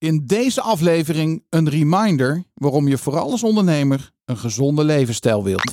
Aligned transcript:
In 0.00 0.26
deze 0.26 0.60
aflevering 0.60 1.44
een 1.48 1.68
reminder 1.68 2.44
waarom 2.54 2.88
je 2.88 2.98
vooral 2.98 3.30
als 3.30 3.42
ondernemer 3.42 4.10
een 4.24 4.36
gezonde 4.36 4.84
levensstijl 4.84 5.44
wilt. 5.44 5.70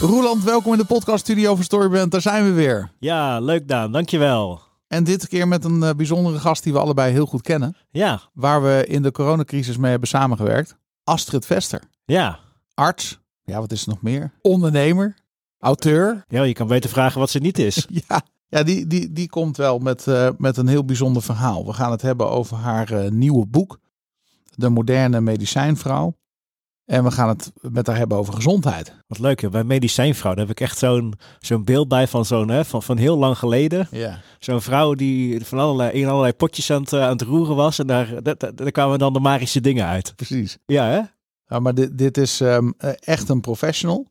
Roeland, 0.00 0.44
welkom 0.44 0.72
in 0.72 0.78
de 0.78 0.84
podcaststudio 0.84 1.54
van 1.54 1.64
Storybrand. 1.64 2.10
Daar 2.10 2.20
zijn 2.20 2.44
we 2.44 2.50
weer. 2.50 2.90
Ja, 2.98 3.40
leuk 3.40 3.68
Daan, 3.68 3.92
dankjewel. 3.92 4.60
En 4.86 5.04
dit 5.04 5.28
keer 5.28 5.48
met 5.48 5.64
een 5.64 5.82
uh, 5.82 5.90
bijzondere 5.96 6.38
gast 6.38 6.62
die 6.62 6.72
we 6.72 6.78
allebei 6.78 7.12
heel 7.12 7.26
goed 7.26 7.42
kennen. 7.42 7.76
Ja. 7.90 8.20
Waar 8.32 8.62
we 8.62 8.84
in 8.86 9.02
de 9.02 9.12
coronacrisis 9.12 9.76
mee 9.76 9.90
hebben 9.90 10.08
samengewerkt. 10.08 10.76
Astrid 11.04 11.46
Vester. 11.46 11.82
Ja. 12.04 12.38
Arts. 12.74 13.20
Ja, 13.42 13.58
wat 13.60 13.72
is 13.72 13.82
er 13.82 13.88
nog 13.88 14.02
meer? 14.02 14.32
Ondernemer. 14.42 15.14
Auteur. 15.58 16.24
Ja, 16.28 16.42
je 16.42 16.52
kan 16.52 16.66
beter 16.66 16.90
vragen 16.90 17.20
wat 17.20 17.30
ze 17.30 17.38
niet 17.38 17.58
is. 17.58 17.86
ja. 18.08 18.22
Ja, 18.50 18.62
die, 18.62 18.86
die, 18.86 19.12
die 19.12 19.28
komt 19.28 19.56
wel 19.56 19.78
met, 19.78 20.06
uh, 20.06 20.28
met 20.38 20.56
een 20.56 20.68
heel 20.68 20.84
bijzonder 20.84 21.22
verhaal. 21.22 21.66
We 21.66 21.72
gaan 21.72 21.90
het 21.90 22.02
hebben 22.02 22.30
over 22.30 22.56
haar 22.56 22.92
uh, 22.92 23.10
nieuwe 23.10 23.46
boek. 23.46 23.78
De 24.54 24.68
moderne 24.68 25.20
medicijnvrouw. 25.20 26.18
En 26.84 27.04
we 27.04 27.10
gaan 27.10 27.28
het 27.28 27.52
met 27.60 27.86
haar 27.86 27.96
hebben 27.96 28.18
over 28.18 28.34
gezondheid. 28.34 28.94
Wat 29.06 29.18
leuk, 29.18 29.40
joh. 29.40 29.50
bij 29.50 29.64
medicijnvrouw 29.64 30.34
daar 30.34 30.46
heb 30.46 30.56
ik 30.56 30.60
echt 30.60 30.78
zo'n 30.78 31.14
zo'n 31.38 31.64
beeld 31.64 31.88
bij 31.88 32.06
van 32.06 32.24
zo'n 32.24 32.48
hè, 32.48 32.64
van, 32.64 32.82
van 32.82 32.96
heel 32.96 33.18
lang 33.18 33.38
geleden. 33.38 33.88
Ja. 33.90 34.20
Zo'n 34.38 34.62
vrouw 34.62 34.94
die 34.94 35.44
van 35.44 35.58
allerlei, 35.58 35.90
in 35.90 36.08
allerlei 36.08 36.32
potjes 36.32 36.70
aan 36.72 36.80
het, 36.80 36.92
aan 36.92 37.10
het 37.10 37.22
roeren 37.22 37.56
was. 37.56 37.78
En 37.78 37.86
daar, 37.86 38.22
daar, 38.22 38.36
daar 38.54 38.70
kwamen 38.70 38.98
dan 38.98 39.12
de 39.12 39.20
magische 39.20 39.60
dingen 39.60 39.86
uit. 39.86 40.12
Precies. 40.16 40.58
Ja, 40.66 40.84
hè? 40.84 41.00
Ja, 41.46 41.58
maar 41.58 41.74
dit, 41.74 41.98
dit 41.98 42.16
is 42.16 42.40
um, 42.40 42.74
echt 42.98 43.28
een 43.28 43.40
professional. 43.40 44.06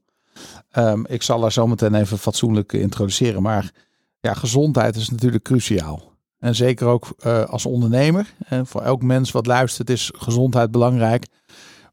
Um, 0.77 1.05
ik 1.05 1.21
zal 1.21 1.41
haar 1.41 1.51
zo 1.51 1.67
meteen 1.67 1.95
even 1.95 2.17
fatsoenlijk 2.17 2.73
introduceren. 2.73 3.41
Maar 3.41 3.71
ja, 4.19 4.33
gezondheid 4.33 4.95
is 4.95 5.09
natuurlijk 5.09 5.43
cruciaal. 5.43 6.07
En 6.39 6.55
zeker 6.55 6.87
ook 6.87 7.15
uh, 7.25 7.43
als 7.43 7.65
ondernemer. 7.65 8.33
En 8.45 8.67
voor 8.67 8.81
elk 8.81 9.03
mens 9.03 9.31
wat 9.31 9.45
luistert 9.45 9.89
is 9.89 10.11
gezondheid 10.15 10.71
belangrijk. 10.71 11.26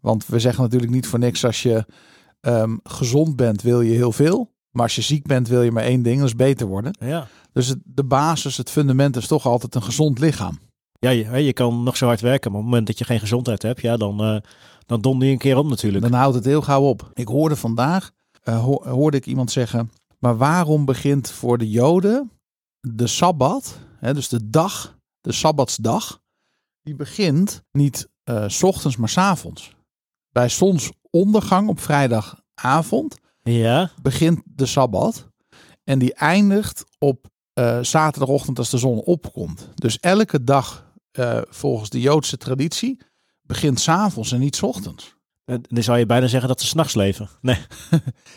Want 0.00 0.27
we 0.27 0.38
zeggen 0.38 0.62
natuurlijk 0.62 0.92
niet 0.92 1.06
voor 1.06 1.18
niks 1.18 1.44
als 1.44 1.62
je 1.62 1.84
um, 2.41 2.80
gezond 2.83 3.36
bent 3.36 3.62
wil 3.62 3.80
je 3.80 3.94
heel 3.94 4.12
veel. 4.12 4.55
Maar 4.70 4.83
als 4.83 4.94
je 4.94 5.02
ziek 5.02 5.27
bent 5.27 5.48
wil 5.48 5.62
je 5.62 5.72
maar 5.72 5.83
één 5.83 6.02
ding, 6.02 6.18
dat 6.18 6.27
is 6.27 6.36
beter 6.36 6.66
worden. 6.66 6.96
Ja. 7.00 7.27
Dus 7.52 7.68
het, 7.68 7.78
de 7.84 8.05
basis, 8.05 8.56
het 8.56 8.70
fundament 8.70 9.16
is 9.16 9.27
toch 9.27 9.46
altijd 9.46 9.74
een 9.74 9.83
gezond 9.83 10.18
lichaam. 10.18 10.58
Ja, 10.98 11.11
je, 11.11 11.44
je 11.44 11.52
kan 11.52 11.83
nog 11.83 11.96
zo 11.96 12.06
hard 12.06 12.20
werken, 12.20 12.50
maar 12.50 12.61
op 12.61 12.66
het 12.66 12.74
moment 12.74 12.86
dat 12.86 12.98
je 12.98 13.05
geen 13.05 13.20
gezondheid 13.20 13.62
hebt, 13.62 13.80
ja, 13.80 13.96
dan, 13.96 14.34
uh, 14.34 14.40
dan 14.86 15.00
donder 15.00 15.27
je 15.27 15.33
een 15.33 15.38
keer 15.38 15.56
op 15.56 15.68
natuurlijk. 15.68 16.02
Dan 16.02 16.12
houdt 16.12 16.34
het 16.34 16.44
heel 16.44 16.62
gauw 16.62 16.83
op. 16.83 17.11
Ik 17.14 17.28
hoorde 17.28 17.56
vandaag, 17.56 18.11
uh, 18.44 18.64
ho 18.64 18.83
hoorde 18.88 19.16
ik 19.16 19.27
iemand 19.27 19.50
zeggen, 19.50 19.90
maar 20.27 20.36
waarom 20.36 20.84
begint 20.84 21.30
voor 21.30 21.58
de 21.58 21.70
Joden 21.70 22.30
de 22.80 23.06
Sabbat, 23.06 23.78
hè, 23.98 24.14
dus 24.14 24.28
de 24.28 24.50
dag, 24.50 24.98
de 25.20 25.33
Sabbatsdag, 25.33 26.20
die 26.83 26.94
begint 26.94 27.62
niet 27.72 28.08
uh, 28.24 28.44
s 28.48 28.62
ochtends, 28.62 28.96
maar 28.96 29.08
s 29.08 29.18
avonds. 29.18 29.74
Bij 30.28 30.48
zonsondergang 30.48 31.68
op 31.68 31.80
vrijdagavond 31.80 33.16
ja. 33.42 33.91
begint 34.02 34.42
de 34.44 34.66
Sabbat. 34.66 35.28
En 35.84 35.98
die 35.98 36.14
eindigt 36.14 36.84
op 36.98 37.27
uh, 37.55 37.83
zaterdagochtend 37.83 38.58
als 38.58 38.70
de 38.70 38.78
zon 38.78 38.98
opkomt. 38.98 39.68
Dus 39.74 39.98
elke 39.98 40.44
dag 40.44 40.92
uh, 41.18 41.40
volgens 41.48 41.90
de 41.90 42.00
Joodse 42.00 42.36
traditie 42.36 43.00
begint 43.42 43.80
s'avonds 43.80 44.33
en 44.33 44.40
niet 44.40 44.56
s 44.56 44.62
ochtends. 44.62 45.16
Dan 45.47 45.83
zou 45.83 45.98
je 45.98 46.06
bijna 46.06 46.27
zeggen 46.27 46.48
dat 46.48 46.61
ze 46.61 46.66
s'nachts 46.66 46.94
leven. 46.94 47.28
Nee. 47.41 47.58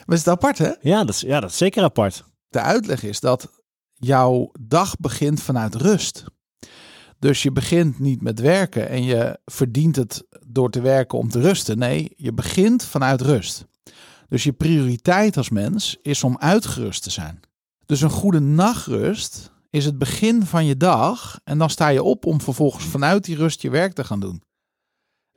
maar 0.06 0.18
is 0.18 0.20
het 0.20 0.28
apart 0.28 0.58
hè? 0.58 0.72
Ja 0.82 1.04
dat, 1.04 1.16
is, 1.16 1.22
ja, 1.22 1.40
dat 1.40 1.50
is 1.50 1.58
zeker 1.58 1.84
apart. 1.84 2.24
De 2.50 2.62
uitleg 2.62 3.04
is 3.04 3.20
dat 3.20 3.50
jouw 3.94 4.52
dag 4.60 4.96
begint 4.98 5.42
vanuit 5.42 5.76
rust. 5.76 6.24
Dus 7.20 7.44
je 7.44 7.52
begint 7.52 8.00
niet 8.00 8.22
met 8.22 8.40
werken 8.40 8.90
en 8.90 9.04
je 9.04 9.40
verdient 9.46 9.96
het 9.96 10.24
door 10.48 10.70
te 10.70 10.82
werken 10.82 11.18
om 11.18 11.30
te 11.30 11.40
rusten. 11.40 11.78
Nee, 11.78 12.14
je 12.16 12.34
begint 12.34 12.84
vanuit 12.84 13.22
rust. 13.22 13.66
Dus 14.28 14.44
je 14.44 14.54
prioriteit 14.54 15.38
als 15.38 15.50
mens 15.50 15.98
is 16.02 16.24
om 16.24 16.38
uitgerust 16.38 17.04
te 17.04 17.10
zijn. 17.10 17.40
Dus 17.86 18.02
een 18.02 18.10
goede 18.10 18.40
nachtrust 18.40 19.52
is 19.70 19.86
het 19.86 19.98
begin 19.98 20.46
van 20.46 20.66
je 20.66 20.78
dag. 20.78 21.40
En 21.44 21.58
dan 21.58 21.70
sta 21.70 21.88
je 21.88 22.04
op 22.04 22.26
om 22.26 22.42
vervolgens 22.42 22.86
vanuit 22.86 23.24
die 23.24 23.36
rust 23.36 23.62
je 23.62 23.70
werk 23.70 23.94
te 23.94 24.04
gaan 24.04 24.20
doen. 24.20 24.44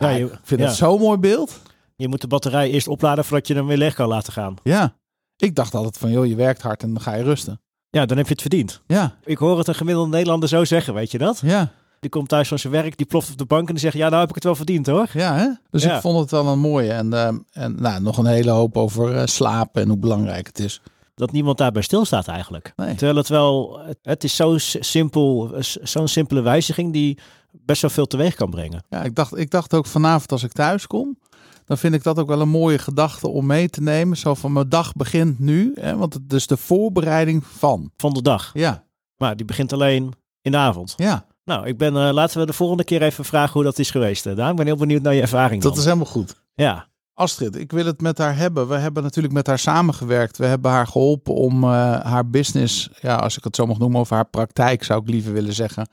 Ja, 0.02 0.08
ja 0.16 0.24
ik 0.26 0.38
vind 0.42 0.60
ja. 0.60 0.66
het 0.66 0.76
zo'n 0.76 1.00
mooi 1.00 1.18
beeld. 1.18 1.60
Je 1.96 2.08
moet 2.08 2.20
de 2.20 2.26
batterij 2.26 2.70
eerst 2.70 2.88
opladen 2.88 3.24
voordat 3.24 3.46
je 3.46 3.54
hem 3.54 3.66
weer 3.66 3.76
leeg 3.76 3.94
kan 3.94 4.08
laten 4.08 4.32
gaan. 4.32 4.54
Ja, 4.62 4.94
ik 5.36 5.54
dacht 5.54 5.74
altijd 5.74 5.98
van 5.98 6.10
joh, 6.10 6.26
je 6.26 6.34
werkt 6.34 6.62
hard 6.62 6.82
en 6.82 6.92
dan 6.92 7.02
ga 7.02 7.14
je 7.14 7.22
rusten. 7.22 7.60
Ja, 7.90 8.06
dan 8.06 8.16
heb 8.16 8.26
je 8.26 8.32
het 8.32 8.40
verdiend. 8.40 8.82
Ja. 8.86 9.14
Ik 9.24 9.38
hoor 9.38 9.58
het 9.58 9.68
een 9.68 9.74
gemiddelde 9.74 10.10
Nederlander 10.10 10.48
zo 10.48 10.64
zeggen, 10.64 10.94
weet 10.94 11.10
je 11.10 11.18
dat? 11.18 11.40
Ja. 11.44 11.70
Die 12.00 12.10
komt 12.10 12.28
thuis 12.28 12.48
van 12.48 12.58
zijn 12.58 12.72
werk, 12.72 12.96
die 12.96 13.06
ploft 13.06 13.30
op 13.30 13.38
de 13.38 13.44
bank 13.44 13.66
en 13.68 13.74
die 13.74 13.82
zegt, 13.82 13.96
ja, 13.96 14.08
nou 14.08 14.20
heb 14.20 14.28
ik 14.28 14.34
het 14.34 14.44
wel 14.44 14.54
verdiend 14.54 14.86
hoor. 14.86 15.08
Ja, 15.12 15.34
hè? 15.34 15.48
Dus 15.70 15.82
Ja. 15.82 15.94
ik 15.94 16.00
vond 16.00 16.18
het 16.18 16.30
wel 16.30 16.46
een 16.46 16.58
mooie. 16.58 16.92
En, 16.92 17.06
uh, 17.12 17.28
en 17.52 17.74
nou, 17.80 18.02
nog 18.02 18.18
een 18.18 18.26
hele 18.26 18.50
hoop 18.50 18.76
over 18.76 19.14
uh, 19.14 19.22
slapen 19.24 19.82
en 19.82 19.88
hoe 19.88 19.98
belangrijk 19.98 20.46
het 20.46 20.58
is. 20.58 20.80
Dat 21.14 21.32
niemand 21.32 21.58
daarbij 21.58 21.82
stilstaat 21.82 22.28
eigenlijk. 22.28 22.72
Nee. 22.76 22.94
Terwijl 22.94 23.16
het 23.16 23.28
wel, 23.28 23.80
het, 23.86 23.98
het 24.02 24.24
is 24.24 24.36
zo 24.36 24.54
simpel, 24.58 25.54
zo'n 25.82 26.08
simpele 26.08 26.40
wijziging 26.40 26.92
die 26.92 27.18
best 27.52 27.82
wel 27.82 27.90
veel 27.90 28.06
teweeg 28.06 28.34
kan 28.34 28.50
brengen. 28.50 28.84
Ja, 28.88 29.02
ik 29.02 29.14
dacht, 29.14 29.36
ik 29.36 29.50
dacht 29.50 29.74
ook 29.74 29.86
vanavond 29.86 30.32
als 30.32 30.42
ik 30.42 30.52
thuis 30.52 30.86
kom, 30.86 31.18
dan 31.64 31.78
vind 31.78 31.94
ik 31.94 32.02
dat 32.02 32.18
ook 32.18 32.28
wel 32.28 32.40
een 32.40 32.48
mooie 32.48 32.78
gedachte 32.78 33.28
om 33.28 33.46
mee 33.46 33.68
te 33.68 33.82
nemen. 33.82 34.16
Zo 34.16 34.34
van 34.34 34.52
mijn 34.52 34.68
dag 34.68 34.92
begint 34.92 35.38
nu, 35.38 35.72
hè, 35.80 35.96
want 35.96 36.14
het 36.14 36.32
is 36.32 36.46
de 36.46 36.56
voorbereiding 36.56 37.44
van. 37.46 37.90
Van 37.96 38.12
de 38.12 38.22
dag. 38.22 38.50
Ja, 38.54 38.84
Maar 39.16 39.36
die 39.36 39.46
begint 39.46 39.72
alleen 39.72 40.12
in 40.42 40.50
de 40.50 40.58
avond. 40.58 40.94
ja 40.96 41.26
Nou, 41.44 41.66
ik 41.66 41.78
ben, 41.78 41.96
eh, 41.96 42.12
laten 42.12 42.40
we 42.40 42.46
de 42.46 42.52
volgende 42.52 42.84
keer 42.84 43.02
even 43.02 43.24
vragen 43.24 43.52
hoe 43.52 43.62
dat 43.62 43.78
is 43.78 43.90
geweest. 43.90 44.24
hè, 44.24 44.34
Daan. 44.34 44.50
Ik 44.50 44.56
ben 44.56 44.66
heel 44.66 44.76
benieuwd 44.76 45.02
naar 45.02 45.14
je 45.14 45.20
ervaring 45.20 45.62
dat 45.62 45.70
dan. 45.70 45.80
is 45.80 45.86
helemaal 45.86 46.06
goed. 46.12 46.34
Ja, 46.54 46.88
Astrid, 47.14 47.56
ik 47.56 47.72
wil 47.72 47.86
het 47.86 48.00
met 48.00 48.18
haar 48.18 48.36
hebben. 48.36 48.68
We 48.68 48.74
hebben 48.76 49.02
natuurlijk 49.02 49.34
met 49.34 49.46
haar 49.46 49.58
samengewerkt. 49.58 50.38
We 50.38 50.46
hebben 50.46 50.70
haar 50.70 50.86
geholpen 50.86 51.34
om 51.34 51.64
uh, 51.64 51.70
haar 52.00 52.28
business, 52.28 52.90
ja, 53.00 53.16
als 53.16 53.36
ik 53.36 53.44
het 53.44 53.56
zo 53.56 53.66
mag 53.66 53.78
noemen, 53.78 54.00
of 54.00 54.10
haar 54.10 54.24
praktijk 54.28 54.84
zou 54.84 55.00
ik 55.02 55.08
liever 55.08 55.32
willen 55.32 55.54
zeggen, 55.54 55.88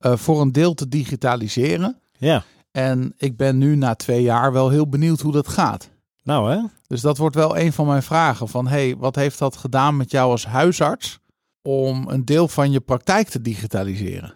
uh, 0.00 0.16
voor 0.16 0.40
een 0.40 0.52
deel 0.52 0.74
te 0.74 0.88
digitaliseren. 0.88 1.98
ja. 2.18 2.44
En 2.70 3.14
ik 3.16 3.36
ben 3.36 3.58
nu 3.58 3.76
na 3.76 3.94
twee 3.94 4.22
jaar 4.22 4.52
wel 4.52 4.68
heel 4.68 4.88
benieuwd 4.88 5.20
hoe 5.20 5.32
dat 5.32 5.48
gaat. 5.48 5.90
Nou 6.22 6.52
hè. 6.52 6.58
Dus 6.86 7.00
dat 7.00 7.16
wordt 7.18 7.34
wel 7.36 7.58
een 7.58 7.72
van 7.72 7.86
mijn 7.86 8.02
vragen. 8.02 8.48
Van 8.48 8.66
hey, 8.66 8.96
wat 8.96 9.14
heeft 9.16 9.38
dat 9.38 9.56
gedaan 9.56 9.96
met 9.96 10.10
jou 10.10 10.30
als 10.30 10.46
huisarts 10.46 11.18
om 11.62 12.08
een 12.08 12.24
deel 12.24 12.48
van 12.48 12.70
je 12.70 12.80
praktijk 12.80 13.28
te 13.28 13.40
digitaliseren? 13.42 14.34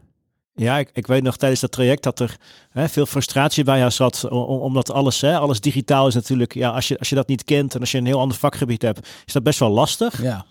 Ja, 0.54 0.78
ik, 0.78 0.90
ik 0.92 1.06
weet 1.06 1.22
nog 1.22 1.36
tijdens 1.36 1.60
dat 1.60 1.72
traject 1.72 2.02
dat 2.02 2.20
er 2.20 2.36
hè, 2.70 2.88
veel 2.88 3.06
frustratie 3.06 3.64
bij 3.64 3.78
jou 3.78 3.90
zat. 3.90 4.28
om- 4.28 4.42
Omdat 4.60 4.90
alles, 4.90 5.20
hè, 5.20 5.38
alles 5.38 5.60
digitaal 5.60 6.06
is 6.06 6.14
natuurlijk. 6.14 6.54
Ja, 6.54 6.70
als 6.70 6.88
je, 6.88 6.98
als 6.98 7.08
je 7.08 7.14
dat 7.14 7.28
niet 7.28 7.44
kent 7.44 7.74
en 7.74 7.80
als 7.80 7.90
je 7.92 7.98
een 7.98 8.06
heel 8.06 8.20
ander 8.20 8.36
vakgebied 8.36 8.82
hebt, 8.82 9.08
is 9.26 9.32
dat 9.32 9.42
best 9.42 9.58
wel 9.58 9.70
lastig. 9.70 10.22
Ja, 10.22 10.44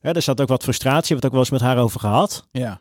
er 0.00 0.22
zat 0.22 0.40
ook 0.40 0.48
wat 0.48 0.62
frustratie. 0.62 1.16
We 1.16 1.20
hebben 1.20 1.24
het 1.24 1.24
ook 1.26 1.32
wel 1.32 1.40
eens 1.40 1.50
met 1.50 1.60
haar 1.60 1.84
over 1.84 2.00
gehad. 2.00 2.46
ja. 2.52 2.80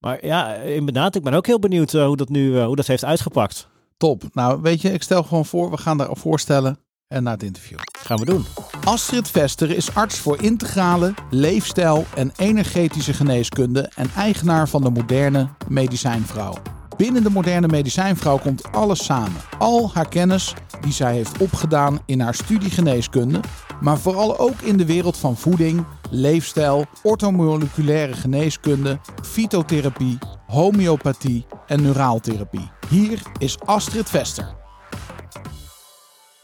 Maar 0.00 0.26
ja, 0.26 0.54
inderdaad, 0.54 1.14
ik 1.14 1.22
ben 1.22 1.34
ook 1.34 1.46
heel 1.46 1.58
benieuwd 1.58 1.94
eh, 1.94 2.06
hoe 2.06 2.16
dat 2.16 2.28
nu 2.28 2.58
eh, 2.58 2.64
hoe 2.64 2.76
dat 2.76 2.86
heeft 2.86 3.04
uitgepakt. 3.04 3.68
Top. 3.96 4.22
Nou, 4.32 4.60
weet 4.62 4.80
je, 4.80 4.92
ik 4.92 5.02
stel 5.02 5.22
gewoon 5.22 5.46
voor, 5.46 5.70
we 5.70 5.76
gaan 5.76 5.98
daarop 5.98 6.18
voorstellen 6.18 6.78
en 7.08 7.22
naar 7.22 7.32
het 7.32 7.42
interview. 7.42 7.78
Gaan 7.98 8.18
we 8.18 8.24
doen. 8.24 8.44
Astrid 8.84 9.28
Vester 9.28 9.70
is 9.70 9.94
arts 9.94 10.18
voor 10.18 10.42
integrale, 10.42 11.14
leefstijl 11.30 12.04
en 12.14 12.32
energetische 12.36 13.12
geneeskunde 13.12 13.90
en 13.94 14.10
eigenaar 14.16 14.68
van 14.68 14.82
de 14.82 14.90
moderne 14.90 15.48
medicijnvrouw. 15.68 16.54
Binnen 16.96 17.22
de 17.22 17.30
moderne 17.30 17.68
medicijnvrouw 17.68 18.38
komt 18.38 18.72
alles 18.72 19.04
samen. 19.04 19.40
Al 19.58 19.90
haar 19.94 20.08
kennis 20.08 20.54
die 20.80 20.92
zij 20.92 21.14
heeft 21.14 21.38
opgedaan 21.38 22.00
in 22.06 22.20
haar 22.20 22.34
studie 22.34 22.70
geneeskunde, 22.70 23.40
maar 23.80 23.98
vooral 23.98 24.38
ook 24.38 24.60
in 24.60 24.76
de 24.76 24.86
wereld 24.86 25.16
van 25.16 25.36
voeding, 25.36 25.84
leefstijl, 26.10 26.84
orthomoleculaire 27.02 28.12
geneeskunde, 28.12 28.98
fytotherapie, 29.22 30.18
homeopathie 30.46 31.46
en 31.66 31.82
neuraaltherapie. 31.82 32.70
Hier 32.88 33.22
is 33.38 33.60
Astrid 33.60 34.10
Vester. 34.10 34.58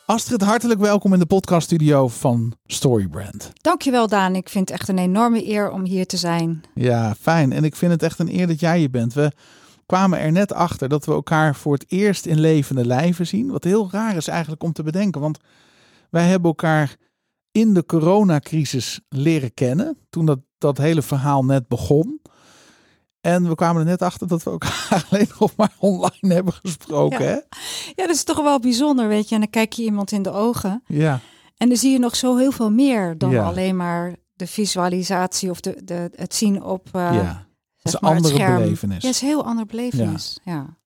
Astrid, 0.06 0.42
hartelijk 0.42 0.80
welkom 0.80 1.12
in 1.12 1.18
de 1.18 1.26
podcaststudio 1.26 2.08
van 2.08 2.54
Storybrand. 2.66 3.52
Dankjewel 3.60 4.08
Daan, 4.08 4.34
ik 4.34 4.48
vind 4.48 4.68
het 4.68 4.78
echt 4.78 4.88
een 4.88 4.98
enorme 4.98 5.48
eer 5.48 5.70
om 5.70 5.84
hier 5.84 6.06
te 6.06 6.16
zijn. 6.16 6.60
Ja, 6.74 7.14
fijn. 7.20 7.52
En 7.52 7.64
ik 7.64 7.76
vind 7.76 7.92
het 7.92 8.02
echt 8.02 8.18
een 8.18 8.38
eer 8.38 8.46
dat 8.46 8.60
jij 8.60 8.78
hier 8.78 8.90
bent. 8.90 9.14
We 9.14 9.32
kwamen 9.86 10.18
er 10.18 10.32
net 10.32 10.52
achter 10.52 10.88
dat 10.88 11.04
we 11.04 11.12
elkaar 11.12 11.54
voor 11.54 11.72
het 11.72 11.84
eerst 11.88 12.26
in 12.26 12.40
levende 12.40 12.86
lijven 12.86 13.26
zien. 13.26 13.50
Wat 13.50 13.64
heel 13.64 13.88
raar 13.90 14.16
is 14.16 14.28
eigenlijk 14.28 14.62
om 14.62 14.72
te 14.72 14.82
bedenken. 14.82 15.20
Want 15.20 15.38
wij 16.10 16.26
hebben 16.26 16.48
elkaar 16.48 16.96
in 17.56 17.74
de 17.74 17.86
coronacrisis 17.86 19.00
leren 19.08 19.54
kennen. 19.54 19.98
Toen 20.10 20.26
dat, 20.26 20.38
dat 20.58 20.78
hele 20.78 21.02
verhaal 21.02 21.44
net 21.44 21.68
begon. 21.68 22.20
En 23.20 23.48
we 23.48 23.54
kwamen 23.54 23.80
er 23.80 23.88
net 23.88 24.02
achter 24.02 24.28
dat 24.28 24.42
we 24.42 24.50
elkaar 24.50 25.04
alleen 25.10 25.28
nog 25.38 25.56
maar 25.56 25.72
online 25.78 26.34
hebben 26.34 26.52
gesproken. 26.52 27.24
Ja. 27.24 27.30
Hè? 27.30 27.34
Ja, 27.94 28.06
dat 28.06 28.14
is 28.14 28.24
toch 28.24 28.42
wel 28.42 28.60
bijzonder, 28.60 29.08
weet 29.08 29.28
je. 29.28 29.34
En 29.34 29.40
dan 29.40 29.50
kijk 29.50 29.72
je 29.72 29.82
iemand 29.82 30.12
in 30.12 30.22
de 30.22 30.30
ogen 30.32 30.82
Ja, 30.86 31.20
en 31.56 31.68
dan 31.68 31.76
zie 31.76 31.92
je 31.92 31.98
nog 31.98 32.16
zo 32.16 32.36
heel 32.36 32.50
veel 32.52 32.70
meer 32.70 33.18
dan 33.18 33.30
Ja. 33.30 33.44
alleen 33.44 33.76
maar 33.76 34.16
de 34.32 34.46
visualisatie 34.46 35.50
of 35.50 35.60
de, 35.60 35.80
de, 35.84 36.10
het 36.14 36.34
zien 36.34 36.62
op, 36.62 36.88
eh, 36.92 37.00
ja. 37.14 37.46
is 37.82 37.90
zeg 37.92 38.00
een 38.00 38.08
het 38.08 38.16
andere 38.16 38.58
belevenis. 38.58 39.02
Ja, 39.02 39.06
het 39.06 39.16
is 39.16 39.20
een 39.20 39.28
heel 39.28 39.44
andere 39.44 39.66
belevenis. 39.66 40.38
Ja. 40.44 40.76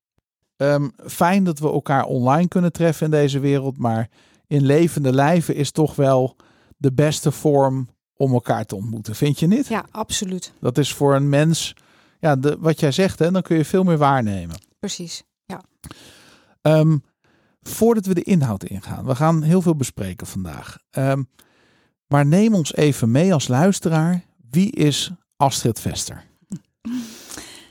Ehm, 0.57 0.89
fijn 1.07 1.45
dat 1.45 1.59
we 1.59 1.69
elkaar 1.71 2.05
online 2.05 2.49
kunnen 2.49 2.73
treffen 2.73 3.05
in 3.05 3.11
deze 3.11 3.39
wereld, 3.39 3.79
maar 3.79 4.09
in 4.47 4.63
levende 4.63 5.13
lijven 5.13 5.55
is 5.55 5.71
toch 5.71 5.97
wel 5.97 6.37
de 6.81 6.93
beste 6.93 7.33
vorm 7.33 7.89
om 8.17 8.33
elkaar 8.33 8.65
te 8.67 8.77
ontmoeten. 8.77 9.15
Vind 9.15 9.39
je 9.39 9.47
niet? 9.47 9.67
ja, 9.67 9.85
absoluut. 9.91 10.53
Dat 10.61 10.79
is 10.79 10.93
voor 10.95 11.15
een 11.15 11.29
mens, 11.29 11.75
ja, 12.21 12.37
de, 12.37 12.57
wat 12.59 12.81
jij 12.81 12.93
zegt, 12.93 13.19
hè, 13.19 13.31
dan 13.31 13.43
kun 13.43 13.57
je 13.57 13.65
veel 13.65 13.83
meer 13.83 13.99
waarnemen. 13.99 14.57
Precies. 14.79 15.23
Ehm, 16.63 16.99
voordat 17.63 18.07
we 18.07 18.15
de 18.15 18.23
inhoud 18.23 18.65
ingaan, 18.65 19.05
we 19.05 19.15
gaan 19.15 19.43
heel 19.43 19.63
veel 19.63 19.77
bespreken 19.77 20.27
vandaag. 20.27 20.79
Ehm, 20.91 21.23
maar 22.07 22.27
neem 22.27 22.55
ons 22.55 22.75
even 22.75 23.11
mee 23.11 23.33
als 23.33 23.49
luisteraar. 23.49 24.25
Wie 24.51 24.71
is 24.71 25.11
Astrid 25.37 25.81
Vester? 25.81 26.25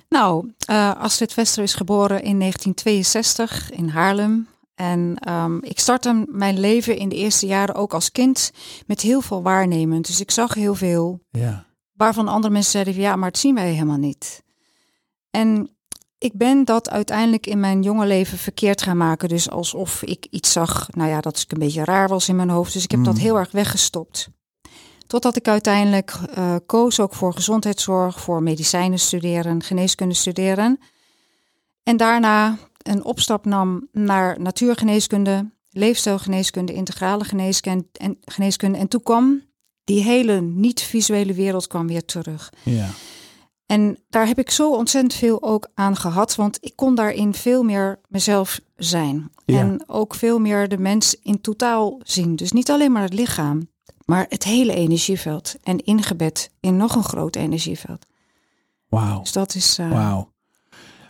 Nou, 0.09 0.53
eh, 0.65 0.95
Astrid 0.95 1.33
Vester 1.33 1.63
is 1.63 1.73
geboren 1.73 2.23
in 2.23 2.37
1962 2.37 3.71
in 3.71 3.87
Haarlem. 3.87 4.47
En 4.79 5.15
ehm, 5.19 5.57
ik 5.61 5.79
startte 5.79 6.25
mijn 6.29 6.59
leven 6.59 6.97
in 6.97 7.09
de 7.09 7.15
eerste 7.15 7.45
jaren 7.45 7.75
ook 7.75 7.93
als 7.93 8.11
kind 8.11 8.51
met 8.87 9.01
heel 9.01 9.21
veel 9.21 9.41
waarnemen. 9.41 10.01
Dus 10.01 10.19
ik 10.19 10.31
zag 10.31 10.53
heel 10.53 10.75
veel 10.75 11.19
Ja. 11.29 11.65
waarvan 11.93 12.27
andere 12.27 12.53
mensen 12.53 12.71
zeiden 12.71 12.93
ja, 12.95 13.15
maar 13.15 13.27
het 13.27 13.37
zien 13.37 13.55
wij 13.55 13.71
helemaal 13.71 13.97
niet. 13.97 14.43
En 15.31 15.69
ik 16.17 16.33
ben 16.37 16.65
dat 16.65 16.89
uiteindelijk 16.89 17.47
in 17.47 17.59
mijn 17.59 17.81
jonge 17.81 18.05
leven 18.05 18.37
verkeerd 18.37 18.81
gaan 18.81 18.97
maken. 18.97 19.29
Dus 19.29 19.49
alsof 19.49 20.03
ik 20.03 20.27
iets 20.29 20.51
zag, 20.51 20.87
nou 20.91 21.09
ja, 21.09 21.21
dat 21.21 21.39
ik 21.39 21.51
een 21.51 21.59
beetje 21.59 21.83
raar 21.83 22.07
was 22.07 22.29
in 22.29 22.35
mijn 22.35 22.49
hoofd. 22.49 22.73
Dus 22.73 22.83
ik 22.83 22.91
heb 22.91 23.03
dat 23.03 23.13
Mm. 23.13 23.19
heel 23.19 23.37
erg 23.37 23.51
weggestopt. 23.51 24.29
Totdat 25.07 25.35
ik 25.35 25.47
uiteindelijk 25.47 26.17
eh, 26.33 26.55
koos 26.65 26.99
ook 26.99 27.13
voor 27.13 27.33
gezondheidszorg, 27.33 28.19
voor 28.21 28.43
medicijnen 28.43 28.99
studeren, 28.99 29.63
geneeskunde 29.63 30.13
studeren. 30.15 30.79
En 31.83 31.97
daarna 31.97 32.57
een 32.83 33.03
opstap 33.03 33.45
nam 33.45 33.87
naar 33.91 34.41
natuurgeneeskunde, 34.41 35.49
leefstijlgeneeskunde, 35.69 36.73
integrale 36.73 37.23
geneeskunde 37.23 37.85
en, 37.91 38.17
geneeskunde. 38.21 38.77
En 38.77 38.87
toen 38.87 39.03
kwam 39.03 39.41
die 39.83 40.03
hele 40.03 40.41
niet-visuele 40.41 41.33
wereld 41.33 41.67
kwam 41.67 41.87
weer 41.87 42.05
terug. 42.05 42.53
Ja. 42.63 42.89
En 43.65 43.97
daar 44.09 44.27
heb 44.27 44.39
ik 44.39 44.51
zo 44.51 44.71
ontzettend 44.71 45.13
veel 45.13 45.43
ook 45.43 45.69
aan 45.73 45.95
gehad, 45.95 46.35
want 46.35 46.57
ik 46.61 46.75
kon 46.75 46.95
daarin 46.95 47.33
veel 47.33 47.63
meer 47.63 47.99
mezelf 48.07 48.59
zijn. 48.75 49.31
Ja. 49.45 49.59
En 49.59 49.83
ook 49.87 50.15
veel 50.15 50.39
meer 50.39 50.67
de 50.67 50.77
mens 50.77 51.15
in 51.15 51.41
totaal 51.41 51.99
zien. 52.03 52.35
Dus 52.35 52.51
niet 52.51 52.71
alleen 52.71 52.91
maar 52.91 53.01
het 53.01 53.13
lichaam, 53.13 53.69
maar 54.05 54.25
het 54.29 54.43
hele 54.43 54.73
energieveld. 54.73 55.55
En 55.63 55.77
ingebed 55.77 56.49
in 56.59 56.77
nog 56.77 56.95
een 56.95 57.03
groot 57.03 57.35
energieveld. 57.35 58.05
Wauw. 58.87 59.19
Dus 59.19 59.31
dat 59.31 59.55
is 59.55 59.77
eh, 59.77 59.91
Wauw. 59.91 60.31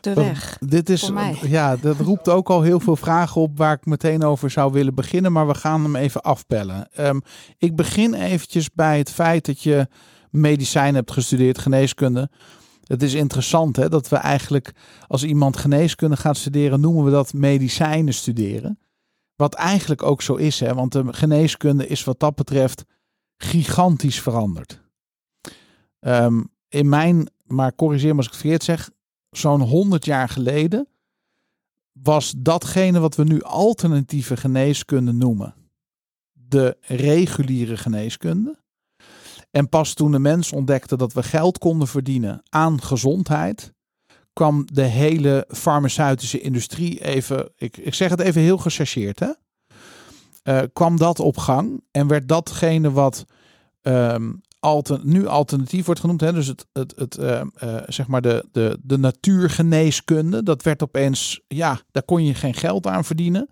De 0.03 0.13
Dat- 0.13 0.23
weg. 0.23 0.57
Dit 0.59 0.89
is, 0.89 1.11
ja, 1.41 1.75
dat 1.75 1.99
roept 1.99 2.29
ook 2.29 2.49
al 2.49 2.61
heel 2.61 2.79
veel 2.79 2.95
vragen 2.95 3.41
op 3.41 3.57
waar 3.57 3.73
ik 3.73 3.85
meteen 3.85 4.23
over 4.23 4.51
zou 4.51 4.71
willen 4.71 4.95
beginnen, 4.95 5.31
maar 5.31 5.47
we 5.47 5.53
gaan 5.53 5.83
hem 5.83 5.95
even 5.95 6.21
afpellen. 6.21 6.87
Ehm, 6.93 7.19
ik 7.57 7.75
begin 7.75 8.13
eventjes 8.13 8.71
bij 8.71 8.97
het 8.97 9.11
feit 9.11 9.45
dat 9.45 9.61
je 9.61 9.87
medicijn 10.29 10.95
hebt 10.95 11.11
gestudeerd, 11.11 11.57
geneeskunde. 11.57 12.29
Het 12.83 13.03
is 13.03 13.13
interessant 13.13 13.75
hè, 13.75 13.89
dat 13.89 14.09
we 14.09 14.15
eigenlijk, 14.15 14.71
als 15.07 15.23
iemand 15.23 15.57
geneeskunde 15.57 16.17
gaat 16.17 16.37
studeren, 16.37 16.79
noemen 16.79 17.03
we 17.05 17.11
dat 17.11 17.33
medicijnen 17.33 18.13
studeren. 18.13 18.79
Wat 19.35 19.53
eigenlijk 19.53 20.03
ook 20.03 20.21
zo 20.21 20.35
is, 20.35 20.59
hè, 20.59 20.73
want 20.73 20.91
de 20.91 21.03
geneeskunde 21.13 21.87
is 21.87 22.03
wat 22.03 22.19
dat 22.19 22.35
betreft 22.35 22.83
gigantisch 23.37 24.21
veranderd. 24.21 24.81
Ehm, 25.99 26.43
in 26.69 26.89
mijn, 26.89 27.29
maar 27.43 27.75
corrigeer 27.75 28.11
me 28.11 28.17
als 28.17 28.25
ik 28.25 28.31
het 28.31 28.41
verkeerd 28.41 28.63
zeg, 28.63 28.89
zo'n 29.31 29.61
100 29.61 30.05
jaar 30.05 30.29
geleden 30.29 30.87
was 31.91 32.33
datgene 32.37 32.99
wat 32.99 33.15
we 33.15 33.23
nu 33.23 33.41
alternatieve 33.41 34.37
geneeskunde 34.37 35.11
noemen. 35.11 35.55
De 36.33 36.77
reguliere 36.81 37.77
geneeskunde. 37.77 38.59
En 39.51 39.69
pas 39.69 39.93
toen 39.93 40.11
de 40.11 40.19
mens 40.19 40.51
ontdekte 40.51 40.97
dat 40.97 41.13
we 41.13 41.23
geld 41.23 41.57
konden 41.57 41.87
verdienen 41.87 42.41
aan 42.49 42.81
gezondheid, 42.81 43.73
kwam 44.33 44.65
de 44.73 44.83
hele 44.83 45.45
farmaceutische 45.49 46.39
industrie 46.39 47.03
even, 47.03 47.51
ik, 47.55 47.77
ik 47.77 47.93
zeg 47.93 48.09
het 48.09 48.19
even 48.19 48.41
heel 48.41 48.57
gechargeerd, 48.57 49.19
hè? 49.19 49.31
Eh, 50.43 50.61
kwam 50.73 50.97
dat 50.97 51.19
op 51.19 51.37
gang 51.37 51.83
en 51.91 52.07
werd 52.07 52.27
datgene 52.27 52.91
wat 52.91 53.25
ehm, 53.81 54.33
alter, 54.59 54.99
nu 55.03 55.27
alternatief 55.27 55.85
wordt 55.85 55.99
genoemd, 55.99 56.21
hè? 56.21 56.33
dus 56.33 56.47
het, 56.47 56.65
het, 56.73 56.93
het 56.95 57.17
eh, 57.17 57.41
eh, 57.41 57.83
zeg 57.87 58.07
maar 58.07 58.21
de, 58.21 58.45
de, 58.51 58.79
de 58.81 58.97
natuurgeneeskunde, 58.97 60.43
dat 60.43 60.63
werd 60.63 60.83
opeens, 60.83 61.41
ja, 61.47 61.79
daar 61.91 62.03
kon 62.03 62.25
je 62.25 62.33
geen 62.33 62.53
geld 62.53 62.87
aan 62.87 63.05
verdienen. 63.05 63.49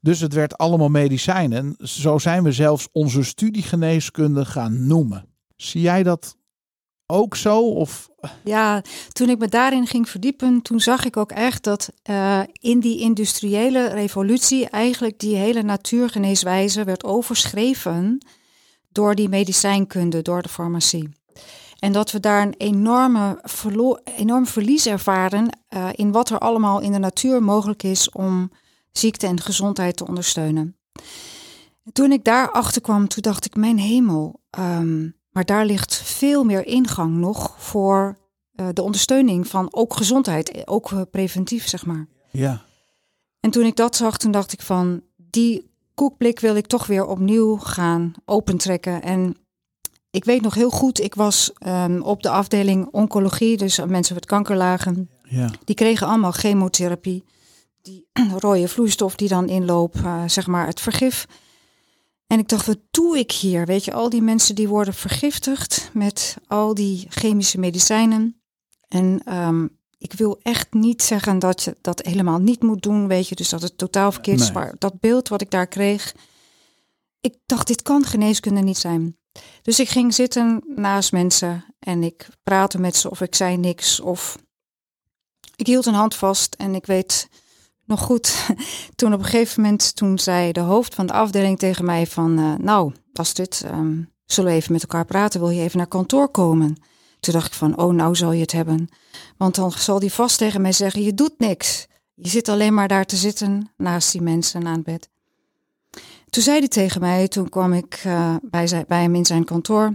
Dus 0.00 0.20
het 0.20 0.32
werd 0.32 0.58
allemaal 0.58 0.88
medicijnen. 0.88 1.58
En 1.58 1.88
zo 1.88 2.18
zijn 2.18 2.42
we 2.42 2.52
zelfs 2.52 2.88
onze 2.92 3.22
studiegeneeskunde 3.22 4.44
gaan 4.44 4.86
noemen. 4.86 5.24
Zie 5.56 5.80
jij 5.80 6.02
dat 6.02 6.36
ook 7.06 7.36
zo? 7.36 7.60
Of 7.60 8.10
Ja, 8.44 8.82
toen 9.12 9.28
ik 9.28 9.38
me 9.38 9.48
daarin 9.48 9.86
ging 9.86 10.08
verdiepen, 10.08 10.62
toen 10.62 10.80
zag 10.80 11.04
ik 11.04 11.16
ook 11.16 11.32
echt 11.32 11.64
dat 11.64 11.90
eh, 12.02 12.40
in 12.52 12.80
die 12.80 13.00
industriële 13.00 13.88
revolutie 13.88 14.68
eigenlijk 14.68 15.18
die 15.18 15.36
hele 15.36 15.62
natuurgeneeswijze 15.62 16.84
werd 16.84 17.04
overschreven 17.04 18.18
door 18.92 19.14
die 19.14 19.28
medicijnkunde, 19.28 20.22
door 20.22 20.42
de 20.42 20.48
farmacie. 20.48 21.08
En 21.78 21.92
dat 21.92 22.10
we 22.10 22.20
daar 22.20 22.42
een 22.42 22.54
enorme 22.56 23.38
verlo- 23.42 23.98
enorm 24.16 24.46
verlies 24.46 24.86
ervaren 24.86 25.58
eh, 25.68 25.88
in 25.92 26.12
wat 26.12 26.30
er 26.30 26.38
allemaal 26.38 26.80
in 26.80 26.92
de 26.92 26.98
natuur 26.98 27.42
mogelijk 27.42 27.82
is 27.82 28.10
om 28.10 28.50
ziekte 28.92 29.26
en 29.26 29.40
gezondheid 29.40 29.96
te 29.96 30.06
ondersteunen. 30.06 30.76
Toen 31.92 32.12
ik 32.12 32.24
daarachter 32.24 32.82
kwam, 32.82 33.08
toen 33.08 33.22
dacht 33.22 33.44
ik, 33.44 33.56
mijn 33.56 33.78
hemel, 33.78 34.40
ehm, 34.50 35.08
maar 35.30 35.44
daar 35.44 35.66
ligt 35.66 35.94
veel 35.94 36.44
meer 36.44 36.66
ingang 36.66 37.14
nog 37.14 37.54
voor 37.58 38.18
eh, 38.52 38.68
de 38.72 38.82
ondersteuning 38.82 39.46
van 39.46 39.68
ook 39.70 39.94
gezondheid, 39.96 40.50
eh, 40.50 40.62
ook 40.64 41.10
preventief, 41.10 41.68
zeg 41.68 41.86
maar. 41.86 42.06
ja, 42.30 42.64
En 43.40 43.50
toen 43.50 43.64
ik 43.64 43.76
dat 43.76 43.96
zag, 43.96 44.16
toen 44.16 44.30
dacht 44.30 44.52
ik 44.52 44.62
van, 44.62 45.02
die 45.16 45.70
koekblik 46.02 46.40
wil 46.40 46.56
ik 46.56 46.66
toch 46.66 46.86
weer 46.86 47.06
opnieuw 47.06 47.56
gaan 47.56 48.12
opentrekken. 48.24 49.02
En 49.02 49.36
ik 50.10 50.24
weet 50.24 50.42
nog 50.42 50.54
heel 50.54 50.70
goed, 50.70 51.00
ik 51.00 51.14
was 51.14 51.52
ehm, 51.58 52.00
op 52.00 52.22
de 52.22 52.28
afdeling 52.28 52.88
oncologie, 52.90 53.56
dus 53.56 53.84
mensen 53.86 54.14
met 54.14 54.26
kankerlagen. 54.26 55.10
ja, 55.22 55.50
Die 55.64 55.74
kregen 55.74 56.06
allemaal 56.06 56.32
chemotherapie. 56.32 57.24
Die 57.82 58.06
rode 58.38 58.68
vloeistof 58.68 59.16
die 59.16 59.28
dan 59.28 59.48
inloopt, 59.48 59.96
eh, 59.96 60.22
zeg 60.26 60.46
maar 60.46 60.66
het 60.66 60.80
vergif. 60.80 61.26
En 62.26 62.38
ik 62.38 62.48
dacht, 62.48 62.66
wat 62.66 62.80
doe 62.90 63.18
ik 63.18 63.32
hier? 63.32 63.66
Weet 63.66 63.84
je, 63.84 63.92
al 63.92 64.08
die 64.10 64.22
mensen 64.22 64.54
die 64.54 64.68
worden 64.68 64.94
vergiftigd 64.94 65.90
met 65.92 66.36
al 66.46 66.74
die 66.74 67.06
chemische 67.08 67.58
medicijnen. 67.58 68.42
En 68.88 69.20
ehm, 69.24 69.66
ik 70.02 70.12
wil 70.12 70.40
echt 70.42 70.72
niet 70.72 71.02
zeggen 71.02 71.38
dat 71.38 71.62
je 71.62 71.76
dat 71.80 72.02
helemaal 72.06 72.38
niet 72.38 72.62
moet 72.62 72.82
doen, 72.82 73.08
weet 73.08 73.28
je. 73.28 73.34
Dus 73.34 73.48
dat 73.48 73.62
het 73.62 73.78
totaal 73.78 74.12
verkeerd 74.12 74.40
is. 74.40 74.52
Maar 74.52 74.74
dat 74.78 75.00
beeld 75.00 75.28
wat 75.28 75.40
ik 75.40 75.50
daar 75.50 75.66
kreeg, 75.66 76.14
ik 77.20 77.34
dacht, 77.46 77.66
dit 77.66 77.82
kan 77.82 78.04
geneeskunde 78.04 78.60
niet 78.60 78.78
zijn. 78.78 79.16
Dus 79.62 79.80
ik 79.80 79.88
ging 79.88 80.14
zitten 80.14 80.64
naast 80.76 81.12
mensen 81.12 81.64
en 81.78 82.02
ik 82.02 82.28
praatte 82.42 82.80
met 82.80 82.96
ze 82.96 83.10
of 83.10 83.20
ik 83.20 83.34
zei 83.34 83.56
niks. 83.56 84.00
Of 84.00 84.38
ik 85.56 85.66
hield 85.66 85.86
een 85.86 85.94
hand 85.94 86.14
vast 86.14 86.54
en 86.54 86.74
ik 86.74 86.86
weet 86.86 87.28
nog 87.84 88.00
goed, 88.00 88.46
toen 88.96 89.12
op 89.12 89.18
een 89.18 89.24
gegeven 89.24 89.62
moment, 89.62 89.96
toen 89.96 90.18
zei 90.18 90.52
de 90.52 90.60
hoofd 90.60 90.94
van 90.94 91.06
de 91.06 91.12
afdeling 91.12 91.58
tegen 91.58 91.84
mij 91.84 92.06
van, 92.06 92.38
eh, 92.38 92.54
nou, 92.54 92.92
Astrid, 93.12 93.62
ehm 93.64 94.00
zullen 94.32 94.50
we 94.50 94.56
even 94.56 94.72
met 94.72 94.82
elkaar 94.82 95.04
praten? 95.04 95.40
Wil 95.40 95.50
je 95.50 95.62
even 95.62 95.78
naar 95.78 95.86
kantoor 95.86 96.28
komen? 96.28 96.76
Toen 97.22 97.34
dacht 97.34 97.46
ik 97.46 97.52
van, 97.52 97.78
oh, 97.78 97.94
nou 97.94 98.14
zal 98.14 98.32
je 98.32 98.40
het 98.40 98.52
hebben. 98.52 98.88
Want 99.36 99.54
dan 99.54 99.72
zal 99.72 99.98
die 99.98 100.12
vast 100.12 100.38
tegen 100.38 100.60
mij 100.60 100.72
zeggen, 100.72 101.02
je 101.02 101.14
doet 101.14 101.38
niks. 101.38 101.86
Je 102.14 102.28
zit 102.28 102.48
alleen 102.48 102.74
maar 102.74 102.88
daar 102.88 103.04
te 103.04 103.16
zitten 103.16 103.70
naast 103.76 104.12
die 104.12 104.22
mensen 104.22 104.66
aan 104.66 104.74
het 104.74 104.82
bed. 104.82 105.08
Toen 106.30 106.42
zei 106.42 106.58
hij 106.58 106.68
tegen 106.68 107.00
mij, 107.00 107.28
toen 107.28 107.48
kwam 107.48 107.72
ik 107.72 108.00
eh, 108.04 108.36
bij, 108.42 108.66
zijn, 108.66 108.84
bij 108.88 109.02
hem 109.02 109.14
in 109.14 109.24
zijn 109.24 109.44
kantoor. 109.44 109.94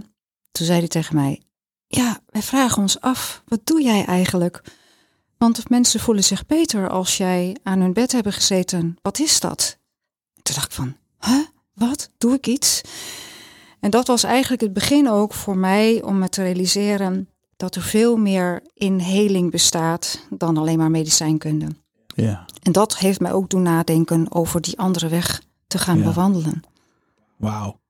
Toen 0.50 0.66
zei 0.66 0.78
hij 0.78 0.88
tegen 0.88 1.14
mij, 1.14 1.42
ja, 1.86 2.20
wij 2.26 2.42
vragen 2.42 2.82
ons 2.82 3.00
af, 3.00 3.42
wat 3.46 3.60
doe 3.64 3.82
jij 3.82 4.04
eigenlijk? 4.04 4.62
Want 5.38 5.68
mensen 5.68 6.00
voelen 6.00 6.24
zich 6.24 6.46
beter 6.46 6.88
als 6.88 7.16
jij 7.16 7.56
aan 7.62 7.80
hun 7.80 7.92
bed 7.92 8.12
hebben 8.12 8.32
gezeten. 8.32 8.96
Wat 9.02 9.18
is 9.18 9.40
dat? 9.40 9.78
Toen 10.42 10.54
dacht 10.54 10.66
ik 10.66 10.72
van, 10.72 10.96
huh? 11.20 11.46
Wat? 11.74 12.10
Doe 12.18 12.34
ik 12.34 12.46
iets? 12.46 12.80
En 13.80 13.90
dat 13.90 14.06
was 14.06 14.22
eigenlijk 14.24 14.62
het 14.62 14.72
begin 14.72 15.08
ook 15.08 15.32
voor 15.34 15.56
mij 15.56 16.02
om 16.02 16.18
me 16.18 16.28
te 16.28 16.42
realiseren 16.42 17.28
dat 17.56 17.74
er 17.74 17.82
veel 17.82 18.16
meer 18.16 18.62
in 18.74 18.98
heling 18.98 19.50
bestaat 19.50 20.26
dan 20.30 20.56
alleen 20.56 20.78
maar 20.78 20.90
medicijnkunde. 20.90 21.66
ja. 22.14 22.44
En 22.62 22.72
dat 22.72 22.96
heeft 22.98 23.20
mij 23.20 23.32
ook 23.32 23.50
doen 23.50 23.62
nadenken 23.62 24.32
over 24.34 24.60
die 24.60 24.78
andere 24.78 25.08
weg 25.08 25.42
te 25.66 25.78
gaan 25.78 25.98
Ja. 25.98 26.04
bewandelen. 26.04 26.60
Wauw. 27.36 27.80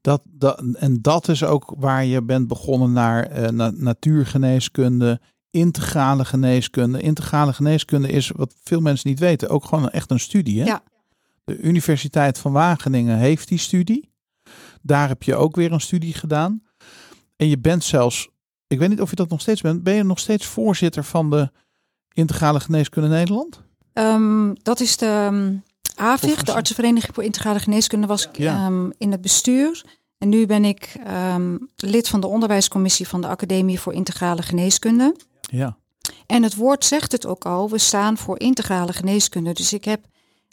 Dat, 0.00 0.22
dat, 0.24 0.62
en 0.74 1.02
dat 1.02 1.28
is 1.28 1.44
ook 1.44 1.74
waar 1.78 2.04
je 2.04 2.22
bent 2.22 2.48
begonnen 2.48 2.92
naar 2.92 3.22
eh, 3.26 3.48
na- 3.50 3.72
natuurgeneeskunde, 3.74 5.20
integrale 5.50 6.24
geneeskunde. 6.24 7.00
Integrale 7.00 7.52
geneeskunde 7.52 8.08
is, 8.08 8.30
wat 8.30 8.54
veel 8.62 8.80
mensen 8.80 9.08
niet 9.08 9.18
weten, 9.18 9.48
ook 9.48 9.64
gewoon 9.64 9.88
echt 9.90 10.10
een 10.10 10.20
studie. 10.20 10.60
Hè? 10.60 10.66
Ja. 10.66 10.82
De 11.44 11.58
Universiteit 11.58 12.38
van 12.38 12.52
Wageningen 12.52 13.18
heeft 13.18 13.48
die 13.48 13.58
studie. 13.58 14.10
Daar 14.82 15.08
heb 15.08 15.22
je 15.22 15.34
ook 15.34 15.56
weer 15.56 15.72
een 15.72 15.80
studie 15.80 16.14
gedaan. 16.14 16.62
En 17.36 17.48
je 17.48 17.58
bent 17.58 17.84
zelfs, 17.84 18.28
ik 18.66 18.78
weet 18.78 18.88
niet 18.88 19.00
of 19.00 19.10
je 19.10 19.16
dat 19.16 19.28
nog 19.28 19.40
steeds 19.40 19.60
bent, 19.60 19.82
ben 19.82 19.94
je 19.94 20.02
nog 20.02 20.18
steeds 20.18 20.46
voorzitter 20.46 21.04
van 21.04 21.30
de 21.30 21.50
Integrale 22.12 22.60
Geneeskunde 22.60 23.08
Nederland? 23.08 23.62
Ehm, 23.92 24.54
dat 24.62 24.80
is 24.80 24.96
de 24.96 25.06
ehm, 25.06 25.54
AVIG, 25.96 26.42
de 26.42 26.52
Artsenvereniging 26.52 27.14
voor 27.14 27.24
Integrale 27.24 27.58
Geneeskunde, 27.60 28.06
was 28.06 28.28
ik 28.28 28.36
Ja. 28.38 28.54
ehm, 28.66 28.90
in 28.98 29.12
het 29.12 29.20
bestuur. 29.20 29.84
En 30.18 30.28
nu 30.28 30.46
ben 30.46 30.64
ik 30.64 30.96
lid 31.76 32.08
van 32.08 32.20
de 32.20 32.26
onderwijscommissie 32.26 33.08
van 33.08 33.20
de 33.20 33.26
Academie 33.26 33.80
voor 33.80 33.92
Integrale 33.94 34.42
Geneeskunde. 34.42 35.16
Ja. 35.40 35.76
En 36.26 36.42
het 36.42 36.54
woord 36.54 36.84
zegt 36.84 37.12
het 37.12 37.26
ook 37.26 37.44
al, 37.44 37.70
we 37.70 37.78
staan 37.78 38.16
voor 38.16 38.38
integrale 38.40 38.92
geneeskunde. 38.92 39.52
Dus 39.52 39.72
ik 39.72 39.84
heb 39.84 40.00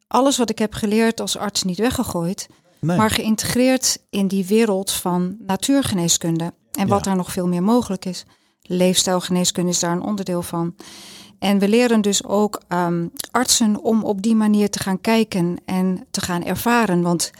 alles 0.07 0.37
wat 0.37 0.49
ik 0.49 0.59
heb 0.59 0.73
geleerd 0.73 1.19
als 1.19 1.37
arts 1.37 1.63
niet 1.63 1.77
weggegooid, 1.77 2.47
Nee. 2.79 2.97
maar 2.97 3.09
geïntegreerd 3.09 3.97
in 4.09 4.27
die 4.27 4.45
wereld 4.45 4.91
van 4.91 5.37
natuurgeneeskunde. 5.39 6.53
En 6.71 6.87
wat 6.87 6.97
Ja. 6.97 7.03
daar 7.05 7.15
nog 7.15 7.31
veel 7.31 7.47
meer 7.47 7.63
mogelijk 7.63 8.05
is. 8.05 8.25
Leefstijlgeneeskunde 8.61 9.69
is 9.71 9.79
daar 9.79 9.91
een 9.91 10.01
onderdeel 10.03 10.41
van. 10.41 10.75
En 11.39 11.59
we 11.59 11.67
leren 11.67 12.01
dus 12.01 12.23
ook 12.25 12.61
ehm, 12.67 13.07
artsen 13.31 13.81
om 13.81 14.03
op 14.03 14.21
die 14.21 14.35
manier 14.35 14.69
te 14.69 14.79
gaan 14.79 15.01
kijken 15.01 15.57
en 15.65 16.05
te 16.11 16.21
gaan 16.21 16.43
ervaren. 16.43 17.01
Want 17.01 17.31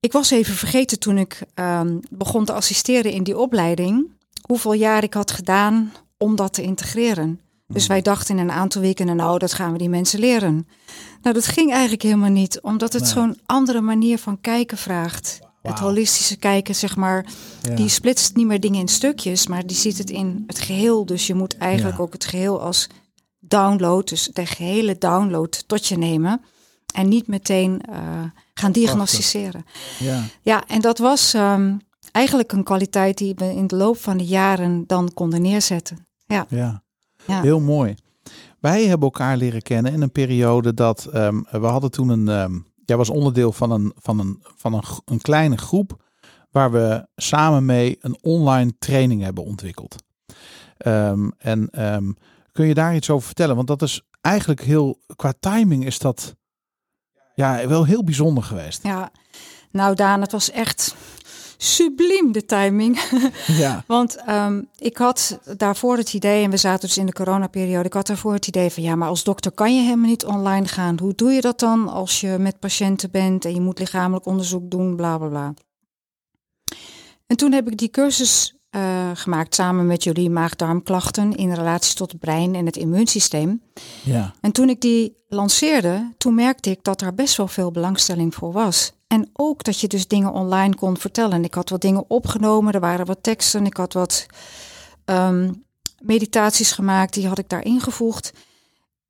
ik 0.00 0.12
was 0.12 0.30
even 0.30 0.54
vergeten 0.54 0.98
toen 0.98 1.18
ik 1.18 1.42
ehm, 1.54 1.98
begon 2.10 2.44
te 2.44 2.52
assisteren 2.52 3.12
in 3.12 3.22
die 3.22 3.38
opleiding, 3.38 4.10
hoeveel 4.46 4.72
jaar 4.72 5.02
ik 5.02 5.14
had 5.14 5.30
gedaan 5.30 5.92
om 6.18 6.36
dat 6.36 6.52
te 6.52 6.62
integreren. 6.62 7.40
Dus 7.66 7.86
wij 7.86 8.02
dachten 8.02 8.38
in 8.38 8.42
een 8.42 8.50
aantal 8.54 8.80
weken, 8.80 9.16
nou, 9.16 9.38
dat 9.38 9.52
gaan 9.52 9.72
we 9.72 9.78
die 9.78 9.88
mensen 9.88 10.18
leren. 10.20 10.68
Nou, 11.22 11.34
dat 11.34 11.46
ging 11.46 11.70
eigenlijk 11.72 12.02
helemaal 12.02 12.30
niet, 12.30 12.60
omdat 12.60 12.92
het 12.92 13.02
Nee. 13.02 13.10
zo'n 13.10 13.38
andere 13.46 13.80
manier 13.80 14.18
van 14.18 14.40
kijken 14.40 14.78
vraagt. 14.78 15.38
Het 15.62 15.78
holistische 15.78 16.36
kijken, 16.36 16.74
zeg 16.74 16.96
maar, 16.96 17.26
Ja. 17.62 17.74
die 17.74 17.88
splitst 17.88 18.36
niet 18.36 18.46
meer 18.46 18.60
dingen 18.60 18.80
in 18.80 18.88
stukjes, 18.88 19.46
maar 19.46 19.66
die 19.66 19.76
ziet 19.76 19.98
het 19.98 20.10
in 20.10 20.44
het 20.46 20.58
geheel. 20.58 21.06
Dus 21.06 21.26
je 21.26 21.34
moet 21.34 21.56
eigenlijk 21.56 21.96
Ja. 21.96 22.02
ook 22.02 22.12
het 22.12 22.24
geheel 22.24 22.60
als 22.60 22.86
download, 23.40 24.08
dus 24.08 24.30
de 24.32 24.46
gehele 24.46 24.98
download 24.98 25.62
tot 25.66 25.86
je 25.86 25.98
nemen. 25.98 26.40
En 26.94 27.08
niet 27.08 27.26
meteen 27.26 27.80
eh, 27.80 27.98
gaan 28.54 28.72
diagnosticeren. 28.72 29.64
ja. 29.98 30.22
Ja, 30.42 30.64
en 30.66 30.80
dat 30.80 30.98
was 30.98 31.34
ehm, 31.34 31.76
eigenlijk 32.12 32.52
een 32.52 32.64
kwaliteit 32.64 33.18
die 33.18 33.34
we 33.34 33.44
in 33.54 33.66
de 33.66 33.76
loop 33.76 33.96
van 33.98 34.16
de 34.16 34.24
jaren 34.26 34.84
dan 34.86 35.10
konden 35.14 35.42
neerzetten. 35.42 36.06
Ja, 36.26 36.46
Ja. 36.48 36.82
Ja. 37.26 37.40
heel 37.40 37.60
mooi. 37.60 37.94
Wij 38.60 38.84
hebben 38.86 39.04
elkaar 39.08 39.36
leren 39.36 39.62
kennen 39.62 39.92
in 39.92 40.02
een 40.02 40.12
periode 40.12 40.74
dat 40.74 41.04
ehm, 41.04 41.42
we 41.50 41.66
hadden 41.66 41.90
toen 41.90 42.08
een. 42.08 42.28
ehm, 42.28 42.58
jij 42.84 42.96
was 42.96 43.10
onderdeel 43.10 43.52
van 43.52 43.70
een, 43.70 43.92
van, 43.96 44.18
een, 44.18 44.42
van 44.56 44.74
een, 44.74 44.82
een 45.04 45.20
kleine 45.20 45.56
groep 45.56 46.02
waar 46.50 46.72
we 46.72 47.06
samen 47.16 47.64
mee 47.64 47.98
een 48.00 48.18
online 48.20 48.74
training 48.78 49.22
hebben 49.22 49.44
ontwikkeld. 49.44 49.96
Ehm, 50.76 51.30
en 51.38 51.70
kun 52.52 52.66
je 52.66 52.74
daar 52.74 52.94
iets 52.94 53.10
over 53.10 53.26
vertellen? 53.26 53.56
Want 53.56 53.68
dat 53.68 53.82
is 53.82 54.02
eigenlijk 54.20 54.62
heel, 54.62 54.98
qua 55.16 55.32
timing 55.40 55.84
is 55.86 55.98
dat 55.98 56.36
ja, 57.34 57.68
wel 57.68 57.84
heel 57.84 58.04
bijzonder 58.04 58.42
geweest. 58.42 58.82
ja. 58.82 59.10
Nou 59.70 59.94
Daan, 59.94 60.20
het 60.20 60.32
was 60.32 60.50
echt 60.50 60.94
subliem 61.64 62.32
de 62.32 62.44
timing. 62.44 63.00
Ja, 63.46 63.84
Want 63.86 64.16
ehm, 64.16 64.62
ik 64.78 64.96
had 64.96 65.38
daarvoor 65.56 65.96
het 65.96 66.14
idee, 66.14 66.44
en 66.44 66.50
we 66.50 66.56
zaten 66.56 66.88
dus 66.88 66.98
in 66.98 67.06
de 67.06 67.12
coronaperiode, 67.12 67.86
ik 67.86 67.92
had 67.92 68.06
daarvoor 68.06 68.32
het 68.32 68.46
idee 68.46 68.70
van 68.70 68.82
ja, 68.82 68.96
maar 68.96 69.08
als 69.08 69.24
dokter 69.24 69.52
kan 69.52 69.76
je 69.76 69.82
helemaal 69.82 70.08
niet 70.08 70.24
online 70.24 70.68
gaan. 70.68 70.98
Hoe 71.00 71.14
doe 71.14 71.32
je 71.32 71.40
dat 71.40 71.58
dan 71.58 71.88
als 71.88 72.20
je 72.20 72.36
met 72.38 72.58
patiënten 72.58 73.10
bent 73.10 73.44
en 73.44 73.54
je 73.54 73.60
moet 73.60 73.78
lichamelijk 73.78 74.26
onderzoek 74.26 74.70
doen, 74.70 74.96
bla 74.96 75.18
bla 75.18 75.28
bla. 75.28 75.54
En 77.26 77.36
toen 77.36 77.52
heb 77.52 77.70
ik 77.70 77.76
die 77.76 77.90
cursus 77.90 78.54
eh, 78.70 79.10
gemaakt 79.14 79.54
samen 79.54 79.86
met 79.86 80.04
jullie 80.04 80.30
maag-darmklachten 80.30 81.34
in 81.34 81.52
relatie 81.52 81.94
tot 81.94 82.10
het 82.12 82.20
brein 82.20 82.54
en 82.54 82.66
het 82.66 82.76
immuunsysteem. 82.76 83.62
ja, 84.04 84.34
En 84.40 84.52
toen 84.52 84.68
ik 84.68 84.80
die 84.80 85.16
lanceerde, 85.28 86.12
toen 86.18 86.34
merkte 86.34 86.70
ik 86.70 86.78
dat 86.82 86.98
daar 86.98 87.14
best 87.14 87.36
wel 87.36 87.48
veel 87.48 87.70
belangstelling 87.70 88.34
voor 88.34 88.52
was. 88.52 88.92
En 89.06 89.30
ook 89.32 89.64
dat 89.64 89.80
je 89.80 89.88
dus 89.88 90.08
dingen 90.08 90.32
online 90.32 90.74
kon 90.74 90.96
vertellen. 90.96 91.44
Ik 91.44 91.54
had 91.54 91.68
wat 91.68 91.80
dingen 91.80 92.04
opgenomen, 92.10 92.72
er 92.72 92.80
waren 92.80 93.06
wat 93.06 93.22
teksten, 93.22 93.66
ik 93.66 93.76
had 93.76 93.92
wat 93.92 94.26
ehm, 95.04 95.52
meditaties 96.02 96.72
gemaakt, 96.72 97.14
die 97.14 97.28
had 97.28 97.38
ik 97.38 97.48
daar 97.48 97.64
ingevoegd. 97.64 98.32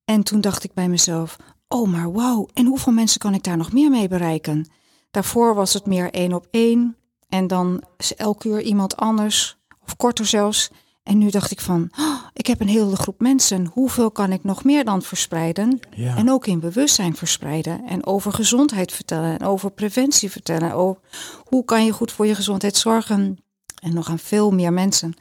En 0.04 0.22
toen 0.22 0.40
dacht 0.40 0.64
ik 0.64 0.74
bij 0.74 0.88
mezelf, 0.88 1.36
oh 1.68 1.88
maar 1.88 2.12
wauw, 2.12 2.48
en 2.54 2.66
hoeveel 2.66 2.92
mensen 2.92 3.20
kan 3.20 3.34
ik 3.34 3.42
daar 3.42 3.56
nog 3.56 3.72
meer 3.72 3.90
mee 3.90 4.08
bereiken? 4.08 4.70
Daarvoor 5.10 5.54
was 5.54 5.72
het 5.72 5.86
meer 5.86 6.12
één 6.12 6.32
op 6.32 6.46
één 6.50 6.96
en 7.28 7.46
dan 7.46 7.82
is 7.96 8.14
elke 8.14 8.48
uur 8.48 8.60
iemand 8.60 8.96
anders, 8.96 9.56
of 9.84 9.96
korter 9.96 10.26
zelfs. 10.26 10.70
En 11.04 11.18
nu 11.18 11.30
dacht 11.30 11.50
ik 11.50 11.61
van, 11.61 11.90
oh, 11.99 12.20
ik 12.32 12.46
heb 12.46 12.61
een 12.61 12.68
hele 12.68 12.96
groep 12.96 13.20
mensen. 13.20 13.66
Hoeveel 13.66 14.11
kan 14.11 14.32
ik 14.32 14.44
nog 14.44 14.64
meer 14.64 14.84
dan 14.84 15.02
verspreiden? 15.02 15.80
ja. 15.94 16.16
En 16.16 16.30
ook 16.30 16.46
in 16.46 16.61
bewustzijn 16.61 17.16
verspreiden. 17.16 17.87
En 17.87 18.06
over 18.06 18.32
gezondheid 18.32 18.92
vertellen. 18.92 19.38
En 19.38 19.46
over 19.46 19.70
preventie 19.70 20.30
vertellen. 20.30 20.73
Over 20.73 21.02
hoe 21.44 21.64
kan 21.64 21.84
je 21.84 21.92
goed 21.92 22.12
voor 22.12 22.26
je 22.26 22.34
gezondheid 22.34 22.76
zorgen? 22.76 23.38
En 23.82 23.94
nog 23.94 24.08
aan 24.08 24.18
veel 24.18 24.50
meer 24.50 24.73
mensen. 24.73 25.14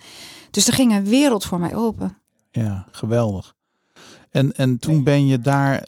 Dus 0.51 0.67
er 0.67 0.73
ging 0.73 0.93
een 0.93 1.05
wereld 1.05 1.45
voor 1.45 1.59
mij 1.59 1.75
open. 1.75 2.17
Ja, 2.51 2.87
geweldig. 2.91 3.55
En, 4.29 4.55
en 4.55 4.79
toen 4.79 5.03
ben 5.03 5.27
je 5.27 5.39
daar, 5.39 5.87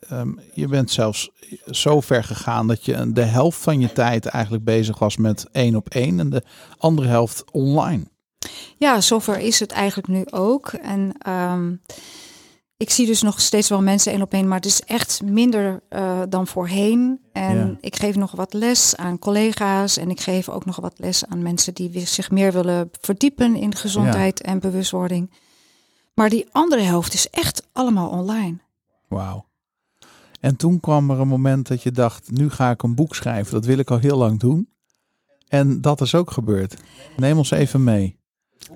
ehm, 0.00 0.32
je 0.54 0.68
bent 0.68 0.90
zelfs 0.90 1.30
zo 1.70 2.00
ver 2.00 2.24
gegaan 2.24 2.66
dat 2.66 2.84
je 2.84 3.12
de 3.12 3.22
helft 3.24 3.58
van 3.58 3.80
je 3.80 3.92
tijd 3.92 4.26
eigenlijk 4.26 4.64
bezig 4.64 4.98
was 4.98 5.16
met 5.16 5.46
één 5.52 5.74
op 5.74 5.88
één 5.88 6.20
en 6.20 6.30
de 6.30 6.42
andere 6.78 7.08
helft 7.08 7.50
online. 7.50 8.04
Ja, 8.78 9.00
zover 9.00 9.38
is 9.38 9.60
het 9.60 9.72
eigenlijk 9.72 10.08
nu 10.08 10.24
ook. 10.30 10.68
En 10.68 11.12
ehm, 11.18 11.74
ik 12.76 12.90
zie 12.90 13.06
dus 13.06 13.22
nog 13.22 13.40
steeds 13.40 13.68
wel 13.68 13.82
mensen 13.82 14.12
één 14.12 14.22
op 14.22 14.32
één, 14.32 14.48
maar 14.48 14.56
het 14.56 14.66
is 14.66 14.80
echt 14.82 15.22
minder 15.22 15.82
eh, 15.88 16.22
dan 16.28 16.46
voorheen. 16.46 17.20
En 17.32 17.56
Ja. 17.56 17.76
ik 17.80 17.96
geef 17.96 18.16
nog 18.16 18.30
wat 18.30 18.52
les 18.52 18.96
aan 18.96 19.18
collega's 19.18 19.96
en 19.96 20.10
ik 20.10 20.20
geef 20.20 20.48
ook 20.48 20.64
nog 20.64 20.76
wat 20.76 20.94
les 20.96 21.26
aan 21.26 21.42
mensen 21.42 21.74
die 21.74 22.06
zich 22.06 22.30
meer 22.30 22.52
willen 22.52 22.90
verdiepen 23.00 23.56
in 23.56 23.74
gezondheid 23.74 24.40
en 24.40 24.58
bewustwording. 24.58 25.30
Maar 26.14 26.28
die 26.30 26.46
andere 26.52 26.82
helft 26.82 27.14
is 27.14 27.30
echt 27.30 27.66
allemaal 27.72 28.08
online. 28.08 28.56
Wauw. 29.08 29.44
En 30.40 30.56
toen 30.56 30.80
kwam 30.80 31.10
er 31.10 31.20
een 31.20 31.28
moment 31.28 31.68
dat 31.68 31.82
je 31.82 31.90
dacht, 31.90 32.30
nu 32.30 32.50
ga 32.50 32.70
ik 32.70 32.82
een 32.82 32.94
boek 32.94 33.14
schrijven. 33.14 33.52
Dat 33.52 33.64
wil 33.64 33.78
ik 33.78 33.90
al 33.90 33.98
heel 33.98 34.16
lang 34.16 34.40
doen. 34.40 34.68
En 35.48 35.80
dat 35.80 36.00
is 36.00 36.14
ook 36.14 36.30
gebeurd. 36.30 36.76
Neem 37.16 37.38
ons 37.38 37.50
even 37.50 37.84
mee. 37.84 38.16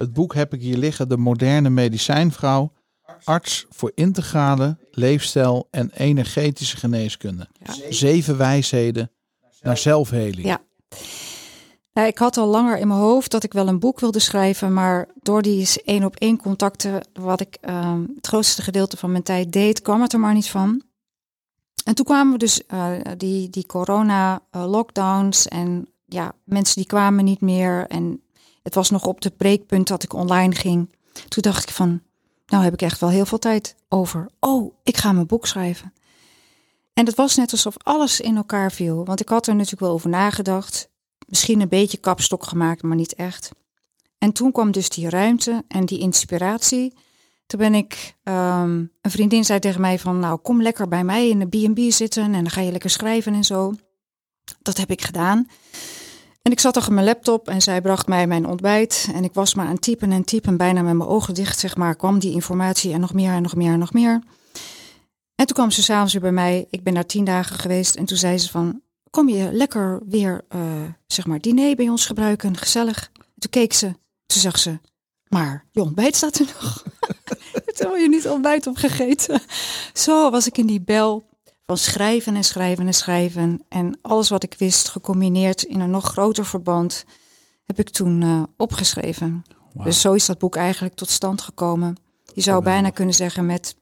Het 0.00 0.12
boek 0.12 0.34
heb 0.34 0.54
ik 0.54 0.60
hier 0.60 0.76
liggen, 0.76 1.08
De 1.08 1.16
moderne 1.16 1.70
medicijnvrouw. 1.70 2.72
Arts 3.24 3.66
voor 3.68 3.92
integrale, 3.94 4.78
leefstijl 4.90 5.68
en 5.70 5.90
energetische 5.94 6.76
geneeskunde. 6.76 7.48
Ja. 7.52 7.74
Zeven 7.90 8.36
wijsheden 8.36 9.10
naar 9.60 9.76
zelfheling. 9.76 10.46
Ja. 10.46 10.60
Nou, 11.92 12.08
ik 12.08 12.18
had 12.18 12.36
al 12.36 12.46
langer 12.46 12.78
in 12.78 12.88
mijn 12.88 13.00
hoofd 13.00 13.30
dat 13.30 13.44
ik 13.44 13.52
wel 13.52 13.68
een 13.68 13.78
boek 13.78 14.00
wilde 14.00 14.18
schrijven, 14.18 14.72
maar 14.72 15.08
door 15.22 15.42
die 15.42 15.68
één 15.84 16.04
op 16.04 16.16
één 16.16 16.36
contacten, 16.36 17.06
wat 17.12 17.40
ik 17.40 17.58
ehm, 17.60 18.00
het 18.14 18.26
grootste 18.26 18.62
gedeelte 18.62 18.96
van 18.96 19.10
mijn 19.10 19.22
tijd 19.22 19.52
deed, 19.52 19.82
kwam 19.82 20.02
het 20.02 20.12
er 20.12 20.20
maar 20.20 20.34
niet 20.34 20.50
van. 20.50 20.82
En 21.84 21.94
toen 21.94 22.04
kwamen 22.04 22.32
we 22.32 22.38
dus 22.38 22.66
eh, 22.66 22.92
die, 23.16 23.50
die 23.50 23.66
corona 23.66 24.42
eh, 24.50 24.70
lockdowns 24.70 25.48
en 25.48 25.88
ja, 26.06 26.32
mensen 26.44 26.76
die 26.76 26.86
kwamen 26.86 27.24
niet 27.24 27.40
meer 27.40 27.86
en 27.86 28.22
het 28.62 28.74
was 28.74 28.90
nog 28.90 29.06
op 29.06 29.22
het 29.22 29.36
breekpunt 29.36 29.88
dat 29.88 30.02
ik 30.02 30.12
online 30.12 30.54
ging. 30.54 30.90
Toen 31.28 31.42
dacht 31.42 31.68
ik 31.68 31.74
van, 31.74 32.02
nou 32.46 32.64
heb 32.64 32.72
ik 32.72 32.82
echt 32.82 33.00
wel 33.00 33.10
heel 33.10 33.26
veel 33.26 33.38
tijd 33.38 33.76
over. 33.88 34.30
Oh, 34.40 34.74
ik 34.82 34.96
ga 34.96 35.12
mijn 35.12 35.26
boek 35.26 35.46
schrijven. 35.46 35.92
En 36.92 37.06
het 37.06 37.14
was 37.14 37.36
net 37.36 37.52
alsof 37.52 37.74
alles 37.82 38.20
in 38.20 38.36
elkaar 38.36 38.72
viel. 38.72 39.04
Want 39.04 39.20
ik 39.20 39.28
had 39.28 39.46
er 39.46 39.54
natuurlijk 39.54 39.82
wel 39.82 39.92
over 39.92 40.10
nagedacht. 40.10 40.88
Misschien 41.26 41.60
een 41.60 41.68
beetje 41.68 41.98
kapstok 41.98 42.44
gemaakt, 42.44 42.82
maar 42.82 42.96
niet 42.96 43.14
echt. 43.14 43.50
En 44.18 44.32
toen 44.32 44.52
kwam 44.52 44.70
dus 44.70 44.88
die 44.88 45.08
ruimte 45.08 45.64
en 45.68 45.84
die 45.84 45.98
inspiratie. 45.98 46.94
Toen 47.46 47.58
ben 47.58 47.74
ik, 47.74 48.16
ehm, 48.22 48.84
een 49.00 49.10
vriendin 49.10 49.44
zei 49.44 49.58
tegen 49.58 49.80
mij 49.80 49.98
van, 49.98 50.18
nou 50.18 50.38
kom 50.38 50.62
lekker 50.62 50.88
bij 50.88 51.04
mij 51.04 51.28
in 51.28 51.38
de 51.38 51.46
B&B 51.46 51.92
zitten 51.92 52.22
en 52.22 52.32
dan 52.32 52.50
ga 52.50 52.60
je 52.60 52.70
lekker 52.70 52.90
schrijven 52.90 53.34
en 53.34 53.44
zo. 53.44 53.74
Dat 54.62 54.76
heb 54.76 54.90
ik 54.90 55.02
gedaan. 55.02 55.46
En 56.42 56.52
ik 56.52 56.60
zat 56.60 56.76
achter 56.76 56.92
mijn 56.92 57.06
laptop 57.06 57.48
en 57.48 57.62
zij 57.62 57.80
bracht 57.80 58.06
mij 58.06 58.26
mijn 58.26 58.46
ontbijt. 58.46 59.08
En 59.14 59.24
ik 59.24 59.34
was 59.34 59.54
maar 59.54 59.66
aan 59.66 59.78
typen 59.78 60.12
en 60.12 60.24
typen, 60.24 60.56
bijna 60.56 60.82
met 60.82 60.94
mijn 60.94 61.08
ogen 61.08 61.34
dicht, 61.34 61.58
zeg 61.58 61.76
maar, 61.76 61.96
kwam 61.96 62.18
die 62.18 62.32
informatie 62.32 62.92
en 62.92 63.00
nog 63.00 63.14
meer 63.14 63.32
en 63.32 63.42
nog 63.42 63.54
meer 63.54 63.72
en 63.72 63.78
nog 63.78 63.92
meer. 63.92 64.22
En 65.34 65.46
toen 65.46 65.56
kwam 65.56 65.70
ze 65.70 65.82
s'avonds 65.82 66.12
weer 66.12 66.22
bij 66.22 66.32
mij. 66.32 66.66
Ik 66.70 66.82
ben 66.82 66.94
daar 66.94 67.06
tien 67.06 67.24
dagen 67.24 67.56
geweest. 67.56 67.94
En 67.94 68.04
toen 68.04 68.16
zei 68.16 68.38
ze 68.38 68.50
van, 68.50 68.80
kom 69.10 69.28
je 69.28 69.52
lekker 69.52 70.00
weer, 70.06 70.44
uh, 70.54 70.62
zeg 71.06 71.26
maar, 71.26 71.40
diner 71.40 71.76
bij 71.76 71.88
ons 71.88 72.06
gebruiken, 72.06 72.56
gezellig. 72.56 73.10
Toen 73.38 73.50
keek 73.50 73.72
ze, 73.72 73.86
toen 74.26 74.40
zag 74.40 74.58
ze, 74.58 74.78
maar 75.28 75.66
je 75.70 75.82
ontbijt 75.82 76.16
staat 76.16 76.38
er 76.38 76.46
nog. 76.46 76.84
Terwijl 77.76 78.02
je 78.02 78.08
niet 78.08 78.28
ontbijt 78.28 78.66
opgegeten. 78.66 79.42
Zo 79.92 80.30
was 80.30 80.46
ik 80.46 80.58
in 80.58 80.66
die 80.66 80.80
bel 80.80 81.29
schrijven 81.76 82.36
en 82.36 82.44
schrijven 82.44 82.86
en 82.86 82.94
schrijven. 82.94 83.64
En 83.68 83.98
alles 84.02 84.28
wat 84.28 84.42
ik 84.42 84.54
wist, 84.58 84.88
gecombineerd 84.88 85.62
in 85.62 85.80
een 85.80 85.90
nog 85.90 86.04
groter 86.04 86.46
verband, 86.46 87.04
heb 87.64 87.78
ik 87.78 87.90
toen 87.90 88.20
uh, 88.20 88.42
opgeschreven. 88.56 89.42
Dus 89.74 90.00
zo 90.00 90.12
is 90.12 90.26
dat 90.26 90.38
boek 90.38 90.56
eigenlijk 90.56 90.94
tot 90.94 91.10
stand 91.10 91.40
gekomen. 91.40 91.96
Je 92.34 92.40
zou 92.40 92.62
bijna 92.62 92.90
kunnen 92.90 93.14
zeggen 93.14 93.46
met 93.46 93.76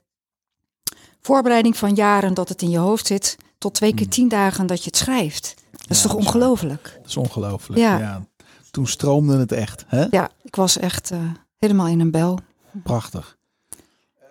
voorbereiding 1.21 1.77
van 1.77 1.95
jaren 1.95 2.33
dat 2.33 2.49
het 2.49 2.61
in 2.61 2.69
je 2.69 2.77
hoofd 2.77 3.07
zit, 3.07 3.37
tot 3.57 3.73
twee 3.73 3.93
keer 3.93 4.01
hmm. 4.01 4.09
tien 4.09 4.27
dagen 4.27 4.67
dat 4.67 4.83
je 4.83 4.89
het 4.89 4.97
schrijft. 4.97 5.55
Dat 5.71 5.89
is 5.89 6.01
toch 6.01 6.13
ongelooflijk? 6.13 6.93
Dat 6.97 7.09
is 7.09 7.17
ongelooflijk. 7.17 7.81
Ja. 7.81 7.97
ja. 7.97 8.25
Toen 8.71 8.87
stroomde 8.87 9.37
het 9.37 9.51
echt. 9.51 9.85
Hè? 9.87 10.05
Ja, 10.09 10.29
ik 10.41 10.55
was 10.55 10.77
echt 10.77 11.11
uh, 11.11 11.19
helemaal 11.57 11.87
in 11.87 11.99
een 11.99 12.11
bel. 12.11 12.39
Prachtig. 12.83 13.37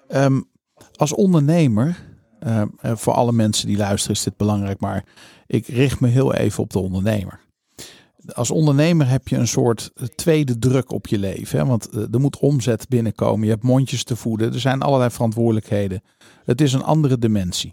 Um, 0.09 0.49
als 0.97 1.15
ondernemer, 1.15 2.08
uh, 2.47 2.63
voor 2.83 3.13
alle 3.13 3.33
mensen 3.33 3.67
die 3.67 3.77
luisteren 3.77 4.17
is 4.17 4.23
dit 4.23 4.37
belangrijk, 4.37 4.81
maar 4.81 5.05
ik 5.47 5.67
richt 5.67 6.01
me 6.01 6.09
heel 6.09 6.35
even 6.35 6.63
op 6.63 6.71
de 6.71 6.79
ondernemer. 6.79 7.41
Als 8.33 8.51
ondernemer 8.51 9.09
heb 9.09 9.29
je 9.29 9.37
een 9.37 9.49
soort 9.49 9.93
tweede 10.15 10.59
druk 10.59 10.93
op 10.93 11.07
je 11.07 11.19
leven. 11.19 11.59
Hè? 11.59 11.67
Want 11.67 11.89
eh, 11.89 12.03
er 12.13 12.21
moet 12.21 12.39
omzet 12.39 12.89
binnenkomen. 12.89 13.45
Je 13.45 13.53
hebt 13.53 13.63
mondjes 13.63 14.05
te 14.05 14.17
voeden. 14.17 14.53
Er 14.53 14.61
zijn 14.61 14.83
allerlei 14.83 15.11
verantwoordelijkheden. 15.11 16.03
Het 16.45 16.61
is 16.61 16.73
een 16.73 16.83
andere 16.83 17.19
dimensie. 17.19 17.73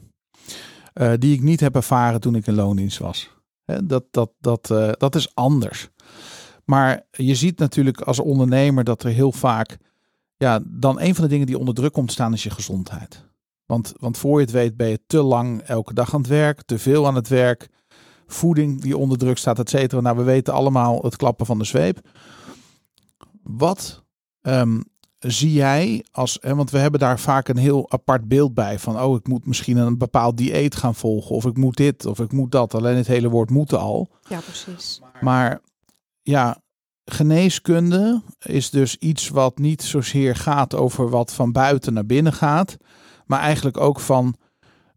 Die 1.18 1.34
ik 1.34 1.42
niet 1.42 1.60
heb 1.60 1.76
ervaren 1.76 2.22
toen 2.22 2.36
ik 2.36 2.48
in 2.48 2.56
loondienst 2.56 2.98
was. 2.98 3.30
Hè? 3.66 3.86
Dat, 3.86 4.04
dat, 4.12 4.32
dat, 4.40 4.68
dat 4.98 5.16
is 5.16 5.36
anders. 5.36 5.90
Maar 6.66 7.06
je 7.12 7.36
ziet 7.36 7.60
natuurlijk 7.60 8.02
als 8.02 8.20
ondernemer 8.20 8.84
dat 8.84 9.04
er 9.04 9.10
heel 9.10 9.32
vaak 9.32 9.78
ja, 10.38 10.60
dan 10.66 11.00
een 11.00 11.16
van 11.16 11.24
de 11.24 11.30
dingen 11.30 11.48
die 11.48 11.58
onder 11.58 11.74
druk 11.74 11.94
komt 11.94 12.12
staan 12.12 12.34
is 12.34 12.44
je 12.44 12.50
gezondheid. 12.50 13.26
Want, 13.66 13.94
want 14.00 14.18
voor 14.18 14.40
je 14.40 14.46
het 14.46 14.54
weet 14.54 14.78
ben 14.78 14.88
je 14.88 15.00
te 15.08 15.22
lang 15.22 15.62
elke 15.62 15.94
dag 15.94 16.14
aan 16.14 16.20
het 16.20 16.30
werk, 16.30 16.62
te 16.62 16.80
veel 16.80 17.08
aan 17.08 17.16
het 17.16 17.28
werk, 17.28 17.70
voeding 18.28 18.82
die 18.82 18.98
onder 18.98 19.18
druk 19.18 19.38
staat, 19.38 19.60
et 19.60 19.70
cetera. 19.70 20.02
Nou, 20.02 20.18
we 20.18 20.24
weten 20.24 20.54
allemaal 20.54 21.02
het 21.02 21.16
klappen 21.16 21.46
van 21.46 21.58
de 21.58 21.64
zweep. 21.64 22.00
Wat 23.44 24.04
um, 24.42 24.84
zie 25.20 25.54
jij 25.54 26.06
als, 26.12 26.38
hè, 26.42 26.56
want 26.56 26.72
we 26.72 26.78
hebben 26.78 27.00
daar 27.00 27.20
vaak 27.20 27.48
een 27.48 27.58
heel 27.58 27.92
apart 27.92 28.28
beeld 28.28 28.54
bij 28.54 28.80
van, 28.80 29.02
oh, 29.02 29.16
ik 29.16 29.28
moet 29.28 29.46
misschien 29.46 29.78
een 29.78 29.98
bepaald 29.98 30.38
dieet 30.38 30.76
gaan 30.76 30.96
volgen, 30.96 31.36
of 31.36 31.46
ik 31.46 31.58
moet 31.58 31.78
dit, 31.78 32.06
of 32.06 32.20
ik 32.20 32.32
moet 32.32 32.52
dat. 32.52 32.74
Alleen 32.74 32.96
het 32.96 33.08
hele 33.08 33.30
woord 33.30 33.50
moeten 33.50 33.80
al. 33.80 34.10
Ja, 34.30 34.40
precies. 34.40 35.02
Maar 35.22 35.62
ja, 36.22 36.62
geneeskunde 37.06 38.22
is 38.40 38.70
dus 38.70 38.96
iets 38.98 39.30
wat 39.30 39.58
niet 39.58 39.84
zozeer 39.84 40.36
gaat 40.36 40.76
over 40.76 41.10
wat 41.10 41.34
van 41.34 41.52
buiten 41.52 41.94
naar 41.94 42.06
binnen 42.06 42.34
gaat, 42.34 42.78
maar 43.26 43.40
eigenlijk 43.40 43.78
ook 43.78 44.00
van 44.00 44.36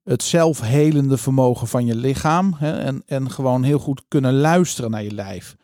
het 0.04 0.22
zelfhelende 0.22 1.18
vermogen 1.18 1.66
van 1.66 1.86
je 1.86 1.94
lichaam 1.94 2.54
hè, 2.58 2.78
en, 2.78 3.02
en 3.06 3.30
gewoon 3.30 3.62
heel 3.62 3.78
goed 3.78 4.02
kunnen 4.08 4.34
luisteren 4.34 4.90
naar 4.90 5.02
je 5.02 5.14
lijf. 5.14 5.56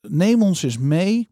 Neem 0.00 0.42
ons 0.42 0.62
eens 0.62 0.78
mee, 0.78 1.30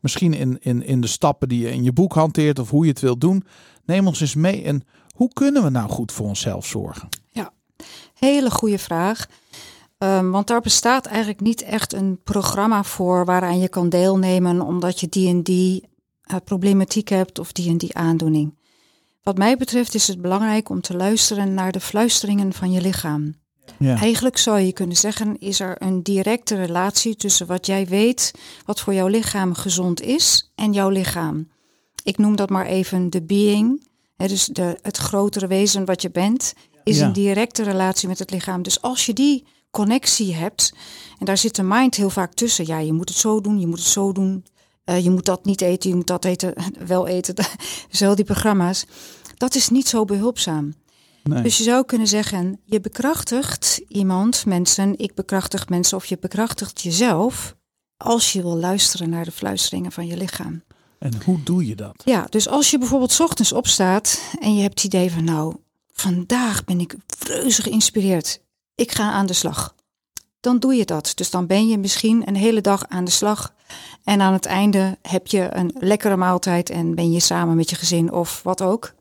misschien 0.00 0.34
in, 0.34 0.58
in, 0.60 0.82
in 0.82 1.00
de 1.00 1.06
stappen 1.06 1.48
die 1.48 1.60
je 1.60 1.72
in 1.72 1.82
je 1.82 1.92
boek 1.92 2.14
hanteert 2.14 2.58
of 2.58 2.70
hoe 2.70 2.84
je 2.84 2.90
het 2.90 3.00
wilt 3.00 3.20
doen. 3.20 3.44
Neem 3.84 4.06
ons 4.06 4.20
eens 4.20 4.34
mee 4.34 4.62
en 4.62 4.82
hoe 5.14 5.32
kunnen 5.32 5.62
we 5.62 5.70
nou 5.70 5.90
goed 5.90 6.12
voor 6.12 6.26
onszelf 6.26 6.66
zorgen? 6.66 7.08
Ja, 7.30 7.52
hele 8.14 8.50
goede 8.50 8.78
vraag. 8.78 9.26
Um, 9.98 10.30
want 10.30 10.46
daar 10.46 10.60
bestaat 10.60 11.06
eigenlijk 11.06 11.40
niet 11.40 11.62
echt 11.62 11.92
een 11.92 12.20
programma 12.24 12.84
voor 12.84 13.24
waaraan 13.24 13.58
je 13.58 13.68
kan 13.68 13.88
deelnemen 13.88 14.60
omdat 14.60 15.00
je 15.00 15.08
die 15.08 15.28
en 15.28 15.42
die 15.42 15.88
uh, 16.30 16.36
problematiek 16.44 17.08
hebt 17.08 17.38
of 17.38 17.52
die 17.52 17.68
en 17.68 17.78
die 17.78 17.94
aandoening. 17.94 18.54
Wat 19.24 19.38
mij 19.38 19.56
betreft 19.56 19.94
is 19.94 20.06
het 20.06 20.20
belangrijk 20.20 20.68
om 20.68 20.80
te 20.80 20.96
luisteren 20.96 21.54
naar 21.54 21.72
de 21.72 21.80
fluisteringen 21.80 22.52
van 22.52 22.72
je 22.72 22.80
lichaam. 22.80 23.34
Ja. 23.78 24.00
Eigenlijk 24.00 24.38
zou 24.38 24.60
je 24.60 24.72
kunnen 24.72 24.96
zeggen, 24.96 25.38
is 25.38 25.60
er 25.60 25.82
een 25.82 26.02
directe 26.02 26.54
relatie 26.54 27.16
tussen 27.16 27.46
wat 27.46 27.66
jij 27.66 27.86
weet, 27.86 28.32
wat 28.64 28.80
voor 28.80 28.94
jouw 28.94 29.06
lichaam 29.06 29.54
gezond 29.54 30.00
is, 30.00 30.52
en 30.54 30.72
jouw 30.72 30.88
lichaam. 30.88 31.48
Ik 32.02 32.18
noem 32.18 32.36
dat 32.36 32.50
maar 32.50 32.66
even 32.66 33.10
de 33.10 33.22
being, 33.22 33.86
hè, 34.16 34.26
dus 34.26 34.46
de, 34.46 34.78
het 34.82 34.96
grotere 34.96 35.46
wezen 35.46 35.84
wat 35.84 36.02
je 36.02 36.10
bent, 36.10 36.54
is 36.82 37.00
een 37.00 37.12
directe 37.12 37.62
relatie 37.62 38.08
met 38.08 38.18
het 38.18 38.30
lichaam. 38.30 38.62
Dus 38.62 38.80
als 38.82 39.06
je 39.06 39.12
die 39.12 39.44
connectie 39.74 40.34
hebt. 40.34 40.74
En 41.18 41.26
daar 41.26 41.38
zit 41.38 41.56
de 41.56 41.62
mind 41.62 41.94
heel 41.94 42.10
vaak 42.10 42.34
tussen. 42.34 42.66
Ja, 42.66 42.78
je 42.78 42.92
moet 42.92 43.08
het 43.08 43.18
zo 43.18 43.40
doen, 43.40 43.60
je 43.60 43.66
moet 43.66 43.78
het 43.78 43.88
zo 43.88 44.12
doen. 44.12 44.44
Uh, 44.84 45.04
je 45.04 45.10
moet 45.10 45.24
dat 45.24 45.44
niet 45.44 45.60
eten, 45.60 45.90
je 45.90 45.96
moet 45.96 46.06
dat 46.06 46.24
eten, 46.24 46.54
wel 46.86 47.06
eten. 47.06 47.34
Zo 47.90 48.14
die 48.14 48.24
programma's. 48.24 48.86
Dat 49.36 49.54
is 49.54 49.68
niet 49.68 49.88
zo 49.88 50.04
behulpzaam. 50.04 50.74
Nee. 51.22 51.42
Dus 51.42 51.58
je 51.58 51.64
zou 51.64 51.84
kunnen 51.84 52.06
zeggen, 52.06 52.60
je 52.64 52.80
bekrachtigt 52.80 53.80
iemand, 53.88 54.46
mensen, 54.46 54.98
ik 54.98 55.14
bekrachtig 55.14 55.68
mensen 55.68 55.96
of 55.96 56.06
je 56.06 56.18
bekrachtigt 56.18 56.80
jezelf 56.80 57.56
als 57.96 58.32
je 58.32 58.42
wil 58.42 58.56
luisteren 58.56 59.10
naar 59.10 59.24
de 59.24 59.32
fluisteringen 59.32 59.92
van 59.92 60.06
je 60.06 60.16
lichaam. 60.16 60.62
En 60.98 61.12
hoe 61.24 61.42
doe 61.42 61.66
je 61.66 61.74
dat? 61.74 62.02
Ja, 62.04 62.26
dus 62.30 62.48
als 62.48 62.70
je 62.70 62.78
bijvoorbeeld 62.78 63.20
ochtends 63.20 63.52
opstaat 63.52 64.20
en 64.40 64.54
je 64.54 64.62
hebt 64.62 64.82
het 64.82 64.94
idee 64.94 65.10
van 65.10 65.24
nou, 65.24 65.56
vandaag 65.92 66.64
ben 66.64 66.80
ik 66.80 66.94
reuze 67.18 67.62
geïnspireerd 67.62 68.42
ik 68.74 68.92
ga 68.92 69.10
aan 69.10 69.26
de 69.26 69.32
slag. 69.32 69.74
Dan 70.40 70.58
doe 70.58 70.74
je 70.74 70.84
dat. 70.84 71.12
Dus 71.14 71.30
dan 71.30 71.46
ben 71.46 71.68
je 71.68 71.78
misschien 71.78 72.28
een 72.28 72.36
hele 72.36 72.60
dag 72.60 72.88
aan 72.88 73.04
de 73.04 73.10
slag. 73.10 73.54
En 74.04 74.20
aan 74.20 74.32
het 74.32 74.46
einde 74.46 74.98
heb 75.02 75.26
je 75.26 75.48
een 75.50 75.74
lekkere 75.78 76.16
maaltijd 76.16 76.70
en 76.70 76.94
ben 76.94 77.12
je 77.12 77.20
samen 77.20 77.56
met 77.56 77.70
je 77.70 77.76
gezin 77.76 78.12
of 78.12 78.42
wat 78.42 78.62
ook. 78.62 78.94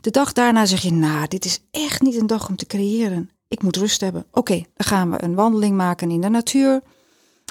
De 0.00 0.10
dag 0.10 0.32
daarna 0.32 0.66
zeg 0.66 0.80
je, 0.80 0.92
nou, 0.92 1.28
dit 1.28 1.44
is 1.44 1.60
echt 1.70 2.00
niet 2.00 2.20
een 2.20 2.26
dag 2.26 2.48
om 2.48 2.56
te 2.56 2.66
creëren. 2.66 3.30
Ik 3.48 3.62
moet 3.62 3.76
rust 3.76 4.00
hebben. 4.00 4.26
Oké, 4.30 4.54
dan 4.54 4.86
gaan 4.86 5.10
we 5.10 5.22
een 5.22 5.34
wandeling 5.34 5.76
maken 5.76 6.10
in 6.10 6.20
de 6.20 6.28
natuur. 6.28 6.82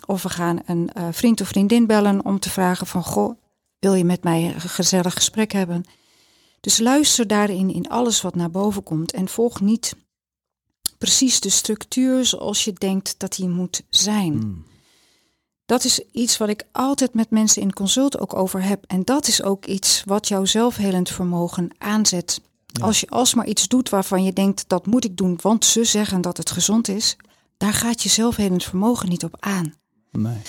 Of 0.05 0.23
we 0.23 0.29
gaan 0.29 0.59
een 0.65 0.89
uh, 0.97 1.07
vriend 1.11 1.41
of 1.41 1.47
vriendin 1.47 1.87
bellen 1.87 2.25
om 2.25 2.39
te 2.39 2.49
vragen 2.49 2.87
van, 2.87 3.03
goh, 3.03 3.39
wil 3.79 3.93
je 3.93 4.03
met 4.03 4.23
mij 4.23 4.53
een 4.53 4.61
gezellig 4.61 5.13
gesprek 5.13 5.51
hebben? 5.51 5.83
Dus 6.61 6.79
luister 6.79 7.27
daarin 7.27 7.73
in 7.73 7.89
alles 7.89 8.21
wat 8.21 8.35
naar 8.35 8.51
boven 8.51 8.83
komt 8.83 9.11
en 9.11 9.27
volg 9.27 9.61
niet 9.61 9.95
precies 10.97 11.39
de 11.39 11.49
structuur 11.49 12.25
zoals 12.25 12.63
je 12.63 12.73
denkt 12.73 13.15
dat 13.17 13.35
die 13.35 13.47
moet 13.47 13.83
zijn. 13.89 14.33
Hmm. 14.33 14.65
Dat 15.71 15.83
is 15.83 16.03
iets 16.11 16.37
wat 16.37 16.49
ik 16.49 16.63
altijd 16.71 17.13
met 17.13 17.29
mensen 17.29 17.61
in 17.61 17.73
consult 17.73 18.19
ook 18.19 18.35
over 18.35 18.63
heb. 18.63 18.83
En 18.87 19.03
dat 19.03 19.27
is 19.27 19.43
ook 19.43 19.65
iets 19.65 20.03
wat 20.05 20.27
jouw 20.27 20.45
zelfhelend 20.45 21.09
vermogen 21.09 21.69
aanzet. 21.77 22.41
Als 22.81 22.99
je 22.99 23.09
alsmaar 23.09 23.47
iets 23.47 23.67
doet 23.67 23.89
waarvan 23.89 24.23
je 24.23 24.33
denkt 24.33 24.63
dat 24.67 24.85
moet 24.85 25.03
ik 25.03 25.17
doen, 25.17 25.39
want 25.41 25.65
ze 25.65 25.83
zeggen 25.83 26.21
dat 26.21 26.37
het 26.37 26.51
gezond 26.51 26.87
is, 26.87 27.17
daar 27.57 27.73
gaat 27.73 28.03
je 28.03 28.09
zelfhelend 28.09 28.63
vermogen 28.63 29.09
niet 29.09 29.23
op 29.23 29.35
aan. 29.39 29.73
Nee. 30.11 30.41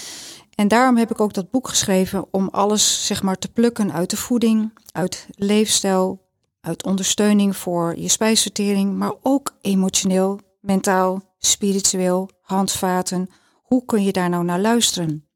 En 0.54 0.68
daarom 0.68 0.96
heb 0.96 1.10
ik 1.10 1.20
ook 1.20 1.34
dat 1.34 1.50
boek 1.50 1.68
geschreven 1.68 2.26
om 2.30 2.48
alles 2.48 3.06
zeg 3.06 3.22
maar 3.22 3.38
te 3.38 3.48
plukken 3.48 3.92
uit 3.92 4.10
de 4.10 4.16
voeding, 4.16 4.72
uit 4.92 5.26
leefstijl, 5.34 6.22
uit 6.60 6.84
ondersteuning 6.84 7.56
voor 7.56 7.98
je 7.98 8.08
spijsvertering, 8.08 8.96
maar 8.96 9.12
ook 9.22 9.54
emotioneel, 9.60 10.40
mentaal, 10.60 11.22
spiritueel, 11.38 12.30
handvaten. 12.40 13.28
Hoe 13.72 13.84
kun 13.84 14.02
je 14.02 14.12
daar 14.12 14.28
nou 14.28 14.44
naar 14.44 14.60
luisteren? 14.60 15.28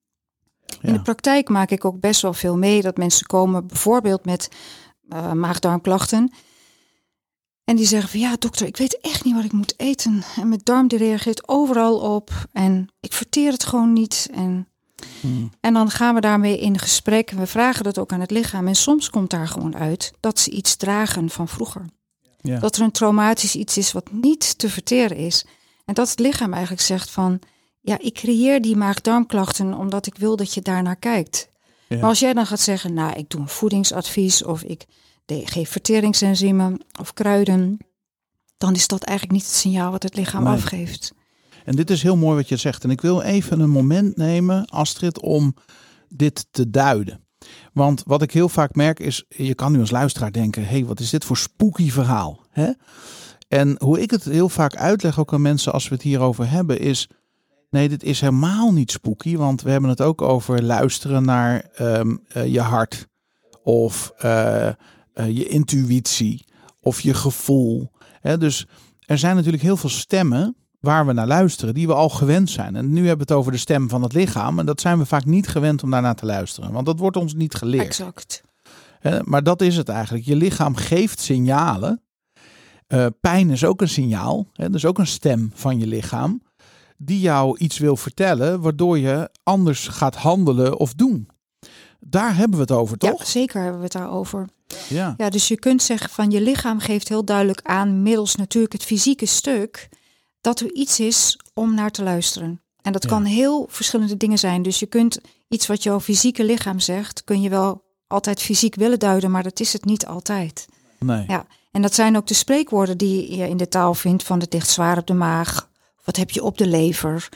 In 0.80 0.92
de 0.92 1.02
praktijk 1.02 1.48
maak 1.48 1.70
ik 1.70 1.84
ook 1.84 2.00
best 2.00 2.22
wel 2.22 2.32
veel 2.32 2.56
mee 2.56 2.82
dat 2.82 2.96
mensen 2.96 3.26
komen, 3.26 3.66
bijvoorbeeld 3.66 4.24
met 4.24 4.48
uh, 5.08 5.32
maagdarmklachten. 5.32 6.32
En 7.64 7.76
die 7.76 7.86
zeggen 7.86 8.08
van 8.08 8.20
ja, 8.20 8.36
dokter, 8.38 8.66
ik 8.66 8.76
weet 8.76 9.00
echt 9.00 9.24
niet 9.24 9.34
wat 9.34 9.44
ik 9.44 9.52
moet 9.52 9.74
eten. 9.76 10.22
En 10.36 10.48
mijn 10.48 10.60
darm 10.62 10.88
die 10.88 10.98
reageert 10.98 11.48
overal 11.48 12.14
op. 12.14 12.30
En 12.52 12.88
ik 13.00 13.12
verteer 13.12 13.52
het 13.52 13.64
gewoon 13.64 13.92
niet. 13.92 14.28
En 14.32 14.68
Hmm. 15.20 15.50
En 15.60 15.74
dan 15.74 15.90
gaan 15.90 16.14
we 16.14 16.20
daarmee 16.20 16.58
in 16.58 16.78
gesprek. 16.78 17.30
We 17.30 17.46
vragen 17.46 17.84
dat 17.84 17.98
ook 17.98 18.12
aan 18.12 18.20
het 18.20 18.30
lichaam. 18.30 18.68
En 18.68 18.74
soms 18.74 19.10
komt 19.10 19.30
daar 19.30 19.48
gewoon 19.48 19.76
uit 19.76 20.12
dat 20.20 20.38
ze 20.38 20.50
iets 20.50 20.76
dragen 20.76 21.30
van 21.30 21.48
vroeger. 21.48 21.84
Ja. 22.40 22.58
Dat 22.58 22.76
er 22.76 22.82
een 22.82 22.90
traumatisch 22.90 23.54
iets 23.54 23.76
is 23.76 23.92
wat 23.92 24.12
niet 24.12 24.58
te 24.58 24.68
verteren 24.68 25.16
is. 25.16 25.46
En 25.84 25.94
dat 25.94 26.10
het 26.10 26.18
lichaam 26.18 26.52
eigenlijk 26.52 26.82
zegt 26.82 27.10
van... 27.10 27.40
ja, 27.86 27.98
ik 27.98 28.14
creëer 28.14 28.60
die 28.60 28.76
maag-darmklachten 28.76 29.74
omdat 29.74 30.06
ik 30.06 30.16
wil 30.16 30.36
dat 30.36 30.54
je 30.54 30.60
daarnaar 30.60 30.96
kijkt. 30.96 31.48
Maar 31.88 32.02
als 32.02 32.18
jij 32.18 32.32
dan 32.32 32.46
gaat 32.46 32.60
zeggen, 32.60 32.94
nou, 32.94 33.16
ik 33.18 33.30
doe 33.30 33.40
een 33.40 33.48
voedingsadvies... 33.48 34.44
of 34.44 34.62
ik 34.62 34.86
geef 35.26 35.70
verteringsenzymen 35.70 36.80
of 37.00 37.12
kruiden... 37.12 37.78
dan 38.56 38.74
is 38.74 38.86
dat 38.86 39.02
eigenlijk 39.02 39.38
niet 39.38 39.46
het 39.46 39.56
signaal 39.56 39.90
wat 39.90 40.02
het 40.02 40.16
lichaam 40.16 40.46
afgeeft. 40.46 41.12
En 41.64 41.76
dit 41.76 41.90
is 41.90 42.02
heel 42.02 42.16
mooi 42.16 42.36
wat 42.36 42.48
je 42.48 42.56
zegt. 42.56 42.84
En 42.84 42.90
ik 42.90 43.00
wil 43.00 43.20
even 43.20 43.60
een 43.60 43.70
moment 43.70 44.16
nemen, 44.16 44.64
Astrid, 44.64 45.20
om 45.20 45.54
dit 46.08 46.46
te 46.50 46.70
duiden. 46.70 47.26
Want 47.72 48.02
wat 48.06 48.22
ik 48.22 48.32
heel 48.32 48.48
vaak 48.48 48.74
merk 48.74 49.00
is, 49.00 49.24
je 49.28 49.54
kan 49.54 49.72
nu 49.72 49.80
als 49.80 49.90
luisteraar 49.90 50.32
denken, 50.32 50.62
hé, 50.62 50.68
hey, 50.68 50.84
wat 50.84 51.00
is 51.00 51.10
dit 51.10 51.24
voor 51.24 51.36
spooky 51.36 51.90
verhaal? 51.90 52.40
Hè? 52.50 52.70
En 53.48 53.76
hoe 53.78 54.00
ik 54.00 54.10
het 54.10 54.24
heel 54.24 54.48
vaak 54.48 54.76
uitleg 54.76 55.18
ook 55.18 55.32
aan 55.32 55.42
mensen 55.42 55.72
als 55.72 55.88
we 55.88 55.94
het 55.94 56.04
hierover 56.04 56.50
hebben, 56.50 56.80
is 56.80 57.08
nee, 57.70 57.88
dit 57.88 58.02
is 58.02 58.20
helemaal 58.20 58.72
niet 58.72 58.90
spooky, 58.90 59.36
want 59.36 59.62
we 59.62 59.70
hebben 59.70 59.90
het 59.90 60.00
ook 60.00 60.22
over 60.22 60.62
luisteren 60.62 61.24
naar 61.24 61.60
ehm, 61.74 62.16
eh, 62.28 62.46
je 62.46 62.60
hart 62.60 63.08
of 63.62 64.12
eh, 64.18 64.66
eh, 64.66 64.74
je 65.14 65.48
intuïtie 65.48 66.44
of 66.80 67.00
je 67.00 67.14
gevoel. 67.14 67.90
Dus 68.38 68.66
er 69.00 69.18
zijn 69.18 69.36
natuurlijk 69.36 69.62
heel 69.62 69.76
veel 69.76 69.90
stemmen 69.90 70.56
waar 70.80 71.06
we 71.06 71.12
naar 71.12 71.26
luisteren, 71.26 71.74
die 71.74 71.86
we 71.86 71.94
al 71.94 72.08
gewend 72.08 72.50
zijn. 72.50 72.76
En 72.76 72.92
nu 72.92 72.98
hebben 72.98 73.26
we 73.26 73.32
het 73.32 73.40
over 73.40 73.52
de 73.52 73.58
stem 73.58 73.88
van 73.88 74.02
het 74.02 74.12
lichaam. 74.12 74.58
En 74.58 74.66
dat 74.66 74.80
zijn 74.80 74.98
we 74.98 75.06
vaak 75.06 75.24
niet 75.24 75.48
gewend 75.48 75.82
om 75.82 75.90
daarnaar 75.90 76.14
te 76.14 76.26
luisteren, 76.26 76.72
want 76.72 76.86
dat 76.86 76.98
wordt 76.98 77.16
ons 77.16 77.34
niet 77.34 77.54
geleerd. 77.54 77.84
Exact. 77.84 78.42
Maar 79.24 79.42
dat 79.42 79.62
is 79.62 79.76
het 79.76 79.88
eigenlijk. 79.88 80.24
Je 80.24 80.36
lichaam 80.36 80.76
geeft 80.76 81.20
signalen. 81.20 82.02
Uh, 82.88 83.06
pijn 83.20 83.50
is 83.50 83.64
ook 83.64 83.80
een 83.80 83.88
signaal, 83.88 84.46
hè, 84.52 84.70
dus 84.70 84.84
ook 84.84 84.98
een 84.98 85.06
stem 85.06 85.50
van 85.54 85.78
je 85.78 85.86
lichaam, 85.86 86.42
die 86.96 87.20
jou 87.20 87.58
iets 87.58 87.78
wil 87.78 87.96
vertellen, 87.96 88.60
waardoor 88.60 88.98
je 88.98 89.30
anders 89.42 89.88
gaat 89.88 90.14
handelen 90.14 90.78
of 90.78 90.94
doen. 90.94 91.28
Daar 92.00 92.36
hebben 92.36 92.56
we 92.56 92.62
het 92.62 92.72
over, 92.72 92.98
toch? 92.98 93.18
Ja, 93.18 93.24
zeker 93.24 93.60
hebben 93.60 93.78
we 93.78 93.84
het 93.84 93.92
daarover. 93.92 94.48
Ja. 94.88 95.14
Ja, 95.16 95.30
dus 95.30 95.48
je 95.48 95.58
kunt 95.58 95.82
zeggen 95.82 96.10
van 96.10 96.30
je 96.30 96.40
lichaam 96.40 96.78
geeft 96.78 97.08
heel 97.08 97.24
duidelijk 97.24 97.60
aan, 97.62 98.02
middels 98.02 98.36
natuurlijk 98.36 98.72
het 98.72 98.82
fysieke 98.84 99.26
stuk, 99.26 99.88
dat 100.40 100.60
er 100.60 100.72
iets 100.72 101.00
is 101.00 101.38
om 101.54 101.74
naar 101.74 101.90
te 101.90 102.02
luisteren. 102.02 102.60
En 102.82 102.92
dat 102.92 103.02
Ja. 103.02 103.08
kan 103.08 103.24
heel 103.24 103.66
verschillende 103.70 104.16
dingen 104.16 104.38
zijn. 104.38 104.62
Dus 104.62 104.78
je 104.78 104.86
kunt 104.86 105.20
iets 105.48 105.66
wat 105.66 105.82
jouw 105.82 106.00
fysieke 106.00 106.44
lichaam 106.44 106.80
zegt, 106.80 107.24
kun 107.24 107.40
je 107.40 107.48
wel 107.48 107.82
altijd 108.06 108.42
fysiek 108.42 108.74
willen 108.74 108.98
duiden, 108.98 109.30
maar 109.30 109.42
dat 109.42 109.60
is 109.60 109.72
het 109.72 109.84
niet 109.84 110.06
altijd. 110.06 110.66
Nee. 110.98 111.24
Ja. 111.28 111.46
En 111.72 111.82
dat 111.82 111.94
zijn 111.94 112.16
ook 112.16 112.26
de 112.26 112.34
spreekwoorden 112.34 112.98
die 112.98 113.36
je 113.36 113.48
in 113.48 113.56
de 113.56 113.68
taal 113.68 113.94
vindt 113.94 114.22
van 114.22 114.40
het 114.40 114.52
ligt 114.52 114.68
zwaar 114.68 114.98
op 114.98 115.06
de 115.06 115.14
maag. 115.14 115.68
Wat 116.06 116.16
heb 116.16 116.30
je 116.30 116.42
op 116.42 116.58
de 116.58 116.66
lever? 116.66 117.28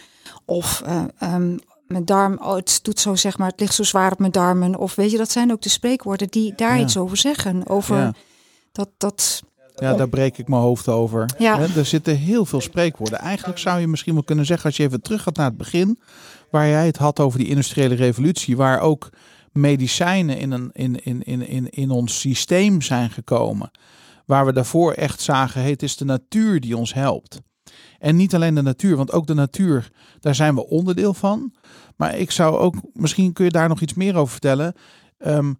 Of 0.44 0.82
eh, 0.84 1.02
ehm, 1.18 1.56
mijn 1.86 2.04
darm, 2.04 2.38
oh, 2.42 2.54
het 2.54 2.78
doet 2.82 3.00
zo 3.00 3.14
zeg 3.14 3.38
maar, 3.38 3.48
het 3.50 3.60
ligt 3.60 3.74
zo 3.74 3.82
zwaar 3.82 4.12
op 4.12 4.18
mijn 4.18 4.32
darmen. 4.32 4.76
Of 4.76 4.94
weet 4.94 5.10
je, 5.10 5.16
dat 5.16 5.30
zijn 5.30 5.52
ook 5.52 5.62
de 5.62 5.68
spreekwoorden 5.68 6.28
die 6.28 6.52
daar 6.56 6.76
Ja. 6.76 6.82
iets 6.82 6.96
over 6.96 7.16
zeggen. 7.16 7.68
Over 7.68 7.96
Ja. 7.96 8.12
dat, 8.72 8.88
dat, 8.98 9.42
Ja, 9.76 9.94
daar 9.94 10.08
breek 10.08 10.38
ik 10.38 10.48
mijn 10.48 10.62
hoofd 10.62 10.88
over. 10.88 11.30
Ja. 11.38 11.58
Hè, 11.58 11.78
Er 11.78 11.84
zitten 11.84 12.16
heel 12.16 12.44
veel 12.44 12.60
spreekwoorden. 12.60 13.18
Eigenlijk 13.18 13.58
zou 13.58 13.80
je 13.80 13.86
misschien 13.86 14.14
wel 14.14 14.22
kunnen 14.22 14.46
zeggen, 14.46 14.66
als 14.66 14.76
je 14.76 14.82
even 14.82 15.02
terug 15.02 15.22
gaat 15.22 15.36
naar 15.36 15.46
het 15.46 15.56
begin, 15.56 15.98
waar 16.50 16.68
jij 16.68 16.86
het 16.86 16.96
had 16.96 17.20
over 17.20 17.38
die 17.38 17.48
industriële 17.48 17.94
revolutie, 17.94 18.56
waar 18.56 18.80
ook 18.80 19.08
medicijnen 19.52 20.38
in, 20.38 20.50
een, 20.50 20.70
in, 20.72 21.04
in, 21.04 21.22
in, 21.22 21.46
in, 21.48 21.70
in 21.70 21.90
ons 21.90 22.20
systeem 22.20 22.82
zijn 22.82 23.10
gekomen. 23.10 23.70
Waar 24.26 24.46
we 24.46 24.52
daarvoor 24.52 24.92
echt 24.92 25.20
zagen, 25.20 25.60
hey, 25.60 25.70
het 25.70 25.82
is 25.82 25.96
de 25.96 26.04
natuur 26.04 26.60
die 26.60 26.76
ons 26.76 26.94
helpt. 26.94 27.40
En 28.00 28.16
niet 28.16 28.34
alleen 28.34 28.54
de 28.54 28.62
natuur, 28.62 28.96
want 28.96 29.12
ook 29.12 29.26
de 29.26 29.34
natuur, 29.34 29.90
daar 30.20 30.34
zijn 30.34 30.54
we 30.54 30.66
onderdeel 30.66 31.14
van. 31.14 31.54
Maar 31.96 32.18
ik 32.18 32.30
zou 32.30 32.56
ook, 32.56 32.74
misschien 32.92 33.32
kun 33.32 33.44
je 33.44 33.50
daar 33.50 33.68
nog 33.68 33.80
iets 33.80 33.94
meer 33.94 34.16
over 34.16 34.32
vertellen. 34.32 34.74
Ehm, 35.18 35.54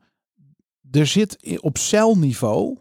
er 0.91 1.07
zit 1.07 1.59
op 1.61 1.79
celniveau 1.79 2.79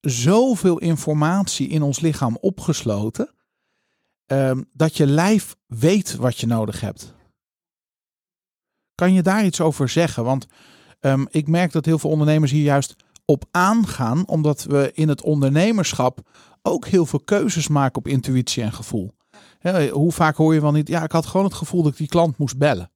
zoveel 0.00 0.78
informatie 0.78 1.68
in 1.68 1.82
ons 1.82 2.00
lichaam 2.00 2.36
opgesloten. 2.40 3.30
ehm, 4.26 4.62
dat 4.72 4.96
je 4.96 5.06
lijf 5.06 5.56
weet 5.66 6.16
wat 6.16 6.38
je 6.38 6.46
nodig 6.46 6.80
hebt. 6.80 7.14
Kan 8.94 9.12
je 9.12 9.22
daar 9.22 9.44
iets 9.44 9.60
over 9.60 9.88
zeggen? 9.88 10.24
Want 10.24 10.46
ehm, 11.00 11.24
ik 11.30 11.48
merk 11.48 11.72
dat 11.72 11.84
heel 11.84 11.98
veel 11.98 12.10
ondernemers 12.10 12.50
hier 12.50 12.62
juist 12.62 12.96
op 13.26 13.44
aangaan, 13.50 14.26
omdat 14.26 14.62
we 14.62 14.90
in 14.94 15.08
het 15.08 15.22
ondernemerschap 15.22 16.20
ook 16.62 16.86
heel 16.86 17.06
veel 17.06 17.20
keuzes 17.20 17.68
maken 17.68 17.98
op 17.98 18.08
intuïtie 18.08 18.62
en 18.62 18.72
gevoel. 18.72 19.14
Hoe 19.90 20.12
vaak 20.12 20.36
hoor 20.36 20.54
je 20.54 20.60
wel 20.60 20.72
niet, 20.72 20.88
ja, 20.88 21.02
ik 21.02 21.12
had 21.12 21.26
gewoon 21.26 21.46
het 21.46 21.54
gevoel 21.54 21.82
dat 21.82 21.92
ik 21.92 21.98
die 21.98 22.08
klant 22.08 22.38
moest 22.38 22.58
bellen. 22.58 22.90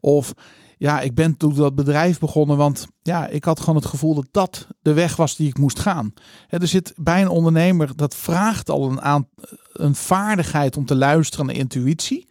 Of 0.00 0.34
ja, 0.78 1.00
ik 1.00 1.14
ben 1.14 1.36
toen 1.36 1.54
dat 1.54 1.74
bedrijf 1.74 2.18
begonnen, 2.18 2.56
want 2.56 2.86
ja, 3.02 3.26
ik 3.26 3.44
had 3.44 3.60
gewoon 3.60 3.76
het 3.76 3.86
gevoel 3.86 4.14
dat 4.14 4.28
dat 4.30 4.66
de 4.82 4.92
weg 4.92 5.16
was 5.16 5.36
die 5.36 5.48
ik 5.48 5.58
moest 5.58 5.78
gaan. 5.78 6.12
Er 6.48 6.66
zit 6.66 6.92
bij 6.96 7.22
een 7.22 7.28
ondernemer, 7.28 7.96
dat 7.96 8.14
vraagt 8.14 8.70
al 8.70 8.90
een, 8.90 9.00
aan, 9.00 9.28
een 9.72 9.94
vaardigheid 9.94 10.76
om 10.76 10.86
te 10.86 10.94
luisteren 10.94 11.46
naar 11.46 11.54
intuïtie, 11.54 12.28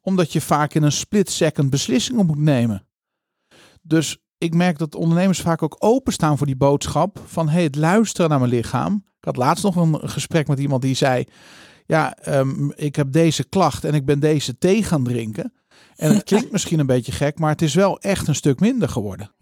omdat 0.00 0.32
je 0.32 0.40
vaak 0.40 0.74
in 0.74 0.82
een 0.82 0.92
split 0.92 1.30
second 1.30 1.70
beslissingen 1.70 2.26
moet 2.26 2.38
nemen. 2.38 2.86
Dus 3.82 4.18
ik 4.40 4.54
merk 4.54 4.78
dat 4.78 4.94
ondernemers 4.94 5.40
vaak 5.40 5.62
ook 5.62 5.76
openstaan 5.78 6.38
voor 6.38 6.46
die 6.46 6.56
boodschap 6.56 7.20
van 7.26 7.48
hey, 7.48 7.62
het 7.62 7.76
luisteren 7.76 8.30
naar 8.30 8.38
mijn 8.38 8.50
lichaam. 8.50 8.94
Ik 8.94 9.24
had 9.24 9.36
laatst 9.36 9.64
nog 9.64 9.76
een 9.76 10.00
gesprek 10.08 10.48
met 10.48 10.58
iemand 10.58 10.82
die 10.82 10.94
zei, 10.94 11.24
ja, 11.86 12.14
ehm, 12.14 12.70
ik 12.70 12.96
heb 12.96 13.12
deze 13.12 13.44
klacht 13.44 13.84
en 13.84 13.94
ik 13.94 14.04
ben 14.04 14.20
deze 14.20 14.58
thee 14.58 14.82
gaan 14.82 15.04
drinken. 15.04 15.52
En 15.96 16.14
het 16.14 16.24
klinkt 16.24 16.52
misschien 16.56 16.78
een 16.78 16.86
beetje 16.86 17.12
gek, 17.12 17.38
maar 17.38 17.50
het 17.50 17.62
is 17.62 17.74
wel 17.74 17.98
echt 17.98 18.28
een 18.28 18.34
stuk 18.34 18.60
minder 18.60 18.88
geworden. 18.88 19.32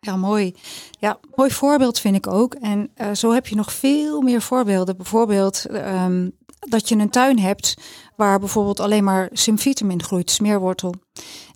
ja, 0.00 0.16
mooi. 0.16 0.54
Ja, 0.98 1.18
mooi 1.34 1.50
voorbeeld 1.50 2.00
vind 2.00 2.16
ik 2.16 2.26
ook. 2.26 2.54
En 2.54 2.90
eh, 2.94 3.12
zo 3.12 3.32
heb 3.32 3.46
je 3.46 3.56
nog 3.56 3.72
veel 3.72 4.20
meer 4.20 4.42
voorbeelden. 4.42 4.96
Bijvoorbeeld 4.96 5.66
ehm, 5.66 6.28
dat 6.58 6.88
je 6.88 6.96
een 6.96 7.10
tuin 7.10 7.38
hebt 7.38 7.74
waar 8.16 8.38
bijvoorbeeld 8.38 8.80
alleen 8.80 9.04
maar 9.04 9.28
symfitum 9.32 9.90
in 9.90 10.02
groeit, 10.02 10.30
smeerwortel. 10.30 10.94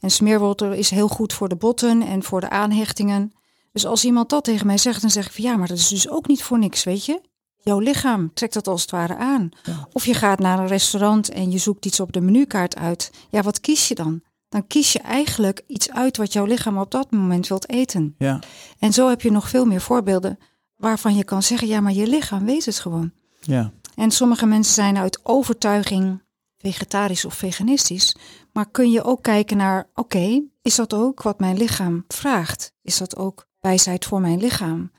En 0.00 0.10
smeerwortel 0.10 0.72
is 0.72 0.90
heel 0.90 1.08
goed 1.08 1.32
voor 1.32 1.48
de 1.48 1.56
botten 1.56 2.02
en 2.02 2.22
voor 2.22 2.40
de 2.40 2.50
aanhechtingen. 2.50 3.32
Dus 3.72 3.86
als 3.86 4.04
iemand 4.04 4.28
dat 4.30 4.44
tegen 4.44 4.66
mij 4.66 4.78
zegt, 4.78 5.00
dan 5.00 5.10
zeg 5.10 5.26
ik 5.26 5.32
van 5.32 5.44
ja, 5.44 5.56
maar 5.56 5.68
dat 5.68 5.76
is 5.78 5.88
dus 5.88 6.08
ook 6.08 6.26
niet 6.26 6.42
voor 6.42 6.58
niks, 6.58 6.84
weet 6.84 7.04
je. 7.04 7.20
Jouw 7.62 7.78
lichaam 7.78 8.30
trekt 8.34 8.54
dat 8.54 8.66
als 8.68 8.80
het 8.82 8.90
ware 8.90 9.16
aan. 9.16 9.48
Ja. 9.62 9.88
Of 9.92 10.06
je 10.06 10.14
gaat 10.14 10.38
naar 10.38 10.58
een 10.58 10.66
restaurant 10.66 11.28
en 11.30 11.50
je 11.50 11.58
zoekt 11.58 11.86
iets 11.86 12.00
op 12.00 12.12
de 12.12 12.20
menukaart 12.20 12.76
uit. 12.76 13.10
Ja, 13.30 13.42
wat 13.42 13.60
kies 13.60 13.88
je 13.88 13.94
dan? 13.94 14.20
Dan 14.48 14.66
kies 14.66 14.92
je 14.92 14.98
eigenlijk 14.98 15.62
iets 15.66 15.90
uit 15.90 16.16
wat 16.16 16.32
jouw 16.32 16.44
lichaam 16.44 16.78
op 16.78 16.90
dat 16.90 17.10
moment 17.10 17.48
wilt 17.48 17.68
eten. 17.68 18.14
Ja, 18.18 18.38
En 18.78 18.92
zo 18.92 19.08
heb 19.08 19.20
je 19.20 19.30
nog 19.30 19.48
veel 19.48 19.64
meer 19.64 19.80
voorbeelden 19.80 20.38
waarvan 20.76 21.14
je 21.16 21.24
kan 21.24 21.42
zeggen, 21.42 21.68
ja, 21.68 21.80
maar 21.80 21.92
je 21.92 22.06
lichaam 22.06 22.44
weet 22.44 22.64
het 22.64 22.78
gewoon. 22.78 23.12
ja, 23.40 23.72
En 23.94 24.10
sommige 24.10 24.46
mensen 24.46 24.74
zijn 24.74 24.96
uit 24.98 25.20
overtuiging 25.22 26.22
vegetarisch 26.61 27.25
of 27.25 27.35
veganistisch. 27.35 28.16
Maar 28.53 28.70
kun 28.70 28.90
je 28.90 29.05
ook 29.05 29.23
kijken 29.23 29.57
naar, 29.57 29.87
oké, 29.94 30.42
is 30.62 30.75
dat 30.75 30.94
ook 30.94 31.23
wat 31.23 31.40
mijn 31.40 31.57
lichaam 31.57 32.05
vraagt? 32.09 32.73
Is 32.83 32.99
dat 32.99 33.16
ook 33.16 33.46
wijsheid 33.61 34.05
voor 34.05 34.20
mijn 34.20 34.40
lichaam? 34.40 34.90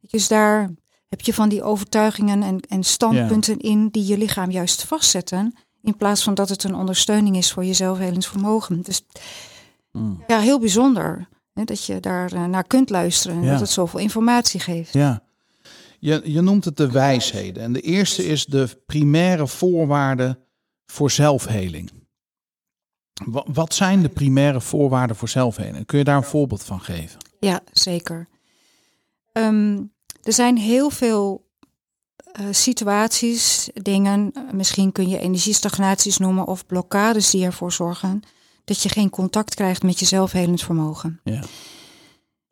Dus 0.00 0.28
daar 0.28 0.70
heb 1.08 1.20
je 1.20 1.34
van 1.34 1.48
die 1.48 1.62
overtuigingen 1.62 2.42
en, 2.42 2.60
en 2.68 2.82
standpunten 2.82 3.58
in 3.58 3.88
die 3.88 4.06
je 4.06 4.18
lichaam 4.18 4.50
juist 4.50 4.84
vastzetten. 4.84 5.54
In 5.82 5.96
plaats 5.96 6.22
van 6.22 6.34
dat 6.34 6.48
het 6.48 6.64
een 6.64 6.74
ondersteuning 6.74 7.36
is 7.36 7.52
voor 7.52 7.64
je 7.64 7.72
zelfhelingsvermogen. 7.72 8.82
Dus 8.82 9.02
Mm. 9.94 10.24
ja, 10.26 10.40
heel 10.40 10.58
bijzonder. 10.58 11.28
Hè, 11.52 11.64
dat 11.64 11.84
je 11.84 12.00
daar 12.00 12.32
eh, 12.32 12.44
naar 12.44 12.64
kunt 12.64 12.90
luisteren 12.90 13.42
en 13.42 13.48
dat 13.48 13.60
het 13.60 13.70
zoveel 13.70 14.00
informatie 14.00 14.60
geeft. 14.60 14.92
ja. 14.92 15.22
Je, 15.98 16.20
je 16.24 16.40
noemt 16.40 16.64
het 16.64 16.76
de 16.76 16.90
wijsheden. 16.90 17.62
En 17.62 17.72
de 17.72 17.80
eerste 17.80 18.26
is 18.26 18.44
de 18.46 18.68
primaire 18.86 19.46
voorwaarden 19.46 20.38
voor 20.86 21.10
zelfheling. 21.10 21.90
Wa- 23.24 23.44
Wat 23.52 23.74
zijn 23.74 24.02
de 24.02 24.08
primaire 24.08 24.60
voorwaarden 24.60 25.16
voor 25.16 25.28
zelfheling? 25.28 25.86
Kun 25.86 25.98
je 25.98 26.04
daar 26.04 26.16
een 26.16 26.22
voorbeeld 26.24 26.64
van 26.64 26.80
geven? 26.80 27.18
Ja, 27.40 27.60
zeker. 27.72 28.28
Ehm, 29.32 29.82
er 30.22 30.32
zijn 30.32 30.56
heel 30.56 30.90
veel 30.90 31.42
eh, 32.32 32.46
situaties, 32.50 33.70
dingen, 33.74 34.30
eh, 34.34 34.42
misschien 34.52 34.92
kun 34.92 35.08
je 35.08 35.18
energiestagnaties 35.18 36.16
noemen 36.18 36.46
of 36.46 36.66
blokkades 36.66 37.30
die 37.30 37.44
ervoor 37.44 37.72
zorgen 37.72 38.22
dat 38.64 38.82
je 38.82 38.88
geen 38.88 39.10
contact 39.10 39.54
krijgt 39.54 39.82
met 39.82 39.98
je 39.98 40.04
zelfhelend 40.06 40.62
vermogen. 40.62 41.20
Ja. 41.24 41.42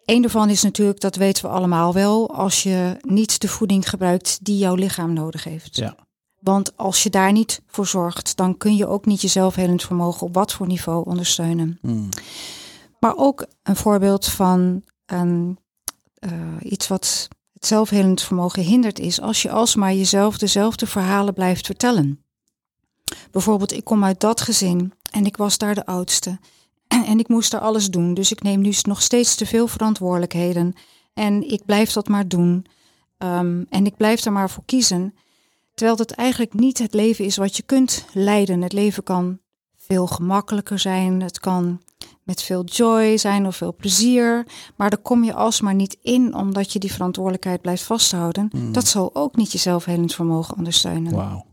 Eén 0.04 0.22
daarvan 0.22 0.50
is 0.50 0.62
natuurlijk, 0.62 1.00
dat 1.00 1.16
weten 1.16 1.44
we 1.44 1.50
allemaal 1.50 1.92
wel, 1.94 2.34
als 2.34 2.62
je 2.62 2.96
niet 3.00 3.40
de 3.40 3.48
voeding 3.48 3.88
gebruikt 3.88 4.44
die 4.44 4.58
jouw 4.58 4.74
lichaam 4.74 5.12
nodig 5.12 5.44
heeft. 5.44 5.76
Ja. 5.76 5.96
Want 6.42 6.76
als 6.76 7.02
je 7.02 7.10
daar 7.10 7.32
niet 7.32 7.62
voor 7.66 7.86
zorgt, 7.86 8.36
dan 8.36 8.56
kun 8.56 8.76
je 8.76 8.86
ook 8.86 9.06
niet 9.06 9.20
je 9.20 9.28
zelfhelend 9.28 9.82
vermogen 9.82 10.26
op 10.26 10.34
wat 10.34 10.52
voor 10.52 10.66
niveau 10.66 11.06
ondersteunen. 11.06 11.78
Mm. 11.82 12.08
Maar 12.98 13.16
ook 13.16 13.46
een 13.62 13.76
voorbeeld 13.76 14.26
van 14.26 14.82
een, 15.06 15.58
eh, 16.14 16.30
iets 16.62 16.88
wat 16.88 17.28
het 17.52 17.66
zelfhelend 17.66 18.22
vermogen 18.22 18.62
hindert 18.62 18.98
is 18.98 19.20
als 19.20 19.42
je 19.42 19.50
alsmaar 19.50 19.94
jezelf 19.94 20.38
dezelfde 20.38 20.86
verhalen 20.86 21.34
blijft 21.34 21.66
vertellen. 21.66 22.24
Bijvoorbeeld, 23.30 23.72
ik 23.72 23.84
kom 23.84 24.04
uit 24.04 24.20
dat 24.20 24.40
gezin 24.40 24.92
en 25.10 25.26
ik 25.26 25.36
was 25.36 25.58
daar 25.58 25.74
de 25.74 25.86
oudste. 25.86 26.38
En 27.12 27.18
ik 27.18 27.28
moest 27.28 27.50
daar 27.50 27.60
alles 27.60 27.90
doen, 27.90 28.14
dus 28.14 28.30
ik 28.30 28.42
neem 28.42 28.60
nu 28.60 28.72
nog 28.82 29.02
steeds 29.02 29.34
te 29.34 29.46
veel 29.46 29.66
verantwoordelijkheden. 29.66 30.74
En 31.14 31.50
ik 31.50 31.64
blijf 31.64 31.92
dat 31.92 32.08
maar 32.08 32.28
doen. 32.28 32.66
Ehm, 33.18 33.62
en 33.68 33.86
ik 33.86 33.96
blijf 33.96 34.24
er 34.24 34.32
maar 34.32 34.50
voor 34.50 34.62
kiezen. 34.66 35.14
Terwijl 35.74 35.98
het 35.98 36.12
eigenlijk 36.12 36.54
niet 36.54 36.78
het 36.78 36.94
leven 36.94 37.24
is 37.24 37.36
wat 37.36 37.56
je 37.56 37.62
kunt 37.62 38.04
leiden. 38.12 38.62
Het 38.62 38.72
leven 38.72 39.02
kan 39.02 39.38
veel 39.76 40.06
gemakkelijker 40.06 40.78
zijn. 40.78 41.20
Het 41.20 41.40
kan 41.40 41.80
met 42.22 42.42
veel 42.42 42.64
joy 42.64 43.16
zijn 43.16 43.46
of 43.46 43.56
veel 43.56 43.74
plezier. 43.74 44.46
Maar 44.76 44.90
daar 44.90 45.02
kom 45.02 45.24
je 45.24 45.34
alsmaar 45.34 45.74
niet 45.74 45.98
in 46.02 46.34
omdat 46.34 46.72
je 46.72 46.78
die 46.78 46.92
verantwoordelijkheid 46.92 47.60
blijft 47.60 47.82
vasthouden. 47.82 48.50
Mm. 48.52 48.72
Dat 48.72 48.86
zal 48.86 49.14
ook 49.14 49.36
niet 49.36 49.52
je 49.52 49.58
zelfhelingsvermogen 49.58 50.56
ondersteunen. 50.56 51.14
Wauw. 51.14 51.44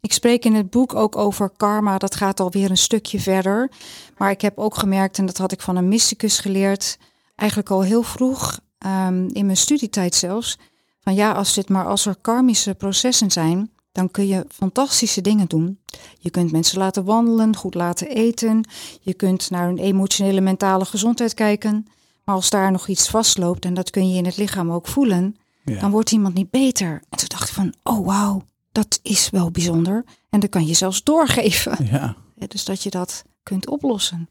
Ik 0.00 0.12
spreek 0.12 0.44
in 0.44 0.54
het 0.54 0.70
boek 0.70 0.94
ook 0.94 1.16
over 1.16 1.50
karma. 1.56 1.98
Dat 1.98 2.14
gaat 2.14 2.40
alweer 2.40 2.70
een 2.70 2.76
stukje 2.76 3.20
verder. 3.20 3.70
Maar 4.16 4.30
ik 4.30 4.40
heb 4.40 4.58
ook 4.58 4.76
gemerkt, 4.76 5.18
en 5.18 5.26
dat 5.26 5.38
had 5.38 5.52
ik 5.52 5.60
van 5.60 5.76
een 5.76 5.88
mysticus 5.88 6.38
geleerd, 6.38 6.98
eigenlijk 7.34 7.70
al 7.70 7.82
heel 7.82 8.02
vroeg, 8.02 8.60
ehm, 8.78 9.26
in 9.26 9.44
mijn 9.44 9.56
studietijd 9.56 10.14
zelfs. 10.14 10.58
Van 11.04 11.14
ja, 11.14 11.32
als 11.32 11.54
dit 11.54 11.68
maar 11.68 11.86
als 11.86 12.06
er 12.06 12.16
karmische 12.20 12.74
processen 12.74 13.30
zijn, 13.30 13.70
dan 13.92 14.10
kun 14.10 14.26
je 14.26 14.44
fantastische 14.48 15.20
dingen 15.20 15.46
doen. 15.46 15.78
Je 16.18 16.30
kunt 16.30 16.52
mensen 16.52 16.78
laten 16.78 17.04
wandelen, 17.04 17.56
goed 17.56 17.74
laten 17.74 18.08
eten. 18.08 18.68
Je 19.00 19.14
kunt 19.14 19.50
naar 19.50 19.66
hun 19.66 19.78
emotionele, 19.78 20.40
mentale 20.40 20.84
gezondheid 20.84 21.34
kijken. 21.34 21.86
Maar 22.24 22.34
als 22.34 22.50
daar 22.50 22.70
nog 22.72 22.88
iets 22.88 23.08
vastloopt, 23.08 23.64
en 23.64 23.74
dat 23.74 23.90
kun 23.90 24.08
je 24.10 24.16
in 24.16 24.24
het 24.24 24.36
lichaam 24.36 24.70
ook 24.72 24.86
voelen, 24.86 25.36
Ja. 25.64 25.80
dan 25.80 25.90
wordt 25.90 26.12
iemand 26.12 26.34
niet 26.34 26.50
beter. 26.50 27.02
En 27.08 27.18
toen 27.18 27.28
dacht 27.28 27.48
ik 27.48 27.54
van, 27.54 27.74
oh 27.82 28.06
wauw, 28.06 28.42
dat 28.72 28.98
is 29.02 29.30
wel 29.30 29.50
bijzonder. 29.50 30.04
En 30.30 30.40
dat 30.40 30.50
kan 30.50 30.66
je 30.66 30.74
zelfs 30.74 31.02
doorgeven. 31.02 31.76
ja. 31.90 32.16
Ja, 32.36 32.46
Dus 32.46 32.64
dat 32.64 32.82
je 32.82 32.90
dat 32.90 33.22
kunt 33.42 33.68
oplossen. 33.68 34.28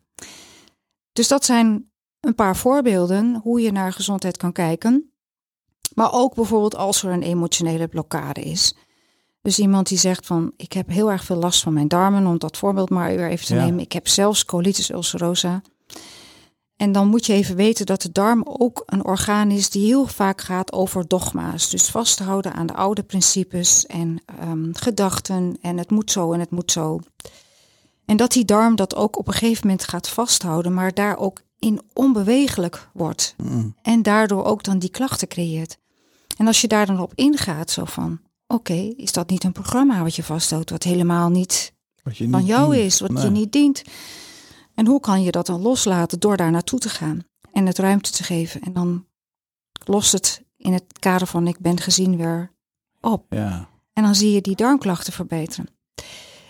Dus 1.13 1.27
dat 1.27 1.45
zijn 1.45 1.89
een 2.19 2.35
paar 2.35 2.55
voorbeelden 2.57 3.39
hoe 3.43 3.61
je 3.61 3.71
naar 3.71 3.93
gezondheid 3.93 4.37
kan 4.37 4.51
kijken. 4.51 5.12
Maar 5.93 6.13
ook 6.13 6.35
bijvoorbeeld 6.35 6.75
als 6.75 7.03
er 7.03 7.11
een 7.11 7.21
emotionele 7.21 7.87
blokkade 7.87 8.41
is. 8.41 8.75
Dus 9.41 9.59
iemand 9.59 9.87
die 9.87 9.97
zegt 9.97 10.25
van 10.25 10.51
ik 10.57 10.73
heb 10.73 10.87
heel 10.89 11.11
erg 11.11 11.23
veel 11.23 11.35
last 11.35 11.63
van 11.63 11.73
mijn 11.73 11.87
darmen, 11.87 12.27
om 12.27 12.37
dat 12.37 12.57
voorbeeld 12.57 12.89
maar 12.89 13.15
weer 13.15 13.29
even 13.29 13.45
te 13.45 13.55
Ja. 13.55 13.63
nemen. 13.65 13.79
Ik 13.79 13.91
heb 13.91 14.07
zelfs 14.07 14.45
colitis 14.45 14.91
ulcerosa. 14.91 15.61
En 16.75 16.91
dan 16.91 17.07
moet 17.07 17.25
je 17.25 17.33
even 17.33 17.55
weten 17.55 17.85
dat 17.85 18.01
de 18.01 18.11
darm 18.11 18.41
ook 18.45 18.83
een 18.85 19.05
orgaan 19.05 19.51
is 19.51 19.69
die 19.69 19.85
heel 19.85 20.07
vaak 20.07 20.41
gaat 20.41 20.71
over 20.71 21.07
dogma's. 21.07 21.69
Dus 21.69 21.89
vasthouden 21.89 22.53
aan 22.53 22.65
de 22.67 22.73
oude 22.73 23.03
principes 23.03 23.85
en 23.85 24.21
ehm, 24.39 24.69
gedachten 24.73 25.57
en 25.61 25.77
het 25.77 25.91
moet 25.91 26.11
zo 26.11 26.33
en 26.33 26.39
het 26.39 26.51
moet 26.51 26.71
zo. 26.71 26.99
En 28.05 28.17
dat 28.17 28.31
die 28.31 28.45
darm 28.45 28.75
dat 28.75 28.95
ook 28.95 29.17
op 29.17 29.27
een 29.27 29.33
gegeven 29.33 29.67
moment 29.67 29.87
gaat 29.87 30.09
vasthouden, 30.09 30.73
maar 30.73 30.93
daar 30.93 31.17
ook 31.17 31.41
in 31.59 31.81
onbewegelijk 31.93 32.89
wordt. 32.93 33.35
Mm. 33.37 33.75
En 33.81 34.01
daardoor 34.01 34.43
ook 34.45 34.63
dan 34.63 34.79
die 34.79 34.89
klachten 34.89 35.27
creëert. 35.27 35.77
En 36.37 36.47
als 36.47 36.61
je 36.61 36.67
daar 36.67 36.85
dan 36.85 36.99
op 36.99 37.11
ingaat, 37.15 37.69
zo 37.69 37.85
van, 37.85 38.19
oké, 38.47 38.73
is 38.97 39.11
dat 39.11 39.29
niet 39.29 39.43
een 39.43 39.51
programma 39.51 40.03
wat 40.03 40.15
je 40.15 40.23
vasthoudt, 40.23 40.69
wat 40.69 40.83
helemaal 40.83 41.29
niet 41.29 41.73
Wat 42.03 42.13
van 42.17 42.45
jou 42.45 42.71
dient. 42.73 42.85
is, 42.85 42.99
wat 42.99 43.21
je 43.21 43.29
niet 43.29 43.51
dient. 43.51 43.81
En 44.75 44.87
hoe 44.87 44.99
kan 44.99 45.23
je 45.23 45.31
dat 45.31 45.45
dan 45.45 45.61
loslaten 45.61 46.19
door 46.19 46.37
daar 46.37 46.51
naartoe 46.51 46.79
te 46.79 46.89
gaan 46.89 47.23
en 47.51 47.65
het 47.65 47.77
ruimte 47.77 48.11
te 48.11 48.23
geven? 48.23 48.61
En 48.61 48.73
dan 48.73 49.05
lost 49.85 50.11
het 50.11 50.43
in 50.57 50.73
het 50.73 50.83
kader 50.99 51.27
van 51.27 51.47
ik 51.47 51.59
ben 51.59 51.79
gezien 51.79 52.17
weer 52.17 52.51
op. 53.01 53.25
Ja. 53.29 53.69
En 53.93 54.03
dan 54.03 54.15
zie 54.15 54.31
je 54.31 54.41
die 54.41 54.55
darmklachten 54.55 55.13
verbeteren. 55.13 55.67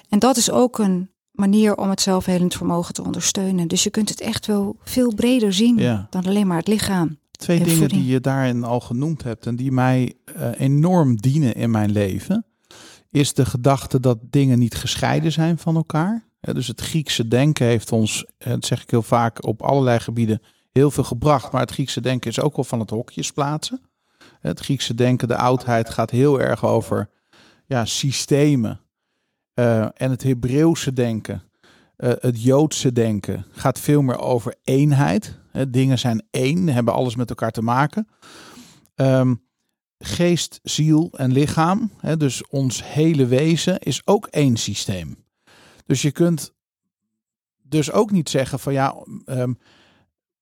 En 0.10 0.20
dat 0.20 0.38
is 0.38 0.52
ook 0.52 0.78
een 0.78 1.12
manier 1.32 1.76
om 1.78 1.90
het 1.90 2.02
zelfhelend 2.02 2.54
vermogen 2.56 2.94
te 2.94 3.04
ondersteunen. 3.04 3.68
Dus 3.68 3.84
je 3.84 3.90
kunt 3.90 4.10
het 4.10 4.22
echt 4.22 4.46
wel 4.46 4.76
veel 4.84 5.14
breder 5.14 5.54
zien 5.54 5.78
Ja. 5.78 6.08
dan 6.10 6.26
alleen 6.26 6.48
maar 6.48 6.58
het 6.58 6.68
lichaam. 6.68 7.18
Twee 7.38 7.58
En 7.58 7.64
dingen 7.64 7.80
voeding. 7.80 8.02
die 8.02 8.12
je 8.12 8.20
daarin 8.20 8.64
al 8.64 8.80
genoemd 8.80 9.24
hebt 9.24 9.46
en 9.46 9.56
die 9.56 9.72
mij 9.72 10.14
eh, 10.26 10.50
enorm 10.58 11.16
dienen 11.16 11.56
in 11.56 11.72
mijn 11.72 11.92
leven, 11.92 12.46
is 13.10 13.34
de 13.34 13.46
gedachte 13.46 14.00
dat 14.00 14.18
dingen 14.22 14.60
niet 14.60 14.76
gescheiden 14.76 15.32
zijn 15.32 15.58
van 15.58 15.76
elkaar. 15.76 16.28
Ja, 16.40 16.54
dus 16.54 16.68
het 16.68 16.82
Griekse 16.82 17.28
denken 17.28 17.66
heeft 17.66 17.92
ons, 17.92 18.26
eh, 18.38 18.50
dat 18.50 18.66
zeg 18.66 18.82
ik 18.82 18.90
heel 18.90 19.02
vaak, 19.02 19.46
op 19.46 19.62
allerlei 19.62 20.00
gebieden 20.00 20.42
heel 20.72 20.92
veel 20.92 21.04
gebracht. 21.04 21.52
Maar 21.52 21.62
het 21.62 21.72
Griekse 21.72 22.02
denken 22.02 22.30
is 22.30 22.40
ook 22.40 22.56
wel 22.56 22.66
van 22.66 22.80
het 22.80 22.90
hokjes 22.90 23.32
plaatsen. 23.32 23.82
Het 24.40 24.60
Griekse 24.60 24.94
denken, 24.94 25.28
de 25.28 25.38
oudheid, 25.38 25.90
gaat 25.90 26.10
heel 26.10 26.42
erg 26.42 26.66
over 26.66 27.10
ja, 27.66 27.86
systemen. 27.86 28.80
Eh, 29.54 29.82
en 29.82 30.10
het 30.10 30.24
Hebreeuwse 30.24 30.94
denken, 30.94 31.44
het 31.98 32.44
Joodse 32.44 32.94
denken, 32.94 33.46
gaat 33.52 33.80
veel 33.80 34.02
meer 34.02 34.20
over 34.20 34.56
eenheid. 34.64 35.42
Dingen 35.70 36.00
zijn 36.00 36.24
één, 36.32 36.68
hebben 36.68 36.94
alles 36.94 37.16
met 37.16 37.30
elkaar 37.30 37.52
te 37.52 37.62
maken. 37.62 38.08
Ehm, 38.96 39.36
geest, 40.00 40.60
ziel 40.64 41.10
en 41.12 41.32
lichaam, 41.32 41.92
hè, 41.98 42.18
dus 42.18 42.48
ons 42.48 42.84
hele 42.84 43.26
wezen, 43.26 43.80
is 43.80 44.02
ook 44.06 44.28
één 44.28 44.58
systeem. 44.58 45.24
Dus 45.86 46.02
je 46.02 46.12
kunt 46.12 46.54
dus 47.62 47.92
ook 47.92 48.12
niet 48.12 48.30
zeggen 48.30 48.60
van 48.60 48.74
ja, 48.74 48.96
ehm, 49.26 49.54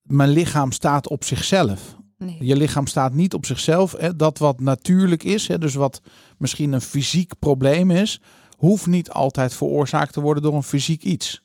mijn 0.02 0.30
lichaam 0.30 0.72
staat 0.72 1.08
op 1.08 1.24
zichzelf. 1.24 1.96
Nee. 2.18 2.38
Je 2.40 2.56
lichaam 2.56 2.88
staat 2.88 3.14
niet 3.14 3.34
op 3.34 3.46
zichzelf. 3.46 3.96
Hè. 3.98 4.16
Dat 4.16 4.38
wat 4.38 4.60
natuurlijk 4.60 5.24
is, 5.24 5.48
hè, 5.48 5.58
dus 5.58 5.74
wat 5.74 6.02
misschien 6.38 6.72
een 6.72 6.82
fysiek 6.82 7.40
probleem 7.40 7.92
is, 7.92 8.22
hoeft 8.58 8.88
niet 8.88 9.10
altijd 9.10 9.54
veroorzaakt 9.54 10.14
te 10.14 10.22
worden 10.22 10.44
door 10.44 10.56
een 10.56 10.64
fysiek 10.64 11.04
iets. 11.04 11.44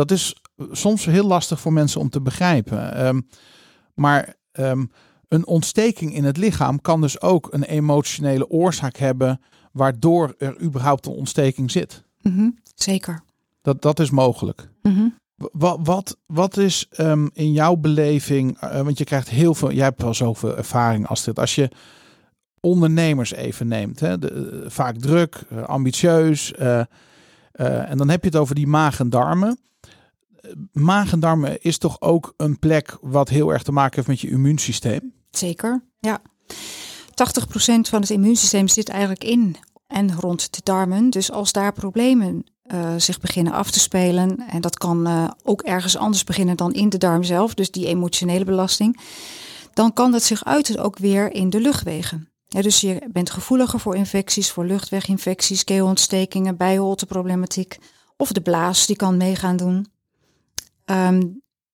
Dat 0.00 0.10
is 0.10 0.36
soms 0.70 1.04
heel 1.04 1.26
lastig 1.26 1.60
voor 1.60 1.72
mensen 1.72 2.00
om 2.00 2.10
te 2.10 2.20
begrijpen. 2.20 2.94
Ehm, 2.94 3.20
maar 3.94 4.34
ehm, 4.52 4.84
een 5.28 5.46
ontsteking 5.46 6.14
in 6.14 6.24
het 6.24 6.36
lichaam 6.36 6.80
kan 6.80 7.00
dus 7.00 7.20
ook 7.20 7.48
een 7.50 7.62
emotionele 7.62 8.48
oorzaak 8.48 8.96
hebben, 8.96 9.40
waardoor 9.72 10.34
er 10.38 10.60
überhaupt 10.62 11.06
een 11.06 11.12
ontsteking 11.12 11.70
zit. 11.70 12.04
Mhm, 12.20 12.48
Zeker. 12.74 13.22
Dat, 13.62 13.82
dat 13.82 14.00
is 14.00 14.10
mogelijk. 14.10 14.68
Mhm. 14.82 15.08
Wat, 15.36 15.78
wat, 15.82 16.16
wat 16.26 16.56
is 16.56 16.86
ehm, 16.90 17.28
in 17.32 17.52
jouw 17.52 17.76
beleving, 17.76 18.58
eh, 18.60 18.80
want 18.80 18.98
je 18.98 19.04
krijgt 19.04 19.28
heel 19.28 19.54
veel, 19.54 19.72
jij 19.72 19.84
hebt 19.84 20.02
wel 20.02 20.14
zoveel 20.14 20.56
ervaring 20.56 21.06
als 21.06 21.24
dit. 21.24 21.38
Als 21.38 21.54
je 21.54 21.70
ondernemers 22.60 23.32
even 23.32 23.68
neemt, 23.68 24.00
hè, 24.00 24.18
de, 24.18 24.60
eh, 24.64 24.70
vaak 24.70 24.96
druk, 24.96 25.42
eh, 25.48 25.62
ambitieus, 25.62 26.52
en 27.52 27.96
dan 27.96 28.08
heb 28.08 28.22
je 28.22 28.28
het 28.28 28.36
over 28.36 28.54
die 28.54 28.66
maag 28.66 29.00
en 29.00 29.10
darmen. 29.10 29.58
Maag 30.72 31.12
en 31.12 31.20
darmen 31.20 31.62
is 31.62 31.78
toch 31.78 32.00
ook 32.00 32.34
een 32.36 32.58
plek 32.58 32.98
wat 33.00 33.28
heel 33.28 33.52
erg 33.52 33.62
te 33.62 33.72
maken 33.72 33.94
heeft 33.94 34.08
met 34.08 34.20
je 34.20 34.30
immuunsysteem? 34.30 35.12
Zeker, 35.30 35.84
ja. 35.98 36.20
80% 36.48 36.54
van 37.80 38.00
het 38.00 38.10
immuunsysteem 38.10 38.68
zit 38.68 38.88
eigenlijk 38.88 39.24
in 39.24 39.56
en 39.86 40.14
rond 40.14 40.54
de 40.54 40.60
darmen. 40.62 41.10
Dus 41.10 41.30
als 41.30 41.52
daar 41.52 41.72
problemen 41.72 42.44
eh, 42.62 42.94
zich 42.96 43.20
beginnen 43.20 43.52
af 43.52 43.70
te 43.70 43.80
spelen, 43.80 44.48
en 44.48 44.60
dat 44.60 44.78
kan 44.78 45.06
eh, 45.06 45.30
ook 45.42 45.62
ergens 45.62 45.96
anders 45.96 46.24
beginnen 46.24 46.56
dan 46.56 46.72
in 46.72 46.88
de 46.88 46.98
darm 46.98 47.22
zelf, 47.22 47.54
dus 47.54 47.70
die 47.70 47.86
emotionele 47.86 48.44
belasting, 48.44 49.00
dan 49.74 49.92
kan 49.92 50.12
dat 50.12 50.22
zich 50.22 50.44
uiten 50.44 50.82
ook 50.82 50.98
weer 50.98 51.32
in 51.32 51.50
de 51.50 51.60
luchtwegen. 51.60 52.28
Dus 52.48 52.80
je 52.80 53.08
bent 53.12 53.30
gevoeliger 53.30 53.80
voor 53.80 53.96
infecties, 53.96 54.50
voor 54.50 54.64
luchtweginfecties, 54.64 55.64
keelontstekingen, 55.64 56.56
bijholteproblematiek. 56.56 57.78
Of 58.16 58.32
de 58.32 58.40
blaas, 58.40 58.86
die 58.86 58.96
kan 58.96 59.16
meegaan 59.16 59.56
doen. 59.56 59.86
Ehm, 60.90 61.20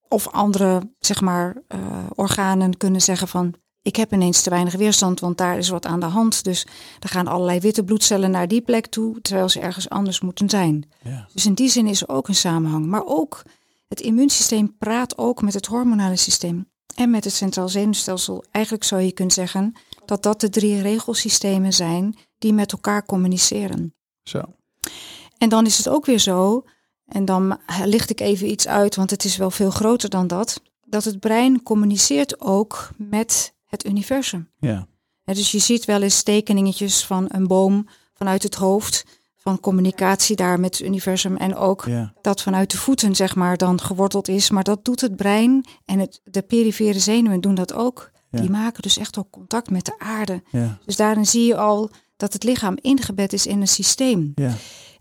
of 0.08 0.28
andere, 0.28 0.92
zeg 0.98 1.20
maar, 1.20 1.62
eh, 1.68 1.80
organen 2.14 2.76
kunnen 2.76 3.00
zeggen 3.00 3.28
van... 3.28 3.54
ik 3.82 3.96
heb 3.96 4.12
ineens 4.12 4.42
te 4.42 4.50
weinig 4.50 4.74
weerstand, 4.74 5.20
want 5.20 5.38
daar 5.38 5.58
is 5.58 5.68
wat 5.68 5.86
aan 5.86 6.00
de 6.00 6.06
hand. 6.06 6.44
Dus 6.44 6.66
er 6.98 7.08
gaan 7.08 7.26
allerlei 7.26 7.60
witte 7.60 7.84
bloedcellen 7.84 8.30
naar 8.30 8.48
die 8.48 8.60
plek 8.60 8.86
toe... 8.86 9.20
terwijl 9.20 9.48
ze 9.48 9.60
ergens 9.60 9.88
anders 9.88 10.20
moeten 10.20 10.50
zijn. 10.50 10.88
Ja. 11.02 11.28
Dus 11.32 11.46
in 11.46 11.54
die 11.54 11.68
zin 11.68 11.86
is 11.86 12.02
er 12.02 12.08
ook 12.08 12.28
een 12.28 12.34
samenhang. 12.34 12.86
Maar 12.86 13.04
ook 13.04 13.42
het 13.88 14.00
immuunsysteem 14.00 14.76
praat 14.78 15.18
ook 15.18 15.42
met 15.42 15.54
het 15.54 15.66
hormonale 15.66 16.16
systeem... 16.16 16.70
en 16.94 17.10
met 17.10 17.24
het 17.24 17.32
centraal 17.32 17.68
zenuwstelsel. 17.68 18.44
Eigenlijk 18.50 18.84
zou 18.84 19.02
je 19.02 19.12
kunnen 19.12 19.34
zeggen 19.34 19.72
dat 20.04 20.22
dat 20.22 20.40
de 20.40 20.48
drie 20.48 20.80
regelsystemen 20.80 21.72
zijn... 21.72 22.18
die 22.38 22.52
met 22.52 22.72
elkaar 22.72 23.06
communiceren. 23.06 23.94
Zo. 24.22 24.42
En 25.38 25.48
dan 25.48 25.66
is 25.66 25.78
het 25.78 25.88
ook 25.88 26.06
weer 26.06 26.18
zo, 26.18 26.64
en 27.06 27.24
dan 27.24 27.58
licht 27.84 28.10
ik 28.10 28.20
even 28.20 28.50
iets 28.50 28.68
uit, 28.68 28.96
want 28.96 29.10
het 29.10 29.24
is 29.24 29.36
wel 29.36 29.50
veel 29.50 29.70
groter 29.70 30.08
dan 30.08 30.26
dat, 30.26 30.62
dat 30.84 31.04
het 31.04 31.20
brein 31.20 31.62
communiceert 31.62 32.40
ook 32.40 32.90
met 32.96 33.54
het 33.66 33.86
universum. 33.86 34.50
Ja. 34.58 34.86
Hè, 35.24 35.34
dus 35.34 35.50
je 35.50 35.58
ziet 35.58 35.84
wel 35.84 36.02
eens 36.02 36.22
tekeningetjes 36.22 37.04
van 37.04 37.24
een 37.28 37.46
boom 37.46 37.86
vanuit 38.14 38.42
het 38.42 38.54
hoofd, 38.54 39.04
van 39.36 39.60
communicatie 39.60 40.36
daar 40.36 40.60
met 40.60 40.78
het 40.78 40.86
universum 40.86 41.36
en 41.36 41.56
ook 41.56 41.84
Ja. 41.84 42.12
dat 42.22 42.42
vanuit 42.42 42.70
de 42.70 42.78
voeten 42.78 43.14
zeg 43.14 43.34
maar 43.34 43.56
dan 43.56 43.80
geworteld 43.80 44.28
is, 44.28 44.50
maar 44.50 44.64
dat 44.64 44.84
doet 44.84 45.00
het 45.00 45.16
brein 45.16 45.64
en 45.84 45.98
het, 45.98 46.20
de 46.24 46.42
perifere 46.42 46.98
zenuwen 46.98 47.40
doen 47.40 47.54
dat 47.54 47.72
ook. 47.72 48.10
Ja. 48.30 48.40
Die 48.40 48.50
maken 48.50 48.82
dus 48.82 48.98
echt 48.98 49.18
ook 49.18 49.30
contact 49.30 49.70
met 49.70 49.84
de 49.84 49.98
aarde. 49.98 50.42
Ja. 50.50 50.78
Dus 50.84 50.96
daarin 50.96 51.26
zie 51.26 51.46
je 51.46 51.56
al 51.56 51.90
dat 52.16 52.32
het 52.32 52.44
lichaam 52.44 52.76
ingebed 52.80 53.32
is 53.32 53.46
in 53.46 53.60
een 53.60 53.68
systeem. 53.68 54.32
Ja. 54.34 54.52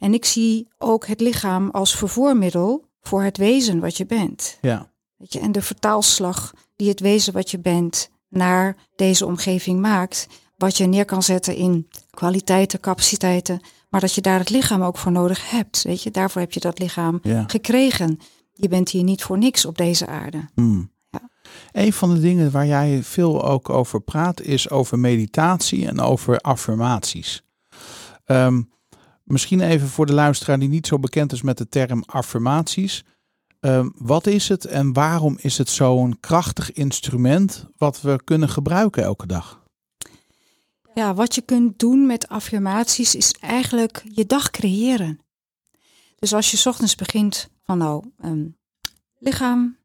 En 0.05 0.13
ik 0.13 0.25
zie 0.25 0.67
ook 0.77 1.07
het 1.07 1.21
lichaam 1.21 1.69
als 1.69 1.95
vervoermiddel 1.95 2.85
voor 3.01 3.23
het 3.23 3.37
wezen 3.37 3.79
wat 3.79 3.97
je 3.97 4.05
bent. 4.05 4.57
Ja. 4.61 4.91
Weet 5.17 5.33
je? 5.33 5.39
En 5.39 5.51
de 5.51 5.61
vertaalslag 5.61 6.53
die 6.75 6.89
het 6.89 6.99
wezen 6.99 7.33
wat 7.33 7.51
je 7.51 7.59
bent 7.59 8.09
naar 8.29 8.75
deze 8.95 9.25
omgeving 9.25 9.79
maakt. 9.81 10.27
Wat 10.57 10.77
je 10.77 10.85
neer 10.85 11.05
kan 11.05 11.23
zetten 11.23 11.55
in 11.55 11.87
kwaliteiten, 12.09 12.79
capaciteiten. 12.79 13.59
Maar 13.89 14.01
dat 14.01 14.13
je 14.13 14.21
daar 14.21 14.39
het 14.39 14.49
lichaam 14.49 14.81
ook 14.83 14.97
voor 14.97 15.11
nodig 15.11 15.49
hebt. 15.49 15.81
Weet 15.81 16.03
je? 16.03 16.11
Daarvoor 16.11 16.41
heb 16.41 16.51
je 16.51 16.59
dat 16.59 16.79
lichaam 16.79 17.19
Ja. 17.21 17.43
gekregen. 17.47 18.19
Je 18.53 18.67
bent 18.67 18.89
hier 18.89 19.03
niet 19.03 19.23
voor 19.23 19.37
niks 19.37 19.65
op 19.65 19.77
deze 19.77 20.07
aarde. 20.07 20.49
Hmm. 20.53 20.91
Ja. 21.09 21.29
Een 21.71 21.93
van 21.93 22.13
de 22.13 22.19
dingen 22.19 22.51
waar 22.51 22.67
jij 22.67 23.03
veel 23.03 23.45
ook 23.45 23.69
over 23.69 24.01
praat 24.01 24.41
is 24.41 24.69
over 24.69 24.99
meditatie 24.99 25.87
en 25.87 25.99
over 25.99 26.39
affirmaties. 26.39 27.43
Ehm, 28.25 28.61
misschien 29.25 29.61
even 29.61 29.88
voor 29.88 30.05
de 30.05 30.13
luisteraar 30.13 30.59
die 30.59 30.69
niet 30.69 30.88
zo 30.88 30.99
bekend 30.99 31.31
is 31.31 31.41
met 31.41 31.57
de 31.57 31.69
term 31.69 32.03
affirmaties. 32.05 33.03
Ehm, 33.59 33.89
wat 33.95 34.27
is 34.27 34.47
het 34.49 34.65
en 34.65 34.93
waarom 34.93 35.38
is 35.41 35.57
het 35.57 35.69
zo'n 35.69 36.17
krachtig 36.19 36.71
instrument 36.73 37.65
wat 37.77 38.01
we 38.01 38.19
kunnen 38.23 38.49
gebruiken 38.49 39.03
elke 39.03 39.27
dag? 39.27 39.63
Ja, 40.93 41.13
wat 41.13 41.35
je 41.35 41.41
kunt 41.41 41.79
doen 41.79 42.05
met 42.05 42.27
affirmaties 42.27 43.15
is 43.15 43.31
eigenlijk 43.39 44.03
je 44.11 44.25
dag 44.25 44.49
creëren. 44.51 45.19
Dus 46.19 46.33
als 46.33 46.51
je 46.51 46.57
's 46.57 46.65
ochtends 46.65 46.95
begint 46.95 47.49
van 47.63 47.77
nou, 47.77 48.03
ehm, 48.21 48.45
lichaam, 49.19 49.77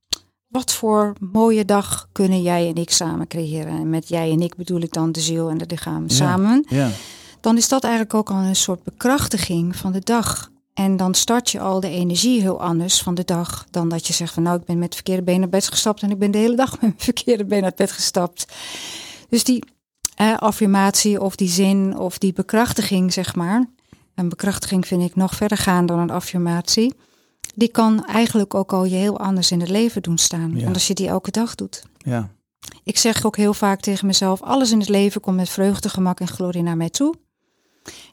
wat 0.47 0.73
voor 0.75 1.13
mooie 1.33 1.65
dag 1.65 2.09
kunnen 2.13 2.43
jij 2.43 2.69
en 2.69 2.75
ik 2.75 2.91
samen 2.91 3.27
creëren? 3.27 3.73
En 3.79 3.91
met 3.91 4.09
jij 4.09 4.31
en 4.31 4.41
ik 4.41 4.57
bedoel 4.57 4.81
ik 4.81 4.93
dan 4.93 5.13
de 5.13 5.21
ziel 5.21 5.49
en 5.51 5.59
het 5.61 5.71
lichaam 5.71 6.03
Ja. 6.07 6.15
samen. 6.15 6.65
Ja, 6.69 6.91
Dan 7.41 7.57
is 7.57 7.69
dat 7.69 7.83
eigenlijk 7.83 8.15
ook 8.15 8.31
al 8.31 8.37
een 8.37 8.57
soort 8.57 8.83
bekrachtiging 8.83 9.77
van 9.77 9.93
de 9.93 10.01
dag. 10.01 10.51
En 10.75 10.97
dan 10.97 11.15
start 11.15 11.51
je 11.51 11.61
al 11.61 11.81
de 11.81 11.89
energie 11.89 12.41
heel 12.41 12.61
anders 12.61 13.03
van 13.03 13.15
de 13.15 13.25
dag 13.25 13.67
dan 13.71 13.89
dat 13.89 14.07
je 14.07 14.13
zegt 14.13 14.35
van 14.35 14.43
nou 14.43 14.59
ik 14.59 14.65
ben 14.65 14.79
met 14.79 14.85
het 14.85 14.95
verkeerde 14.95 15.23
been 15.23 15.41
naar 15.41 15.49
bed 15.49 15.69
gestapt 15.69 16.03
en 16.03 16.11
ik 16.11 16.19
ben 16.19 16.31
de 16.31 16.39
hele 16.39 16.57
dag 16.57 16.71
met 16.73 16.81
mijn 16.81 16.95
verkeerde 16.97 17.45
been 17.45 17.63
naar 17.63 17.73
bed 17.77 17.93
gestapt. 17.93 18.47
Dus 19.29 19.45
die 19.45 19.65
eh, 20.15 20.37
affirmatie 20.37 21.21
of 21.21 21.37
die 21.37 21.49
zin 21.49 21.99
of 21.99 22.19
die 22.19 22.33
bekrachtiging 22.33 23.13
zeg 23.13 23.35
maar. 23.35 23.67
Een 24.15 24.29
bekrachtiging 24.29 24.87
vind 24.87 25.03
ik 25.03 25.17
nog 25.17 25.35
verder 25.35 25.59
gaan 25.59 25.87
dan 25.87 25.99
een 25.99 26.11
affirmatie. 26.11 26.95
Die 27.55 27.69
kan 27.69 28.05
eigenlijk 28.07 28.55
ook 28.55 28.73
al 28.73 28.85
je 28.85 28.97
heel 28.97 29.19
anders 29.19 29.51
in 29.51 29.61
het 29.61 29.69
leven 29.69 30.03
doen 30.03 30.19
staan. 30.19 30.57
Ja. 30.57 30.67
En 30.67 30.73
als 30.73 30.87
je 30.87 30.95
die 30.95 31.09
elke 31.09 31.31
dag 31.31 31.55
doet. 31.55 31.83
ja, 31.99 32.29
Ik 32.85 32.99
zeg 32.99 33.25
ook 33.25 33.37
heel 33.37 33.55
vaak 33.55 33.81
tegen 33.81 34.07
mezelf: 34.07 34.43
alles 34.43 34.71
in 34.71 34.79
het 34.79 34.89
leven 34.89 35.21
komt 35.21 35.37
met 35.37 35.49
vreugde, 35.49 35.89
gemak 35.89 36.21
en 36.21 36.29
glorie 36.29 36.63
naar 36.63 36.77
mij 36.77 36.91
toe. 36.91 37.15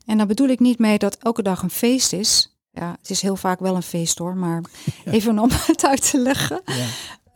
En 0.06 0.18
daar 0.18 0.28
bedoel 0.28 0.48
ik 0.48 0.60
niet 0.60 0.80
mee 0.80 0.98
dat 0.98 1.18
elke 1.18 1.42
dag 1.42 1.62
een 1.62 1.70
feest 1.70 2.14
is. 2.14 2.58
Ja, 2.72 2.96
het 3.02 3.10
is 3.10 3.22
heel 3.22 3.36
vaak 3.36 3.60
wel 3.60 3.76
een 3.76 3.84
feest 3.84 4.18
hoor, 4.18 4.36
maar 4.36 4.62
even 5.06 5.40
om 5.40 5.50
het 5.72 5.86
uit 5.86 6.10
te 6.12 6.18
leggen. 6.18 6.62
ja, 6.66 6.86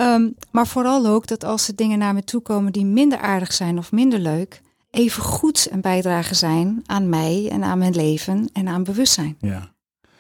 Ehm, 0.01 0.29
maar 0.51 0.67
vooral 0.67 1.05
ook 1.07 1.27
dat 1.27 1.43
als 1.43 1.67
er 1.67 1.75
dingen 1.75 1.99
naar 1.99 2.13
me 2.13 2.23
toe 2.23 2.41
komen 2.41 2.71
die 2.71 2.85
minder 2.85 3.19
aardig 3.19 3.53
zijn 3.53 3.77
of 3.77 3.91
minder 3.91 4.19
leuk, 4.19 4.61
even 4.91 5.23
goed 5.23 5.67
een 5.71 5.81
bijdrage 5.81 6.35
zijn 6.35 6.81
aan 6.85 7.09
mij 7.09 7.49
en 7.51 7.63
aan 7.63 7.77
mijn 7.77 7.95
leven 7.95 8.49
en 8.53 8.67
aan 8.67 8.83
bewustzijn. 8.83 9.37
ja, 9.39 9.71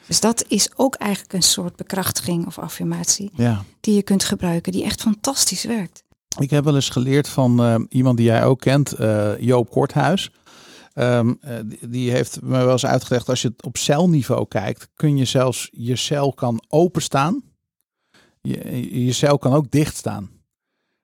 Dus 0.07 0.19
dat 0.19 0.45
is 0.47 0.69
ook 0.75 0.95
eigenlijk 0.95 1.33
een 1.33 1.41
soort 1.43 1.75
bekrachtiging 1.75 2.45
of 2.45 2.59
affirmatie 2.59 3.31
ja. 3.33 3.63
die 3.79 3.95
je 3.95 4.01
kunt 4.01 4.23
gebruiken, 4.23 4.71
die 4.71 4.83
echt 4.83 5.01
fantastisch 5.01 5.63
werkt. 5.63 6.03
Ik 6.39 6.49
heb 6.49 6.63
wel 6.63 6.75
eens 6.75 6.89
geleerd 6.89 7.27
van 7.27 7.63
eh, 7.63 7.75
iemand 7.89 8.17
die 8.17 8.25
jij 8.25 8.45
ook 8.45 8.59
kent, 8.59 8.91
eh, 8.91 9.39
Joop 9.39 9.69
Korthuis. 9.69 10.31
Ehm, 10.93 11.33
eh, 11.41 11.57
die, 11.87 12.11
heeft 12.11 12.41
me 12.41 12.57
wel 12.57 12.71
eens 12.71 12.85
uitgelegd, 12.85 13.29
als 13.29 13.41
je 13.41 13.53
op 13.61 13.77
celniveau 13.77 14.47
kijkt, 14.47 14.89
kun 14.95 15.17
je 15.17 15.25
zelfs, 15.25 15.69
je 15.71 15.95
cel 15.95 16.33
kan 16.33 16.63
openstaan. 16.67 17.43
Je, 18.41 19.03
je 19.05 19.11
cel 19.11 19.37
kan 19.37 19.53
ook 19.53 19.71
dichtstaan. 19.71 20.29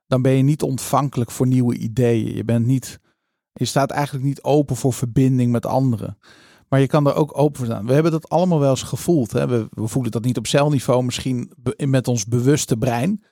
Dan 0.07 0.21
ben 0.21 0.31
je 0.31 0.43
niet 0.43 0.61
ontvankelijk 0.61 1.31
voor 1.31 1.47
nieuwe 1.47 1.77
ideeën. 1.77 2.35
Je 2.35 2.43
bent 2.43 2.65
niet, 2.65 2.99
je 3.53 3.65
staat 3.65 3.91
eigenlijk 3.91 4.25
niet 4.25 4.43
open 4.43 4.75
voor 4.75 4.93
verbinding 4.93 5.51
met 5.51 5.65
anderen. 5.65 6.17
Maar 6.67 6.79
je 6.79 6.87
kan 6.87 7.07
er 7.07 7.15
ook 7.15 7.37
open 7.37 7.57
voor 7.57 7.65
staan. 7.65 7.85
We 7.85 7.93
hebben 7.93 8.11
dat 8.11 8.29
allemaal 8.29 8.59
wel 8.59 8.69
eens 8.69 8.83
gevoeld. 8.83 9.31
Hè? 9.31 9.47
We, 9.47 9.67
we 9.69 9.87
voelen 9.87 10.11
dat 10.11 10.23
niet 10.23 10.37
op 10.37 10.47
celniveau, 10.47 11.03
misschien 11.03 11.51
met 11.77 12.07
ons 12.07 12.25
bewuste 12.25 12.77
brein. 12.77 13.23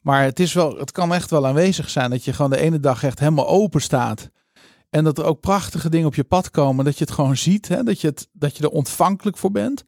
Maar 0.00 0.24
het, 0.24 0.40
is 0.40 0.52
wel, 0.52 0.76
het 0.78 0.92
kan 0.92 1.14
echt 1.14 1.30
wel 1.30 1.46
aanwezig 1.46 1.90
zijn 1.90 2.10
dat 2.10 2.24
je 2.24 2.32
gewoon 2.32 2.50
de 2.50 2.60
ene 2.60 2.80
dag 2.80 3.02
echt 3.02 3.18
helemaal 3.18 3.48
open 3.48 3.80
staat. 3.80 4.30
En 4.92 5.04
dat 5.04 5.18
er 5.18 5.24
ook 5.24 5.40
prachtige 5.40 5.88
dingen 5.88 6.06
op 6.06 6.14
je 6.14 6.24
pad 6.24 6.50
komen. 6.50 6.84
Dat 6.84 6.98
je 6.98 7.04
het 7.04 7.12
gewoon 7.12 7.36
ziet. 7.36 7.68
Hè? 7.68 7.82
Dat, 7.82 8.00
je 8.00 8.06
het, 8.06 8.28
dat 8.32 8.56
je 8.56 8.62
er 8.62 8.68
ontvankelijk 8.68 9.36
voor 9.36 9.50
bent. 9.50 9.84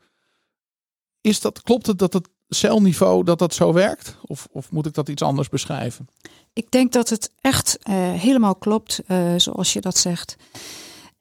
Is 1.21 1.41
dat, 1.41 1.63
klopt 1.63 1.87
het 1.87 1.99
dat 1.99 2.13
het 2.13 2.29
celniveau 2.49 3.25
dat 3.25 3.39
dat 3.39 3.55
zo 3.55 3.73
werkt? 3.73 4.17
Of, 4.23 4.49
of 4.51 4.71
moet 4.71 4.87
ik 4.87 4.95
dat 4.95 5.09
iets 5.09 5.23
anders 5.23 5.49
beschrijven? 5.49 6.09
Ik 6.53 6.71
denk 6.71 6.93
dat 6.93 7.09
het 7.09 7.31
echt 7.41 7.79
eh, 7.83 7.95
helemaal 8.13 8.55
klopt, 8.55 9.03
eh, 9.07 9.35
zoals 9.37 9.73
je 9.73 9.81
dat 9.81 9.99
zegt. 9.99 10.37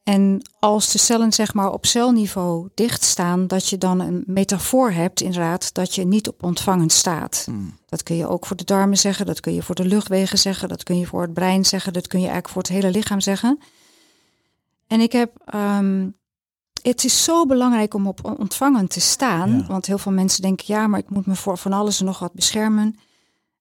En 0.04 0.42
als 0.60 0.92
de 0.92 0.98
cellen 0.98 1.34
zeg 1.34 1.54
maar 1.54 1.72
op 1.72 1.86
celniveau 1.86 2.70
dicht 2.74 3.04
staan, 3.04 3.48
dat 3.48 3.68
je 3.70 3.78
dan 3.78 4.00
een 4.00 4.24
metafoor 4.28 4.92
hebt 4.92 5.22
inderdaad, 5.22 5.74
dat 5.74 5.96
je 5.96 6.06
niet 6.06 6.28
op 6.28 6.44
ontvangend 6.44 6.92
staat. 6.92 7.48
Dat 7.86 8.04
kun 8.04 8.16
je 8.16 8.28
ook 8.28 8.46
voor 8.46 8.56
de 8.56 8.64
darmen 8.64 8.98
zeggen, 8.98 9.26
dat 9.26 9.40
kun 9.40 9.54
je 9.54 9.64
voor 9.64 9.76
de 9.76 9.86
luchtwegen 9.86 10.38
zeggen, 10.38 10.70
dat 10.70 10.84
kun 10.84 11.00
je 11.00 11.06
voor 11.06 11.22
het 11.22 11.34
brein 11.34 11.66
zeggen, 11.66 11.94
dat 11.94 12.08
kun 12.08 12.20
je 12.20 12.26
eigenlijk 12.26 12.54
voor 12.54 12.62
het 12.62 12.72
hele 12.72 12.92
lichaam 12.92 13.20
zeggen. 13.22 13.60
En 14.88 15.00
ik 15.00 15.12
heb, 15.12 15.32
ehm, 15.46 16.10
het 16.82 17.04
is 17.04 17.24
zo 17.24 17.46
belangrijk 17.46 17.94
om 17.94 18.08
op 18.08 18.38
ontvangend 18.40 18.90
te 18.90 19.02
staan, 19.02 19.58
Ja. 19.58 19.66
want 19.66 19.86
heel 19.86 19.98
veel 19.98 20.12
mensen 20.12 20.42
denken, 20.42 20.66
ja, 20.68 20.88
maar 20.88 21.00
ik 21.00 21.10
moet 21.10 21.26
me 21.26 21.36
voor 21.36 21.58
van 21.58 21.74
alles 21.74 22.00
en 22.00 22.06
nog 22.06 22.20
wat 22.20 22.34
beschermen. 22.34 22.96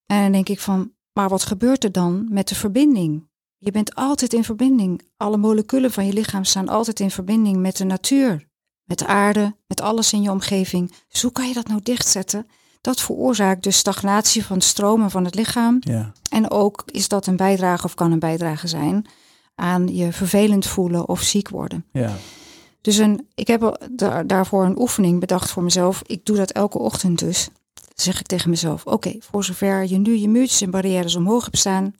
En 0.07 0.22
dan 0.22 0.33
denk 0.33 0.48
ik 0.48 0.61
van, 0.61 0.90
maar 1.12 1.28
wat 1.28 1.44
gebeurt 1.44 1.85
er 1.85 1.92
dan 1.92 2.26
met 2.31 2.48
de 2.48 2.55
verbinding? 2.55 3.31
Je 3.64 3.70
bent 3.70 3.94
altijd 3.94 4.33
in 4.33 4.44
verbinding. 4.44 5.03
Alle 5.16 5.37
moleculen 5.37 5.90
van 5.92 6.07
je 6.07 6.12
lichaam 6.12 6.44
staan 6.44 6.68
altijd 6.68 7.01
in 7.01 7.11
verbinding 7.11 7.57
met 7.57 7.77
de 7.77 7.85
natuur, 7.85 8.48
met 8.85 8.98
de 8.98 9.07
aarde, 9.07 9.57
met 9.66 9.81
alles 9.81 10.12
in 10.12 10.22
je 10.22 10.31
omgeving. 10.31 10.92
Dus 11.09 11.22
hoe 11.22 11.33
kan 11.33 11.48
je 11.48 11.55
dat 11.55 11.68
nou 11.68 11.81
dichtzetten? 11.83 12.46
Dat 12.81 13.01
veroorzaakt 13.01 13.62
dus 13.62 13.77
stagnatie 13.77 14.44
van 14.44 14.61
stromen 14.61 15.11
van 15.11 15.25
het 15.25 15.35
lichaam. 15.35 15.77
Ja, 15.81 16.12
En 16.31 16.51
ook 16.51 16.83
is 16.87 17.09
dat 17.09 17.27
een 17.27 17.37
bijdrage 17.37 17.85
of 17.85 17.94
kan 17.94 18.12
een 18.12 18.18
bijdrage 18.18 18.68
zijn 18.68 19.07
aan 19.55 19.94
je 19.94 20.12
vervelend 20.12 20.66
voelen 20.66 21.09
of 21.09 21.20
ziek 21.20 21.48
worden. 21.48 21.85
ja, 21.92 22.16
Dus 22.81 22.96
een, 22.96 23.29
ik 23.35 23.46
heb 23.46 23.88
daarvoor 24.27 24.64
een 24.64 24.79
oefening 24.81 25.20
bedacht 25.20 25.51
voor 25.51 25.62
mezelf. 25.62 26.03
Ik 26.07 26.25
doe 26.25 26.37
dat 26.37 26.51
elke 26.51 26.79
ochtend 26.79 27.18
dus. 27.18 27.48
Dan 27.75 27.85
zeg 27.94 28.20
ik 28.20 28.27
tegen 28.27 28.51
mezelf, 28.51 28.87
oké, 28.87 29.16
voor 29.18 29.44
zover 29.44 29.87
je 29.87 29.98
nu 29.98 30.16
je 30.16 30.29
muurtjes 30.29 30.61
en 30.61 30.70
barrières 30.70 31.16
omhoog 31.16 31.44
hebt 31.44 31.59
staan, 31.59 31.94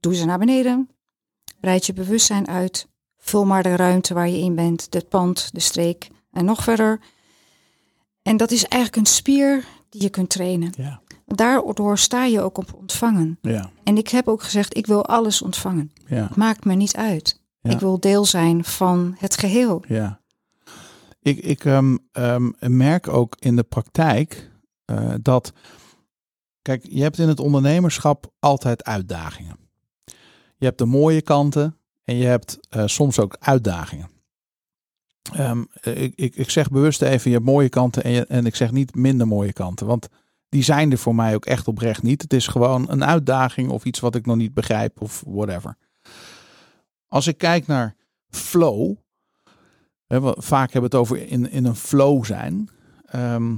doe 0.00 0.14
ze 0.14 0.24
naar 0.24 0.38
beneden. 0.38 0.90
Breid 1.66 1.86
je 1.86 1.92
bewustzijn 1.92 2.48
uit. 2.48 2.88
Vul 3.18 3.44
maar 3.44 3.62
de 3.62 3.76
ruimte 3.76 4.14
waar 4.14 4.28
je 4.28 4.38
in 4.38 4.54
bent, 4.54 4.86
het 4.90 5.08
pand, 5.08 5.48
de 5.52 5.60
streek 5.60 6.08
en 6.30 6.44
nog 6.44 6.62
verder. 6.62 7.00
En 8.22 8.36
dat 8.36 8.50
is 8.50 8.64
eigenlijk 8.64 8.96
een 9.06 9.14
spier 9.14 9.64
die 9.88 10.02
je 10.02 10.08
kunt 10.08 10.30
trainen. 10.30 10.72
ja, 10.76 11.00
Daardoor 11.26 11.98
sta 11.98 12.24
je 12.24 12.40
ook 12.40 12.58
op 12.58 12.74
ontvangen. 12.74 13.38
ja, 13.42 13.70
En 13.84 13.96
ik 13.96 14.08
heb 14.08 14.28
ook 14.28 14.42
gezegd, 14.42 14.76
ik 14.76 14.86
wil 14.86 15.06
alles 15.06 15.42
ontvangen. 15.42 15.92
ja, 16.06 16.26
Het 16.26 16.36
maakt 16.36 16.64
me 16.64 16.74
niet 16.74 16.96
uit. 16.96 17.42
Ik 17.62 17.78
wil 17.80 18.00
deel 18.00 18.24
zijn 18.24 18.64
van 18.64 19.14
het 19.18 19.36
geheel. 19.36 19.84
ja. 19.88 20.20
Ik, 21.20 21.38
ik 21.38 21.64
ehm, 21.64 21.96
ehm, 22.12 22.50
merk 22.58 23.08
ook 23.08 23.36
in 23.38 23.56
de 23.56 23.62
praktijk 23.62 24.50
eh, 24.84 25.14
dat, 25.22 25.52
kijk, 26.62 26.86
je 26.88 27.02
hebt 27.02 27.18
in 27.18 27.28
het 27.28 27.40
ondernemerschap 27.40 28.32
altijd 28.38 28.84
uitdagingen. 28.84 29.64
Je 30.56 30.64
hebt 30.64 30.78
de 30.78 30.84
mooie 30.84 31.22
kanten 31.22 31.78
en 32.04 32.16
je 32.16 32.26
hebt 32.26 32.58
eh, 32.68 32.86
soms 32.86 33.18
ook 33.18 33.36
uitdagingen. 33.40 34.10
Ehm, 35.32 35.64
ik, 35.82 36.12
ik, 36.14 36.36
ik 36.36 36.50
zeg 36.50 36.70
bewust 36.70 37.02
even, 37.02 37.30
je 37.30 37.36
hebt 37.36 37.48
mooie 37.48 37.68
kanten 37.68 38.04
en, 38.04 38.28
en 38.28 38.46
ik 38.46 38.54
zeg 38.54 38.70
niet 38.70 38.94
minder 38.94 39.26
mooie 39.26 39.52
kanten. 39.52 39.86
Want 39.86 40.08
die 40.48 40.62
zijn 40.62 40.90
er 40.90 40.98
voor 40.98 41.14
mij 41.14 41.34
ook 41.34 41.46
echt 41.46 41.68
oprecht 41.68 42.02
niet. 42.02 42.22
Het 42.22 42.32
is 42.32 42.46
gewoon 42.46 42.90
een 42.90 43.04
uitdaging 43.04 43.70
of 43.70 43.84
iets 43.84 44.00
wat 44.00 44.14
ik 44.14 44.26
nog 44.26 44.36
niet 44.36 44.54
begrijp 44.54 45.00
of 45.00 45.22
whatever. 45.26 45.76
Als 47.08 47.26
ik 47.26 47.38
kijk 47.38 47.66
naar 47.66 47.96
flow, 48.28 48.96
vaak 50.36 50.72
hebben 50.72 50.90
we 50.90 50.96
het 50.96 51.06
over 51.06 51.28
in, 51.28 51.50
in 51.50 51.64
een 51.64 51.76
flow 51.76 52.24
zijn. 52.24 52.68
Ehm, 53.06 53.54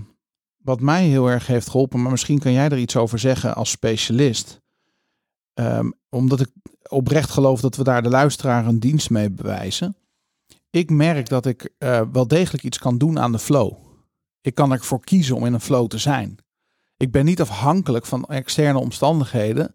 wat 0.57 0.81
mij 0.81 1.05
heel 1.05 1.31
erg 1.31 1.47
heeft 1.47 1.69
geholpen, 1.69 2.03
maar 2.03 2.11
misschien 2.11 2.39
kan 2.39 2.53
jij 2.53 2.69
er 2.69 2.79
iets 2.79 2.97
over 2.97 3.19
zeggen 3.19 3.55
als 3.55 3.71
specialist. 3.71 4.61
Ehm, 5.59 5.91
omdat 6.09 6.41
ik 6.41 6.49
oprecht 6.89 7.31
geloof 7.31 7.61
dat 7.61 7.77
we 7.77 7.85
daar 7.85 8.03
de 8.03 8.09
luisteraar 8.09 8.67
een 8.67 8.79
dienst 8.79 9.11
mee 9.11 9.31
bewijzen. 9.31 9.97
Ik 10.71 10.91
merk 10.91 11.29
dat 11.29 11.47
ik 11.47 11.71
eh, 11.79 12.03
wel 12.13 12.29
degelijk 12.29 12.65
iets 12.65 12.79
kan 12.79 12.99
doen 12.99 13.19
aan 13.19 13.33
de 13.33 13.39
flow. 13.39 13.73
Ik 14.41 14.55
kan 14.55 14.73
ervoor 14.73 15.01
kiezen 15.01 15.37
om 15.37 15.47
in 15.47 15.53
een 15.53 15.61
flow 15.61 15.87
te 15.87 15.99
zijn. 15.99 16.37
Ik 16.97 17.11
ben 17.11 17.25
niet 17.25 17.41
afhankelijk 17.41 18.07
van 18.07 18.25
externe 18.25 18.79
omstandigheden 18.79 19.75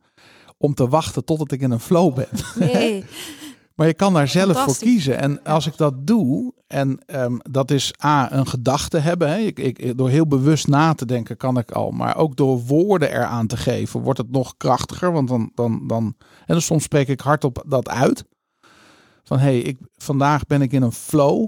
om 0.58 0.74
te 0.74 0.88
wachten 0.88 1.26
totdat 1.26 1.52
ik 1.52 1.62
in 1.62 1.72
een 1.72 1.80
flow 1.80 2.14
ben. 2.14 2.30
Nee. 2.56 3.06
Maar 3.76 3.88
je 3.88 3.94
kan 3.94 4.14
daar 4.14 4.28
zelf 4.28 4.64
voor 4.64 4.78
kiezen. 4.78 5.18
En 5.18 5.44
als 5.44 5.68
ik 5.68 5.78
dat 5.78 6.08
doe, 6.08 6.54
en 6.68 7.00
ehm, 7.06 7.38
dat 7.38 7.72
is 7.72 7.94
A, 8.04 8.32
een 8.32 8.48
gedachte 8.48 8.98
hebben. 8.98 9.30
Hè. 9.30 9.38
Ik, 9.38 9.60
ik, 9.60 9.98
door 9.98 10.10
heel 10.10 10.28
bewust 10.28 10.68
na 10.68 10.94
te 10.94 11.06
denken 11.06 11.38
kan 11.38 11.58
ik 11.58 11.72
al. 11.72 11.92
Maar 11.92 12.18
ook 12.18 12.36
door 12.36 12.60
woorden 12.66 13.12
eraan 13.12 13.48
te 13.48 13.58
geven, 13.58 14.02
wordt 14.02 14.20
het 14.20 14.32
nog 14.32 14.58
krachtiger. 14.58 15.12
Want 15.12 15.28
dan, 15.28 15.52
dan, 15.56 15.88
dan 15.88 16.16
en 16.46 16.56
dus 16.56 16.66
soms 16.66 16.84
spreek 16.84 17.08
ik 17.08 17.20
hardop 17.20 17.64
dat 17.68 17.90
uit. 17.90 18.26
Van 19.24 19.38
hé, 19.38 19.44
hey, 19.44 19.60
ik, 19.60 19.78
vandaag 19.96 20.46
ben 20.46 20.62
ik 20.62 20.72
in 20.72 20.82
een 20.82 20.92
flow. 20.92 21.48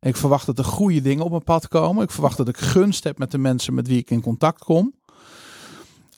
Ik 0.00 0.16
verwacht 0.16 0.46
dat 0.46 0.58
er 0.58 0.64
goede 0.64 1.00
dingen 1.00 1.24
op 1.24 1.30
mijn 1.30 1.44
pad 1.44 1.68
komen. 1.68 2.02
Ik 2.02 2.10
verwacht 2.10 2.36
dat 2.36 2.48
ik 2.48 2.56
gunst 2.56 3.04
heb 3.04 3.18
met 3.18 3.30
de 3.30 3.38
mensen 3.38 3.74
met 3.74 3.86
wie 3.86 3.98
ik 3.98 4.10
in 4.10 4.20
contact 4.20 4.64
kom. 4.64 4.94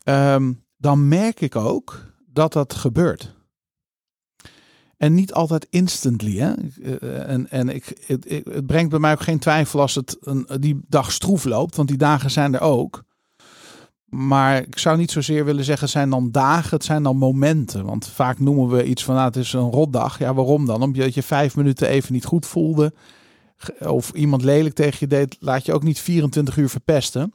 ehm, 0.03 0.53
dan 0.77 1.09
merk 1.09 1.41
ik 1.41 1.57
ook 1.57 2.13
dat 2.27 2.53
dat 2.53 2.75
gebeurt. 2.75 3.35
En 4.97 5.15
niet 5.15 5.33
altijd 5.33 5.67
instantly. 5.71 6.37
Hè? 6.37 6.53
Eh, 6.83 7.29
En, 7.29 7.51
en 7.51 7.69
ik, 7.69 8.05
het, 8.07 8.43
het 8.45 8.67
brengt 8.67 8.91
bij 8.91 8.99
mij 8.99 9.13
ook 9.13 9.23
geen 9.23 9.39
twijfel 9.39 9.81
als 9.81 9.95
het 9.95 10.17
een, 10.21 10.49
die 10.61 10.81
dag 10.89 11.13
stroef 11.13 11.45
loopt, 11.45 11.77
want 11.77 11.89
die 11.89 11.99
dagen 11.99 12.31
zijn 12.31 12.55
er 12.55 12.61
ook. 12.61 13.05
Maar 14.05 14.57
ik 14.57 14.79
zou 14.79 14.97
niet 14.97 15.11
zozeer 15.11 15.45
willen 15.45 15.65
zeggen, 15.65 15.89
zijn 15.89 16.11
dan 16.11 16.31
dagen, 16.31 16.71
het 16.71 16.85
zijn 16.85 17.03
dan 17.03 17.17
momenten. 17.17 17.85
Want 17.85 18.07
vaak 18.07 18.39
noemen 18.39 18.69
we 18.69 18.85
iets 18.85 19.05
van, 19.05 19.15
nou, 19.15 19.27
het 19.27 19.37
is 19.37 19.53
een 19.53 19.71
rotdag. 19.71 20.19
Ja, 20.19 20.35
waarom 20.35 20.67
dan? 20.67 20.83
Omdat 20.83 21.15
je 21.15 21.23
vijf 21.23 21.57
minuten 21.57 21.89
even 21.89 22.13
niet 22.13 22.25
goed 22.25 22.47
voelde. 22.47 22.93
Of 23.79 24.11
iemand 24.11 24.43
lelijk 24.43 24.75
tegen 24.75 24.97
je 25.01 25.07
deed, 25.07 25.37
laat 25.41 25.67
je 25.67 25.73
ook 25.73 25.83
niet 25.83 25.99
24 25.99 26.57
uur 26.57 26.69
verpesten. 26.69 27.33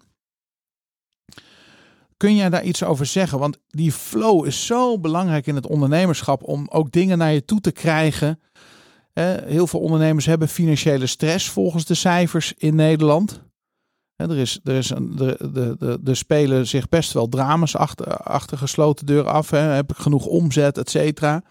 Kun 2.19 2.35
jij 2.35 2.49
daar 2.49 2.63
iets 2.63 2.83
over 2.83 3.05
zeggen? 3.05 3.39
Want 3.39 3.57
die 3.67 3.91
flow 3.91 4.45
is 4.45 4.65
zo 4.65 4.99
belangrijk 4.99 5.47
in 5.47 5.55
het 5.55 5.67
ondernemerschap 5.67 6.43
om 6.43 6.67
ook 6.71 6.91
dingen 6.91 7.17
naar 7.17 7.31
je 7.31 7.45
toe 7.45 7.61
te 7.61 7.71
krijgen. 7.71 8.39
Heel 9.45 9.67
veel 9.67 9.79
ondernemers 9.79 10.25
hebben 10.25 10.47
financiële 10.47 11.07
stress 11.07 11.49
volgens 11.49 11.85
de 11.85 11.93
cijfers 11.93 12.53
in 12.57 12.75
Nederland. 12.75 13.41
Er, 14.15 14.37
is, 14.37 14.59
er, 14.63 14.75
is 14.75 14.89
een, 14.89 15.15
de, 15.15 15.49
de, 15.53 15.75
de, 15.79 15.99
er 16.05 16.15
spelen 16.15 16.67
zich 16.67 16.89
best 16.89 17.13
wel 17.13 17.27
dramas 17.27 17.75
achter, 17.75 18.17
achter 18.17 18.57
gesloten 18.57 19.05
deuren 19.05 19.31
af. 19.31 19.49
Heb 19.49 19.91
ik 19.91 19.97
genoeg 19.97 20.25
omzet, 20.25 20.77
et 20.77 20.89
cetera. 20.89 21.43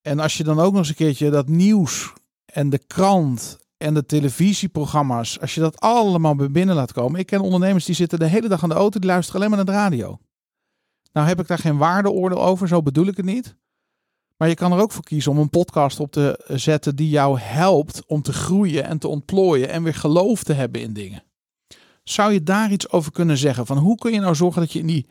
En 0.00 0.18
als 0.18 0.36
je 0.36 0.44
dan 0.44 0.60
ook 0.60 0.70
nog 0.70 0.80
eens 0.80 0.88
een 0.88 0.94
keertje 0.94 1.30
dat 1.30 1.48
nieuws 1.48 2.12
en 2.44 2.70
de 2.70 2.78
krant 2.86 3.58
en 3.78 3.94
de 3.94 4.06
televisieprogramma's, 4.06 5.40
als 5.40 5.54
je 5.54 5.60
dat 5.60 5.80
allemaal 5.80 6.34
binnen 6.36 6.74
laat 6.74 6.92
komen. 6.92 7.20
Ik 7.20 7.26
ken 7.26 7.40
ondernemers 7.40 7.84
die 7.84 7.94
zitten 7.94 8.18
de 8.18 8.26
hele 8.26 8.48
dag 8.48 8.62
aan 8.62 8.68
de 8.68 8.74
auto, 8.74 8.98
die 8.98 9.08
luisteren 9.08 9.40
alleen 9.40 9.56
maar 9.56 9.64
naar 9.64 9.74
de 9.74 9.80
radio. 9.80 10.18
Nou 11.12 11.26
heb 11.26 11.40
ik 11.40 11.46
daar 11.46 11.58
geen 11.58 11.76
waardeoordeel 11.76 12.42
over, 12.44 12.68
zo 12.68 12.82
bedoel 12.82 13.06
ik 13.06 13.16
het 13.16 13.26
niet. 13.26 13.56
Maar 14.36 14.48
je 14.48 14.54
kan 14.54 14.72
er 14.72 14.80
ook 14.80 14.92
voor 14.92 15.04
kiezen 15.04 15.32
om 15.32 15.38
een 15.38 15.50
podcast 15.50 16.00
op 16.00 16.12
te 16.12 16.44
zetten 16.46 16.96
die 16.96 17.08
jou 17.08 17.38
helpt 17.38 18.06
om 18.06 18.22
te 18.22 18.32
groeien 18.32 18.84
en 18.84 18.98
te 18.98 19.08
ontplooien 19.08 19.68
en 19.68 19.82
weer 19.82 19.94
geloof 19.94 20.42
te 20.42 20.52
hebben 20.52 20.80
in 20.80 20.92
dingen. 20.92 21.22
Zou 22.04 22.32
je 22.32 22.42
daar 22.42 22.72
iets 22.72 22.90
over 22.90 23.12
kunnen 23.12 23.36
zeggen? 23.36 23.66
Van 23.66 23.78
hoe 23.78 23.96
kun 23.96 24.12
je 24.12 24.20
nou 24.20 24.34
zorgen 24.34 24.60
dat 24.60 24.72
je 24.72 24.78
in 24.78 24.86
die, 24.86 25.06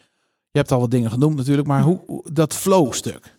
je 0.52 0.58
hebt 0.60 0.72
al 0.72 0.80
wat 0.80 0.92
dingen 0.92 1.12
genoemd 1.12 1.36
natuurlijk, 1.36 1.68
maar 1.68 1.82
hoe, 1.82 2.26
dat 2.34 2.54
flow 2.54 2.94
stuk. 2.94 3.38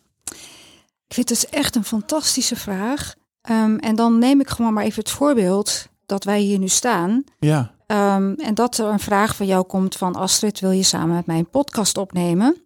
Ik 1.07 1.14
vind 1.14 1.29
het 1.29 1.49
echt 1.49 1.76
een 1.76 1.85
fantastische 1.85 2.57
vraag. 2.57 3.14
Ehm, 3.49 3.76
en 3.76 3.96
dan 3.96 4.18
neem 4.18 4.40
ik 4.40 4.49
gewoon 4.49 4.72
maar 4.72 4.84
even 4.84 5.03
het 5.03 5.11
voorbeeld 5.11 5.88
dat 6.07 6.24
wij 6.24 6.40
hier 6.40 6.59
nu 6.59 6.68
staan. 6.68 7.24
Ja, 7.38 7.76
Ehm, 7.86 8.32
en 8.32 8.55
dat 8.55 8.78
er 8.78 8.86
een 8.86 9.01
vraag 9.01 9.36
van 9.36 9.46
jou 9.46 9.64
komt 9.66 9.96
van 9.96 10.14
Astrid, 10.14 10.61
wil 10.61 10.70
je 10.70 10.82
samen 10.82 11.14
met 11.14 11.26
mij 11.26 11.38
een 11.38 11.51
podcast 11.51 11.96
opnemen? 11.99 12.62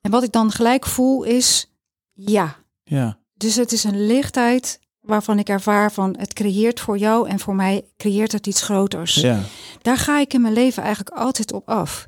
En 0.00 0.10
wat 0.10 0.22
ik 0.22 0.32
dan 0.32 0.50
gelijk 0.50 0.86
voel 0.86 1.22
is 1.22 1.70
ja. 2.12 2.56
ja, 2.82 3.18
Dus 3.34 3.56
het 3.56 3.72
is 3.72 3.84
een 3.84 4.06
lichtheid 4.06 4.80
waarvan 5.00 5.38
ik 5.38 5.48
ervaar 5.48 5.92
van 5.92 6.14
het 6.18 6.32
creëert 6.32 6.80
voor 6.80 6.98
jou 6.98 7.28
en 7.28 7.38
voor 7.38 7.54
mij 7.54 7.84
creëert 7.96 8.32
het 8.32 8.46
iets 8.46 8.62
groters. 8.62 9.14
ja, 9.14 9.40
Daar 9.82 9.96
ga 9.98 10.18
ik 10.20 10.34
in 10.34 10.40
mijn 10.40 10.54
leven 10.54 10.82
eigenlijk 10.82 11.16
altijd 11.16 11.52
op 11.52 11.68
af. 11.68 12.06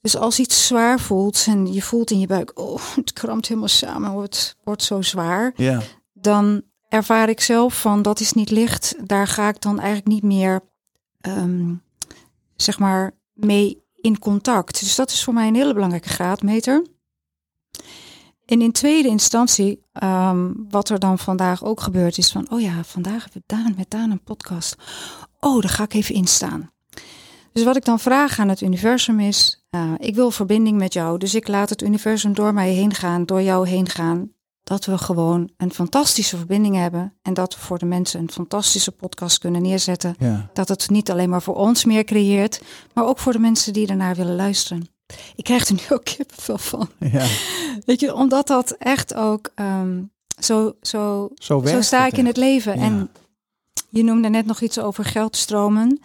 Dus 0.00 0.16
als 0.16 0.38
iets 0.38 0.66
zwaar 0.66 1.00
voelt 1.00 1.44
en 1.48 1.72
je 1.72 1.82
voelt 1.82 2.10
in 2.10 2.18
je 2.18 2.26
buik, 2.26 2.58
oh, 2.58 2.80
het 2.96 3.12
krampt 3.12 3.48
helemaal 3.48 3.68
samen, 3.68 4.22
het 4.22 4.56
wordt 4.64 4.82
zo 4.82 5.02
zwaar, 5.02 5.52
ja, 5.56 5.80
dan 6.12 6.62
ervaar 6.92 7.28
ik 7.28 7.40
zelf 7.40 7.80
van 7.80 8.02
dat 8.02 8.20
is 8.20 8.32
niet 8.32 8.50
licht. 8.50 8.94
Daar 9.04 9.26
ga 9.26 9.48
ik 9.48 9.60
dan 9.60 9.78
eigenlijk 9.78 10.08
niet 10.08 10.22
meer, 10.22 10.60
ehm, 11.20 11.74
zeg 12.56 12.78
maar, 12.78 13.12
mee 13.32 13.82
in 13.94 14.18
contact. 14.18 14.80
Dus 14.80 14.94
dat 14.94 15.10
is 15.10 15.24
voor 15.24 15.34
mij 15.34 15.48
een 15.48 15.54
hele 15.54 15.74
belangrijke 15.74 16.08
graadmeter. 16.08 16.86
En 18.46 18.62
in 18.62 18.72
tweede 18.72 19.08
instantie, 19.08 19.82
ehm, 19.92 20.52
wat 20.68 20.88
er 20.88 20.98
dan 20.98 21.18
vandaag 21.18 21.64
ook 21.64 21.80
gebeurt, 21.80 22.18
is 22.18 22.32
van, 22.32 22.50
oh 22.50 22.60
ja, 22.60 22.84
vandaag 22.84 23.22
hebben 23.22 23.42
we 23.46 23.54
Daan 23.54 23.74
met 23.76 23.90
Daan 23.90 24.10
een 24.10 24.22
podcast. 24.22 24.76
Oh, 25.40 25.60
daar 25.60 25.70
ga 25.70 25.82
ik 25.82 25.94
even 25.94 26.14
in 26.14 26.26
staan. 26.26 26.70
Dus 27.52 27.64
wat 27.64 27.76
ik 27.76 27.84
dan 27.84 28.00
vraag 28.00 28.38
aan 28.38 28.48
het 28.48 28.60
universum 28.60 29.20
is, 29.20 29.64
eh, 29.70 29.92
ik 29.96 30.14
wil 30.14 30.30
verbinding 30.30 30.78
met 30.78 30.92
jou. 30.92 31.18
Dus 31.18 31.34
ik 31.34 31.48
laat 31.48 31.70
het 31.70 31.82
universum 31.82 32.34
door 32.34 32.54
mij 32.54 32.70
heen 32.70 32.94
gaan, 32.94 33.24
door 33.24 33.42
jou 33.42 33.68
heen 33.68 33.88
gaan. 33.88 34.32
Dat 34.62 34.84
we 34.84 34.98
gewoon 34.98 35.50
een 35.56 35.72
fantastische 35.72 36.36
verbinding 36.36 36.76
hebben. 36.76 37.14
En 37.22 37.34
dat 37.34 37.54
we 37.54 37.60
voor 37.60 37.78
de 37.78 37.86
mensen 37.86 38.20
een 38.20 38.30
fantastische 38.30 38.92
podcast 38.92 39.38
kunnen 39.38 39.62
neerzetten. 39.62 40.14
ja. 40.18 40.50
Dat 40.52 40.68
het 40.68 40.90
niet 40.90 41.10
alleen 41.10 41.28
maar 41.30 41.42
voor 41.42 41.54
ons 41.56 41.84
meer 41.84 42.04
creëert, 42.04 42.62
maar 42.94 43.06
ook 43.06 43.18
voor 43.18 43.32
de 43.32 43.38
mensen 43.38 43.72
die 43.72 43.86
ernaar 43.86 44.14
willen 44.14 44.36
luisteren. 44.36 44.88
Ik 45.36 45.44
krijg 45.44 45.68
er 45.68 45.74
nu 45.74 45.80
ook 45.88 46.04
kippenvel 46.04 46.58
van. 46.58 46.88
ja. 46.98 47.26
Weet 47.84 48.00
je, 48.00 48.14
omdat 48.14 48.46
dat 48.46 48.70
echt 48.70 49.14
ook 49.14 49.50
ehm, 49.54 50.02
zo, 50.38 50.72
zo, 50.82 51.30
Zo 51.34 51.80
sta 51.80 52.06
ik 52.06 52.16
in 52.16 52.26
het 52.26 52.36
leven. 52.36 52.76
Ja. 52.78 52.82
En 52.82 53.10
je 53.90 54.04
noemde 54.04 54.28
net 54.28 54.46
nog 54.46 54.60
iets 54.60 54.78
over 54.78 55.04
geldstromen. 55.04 56.00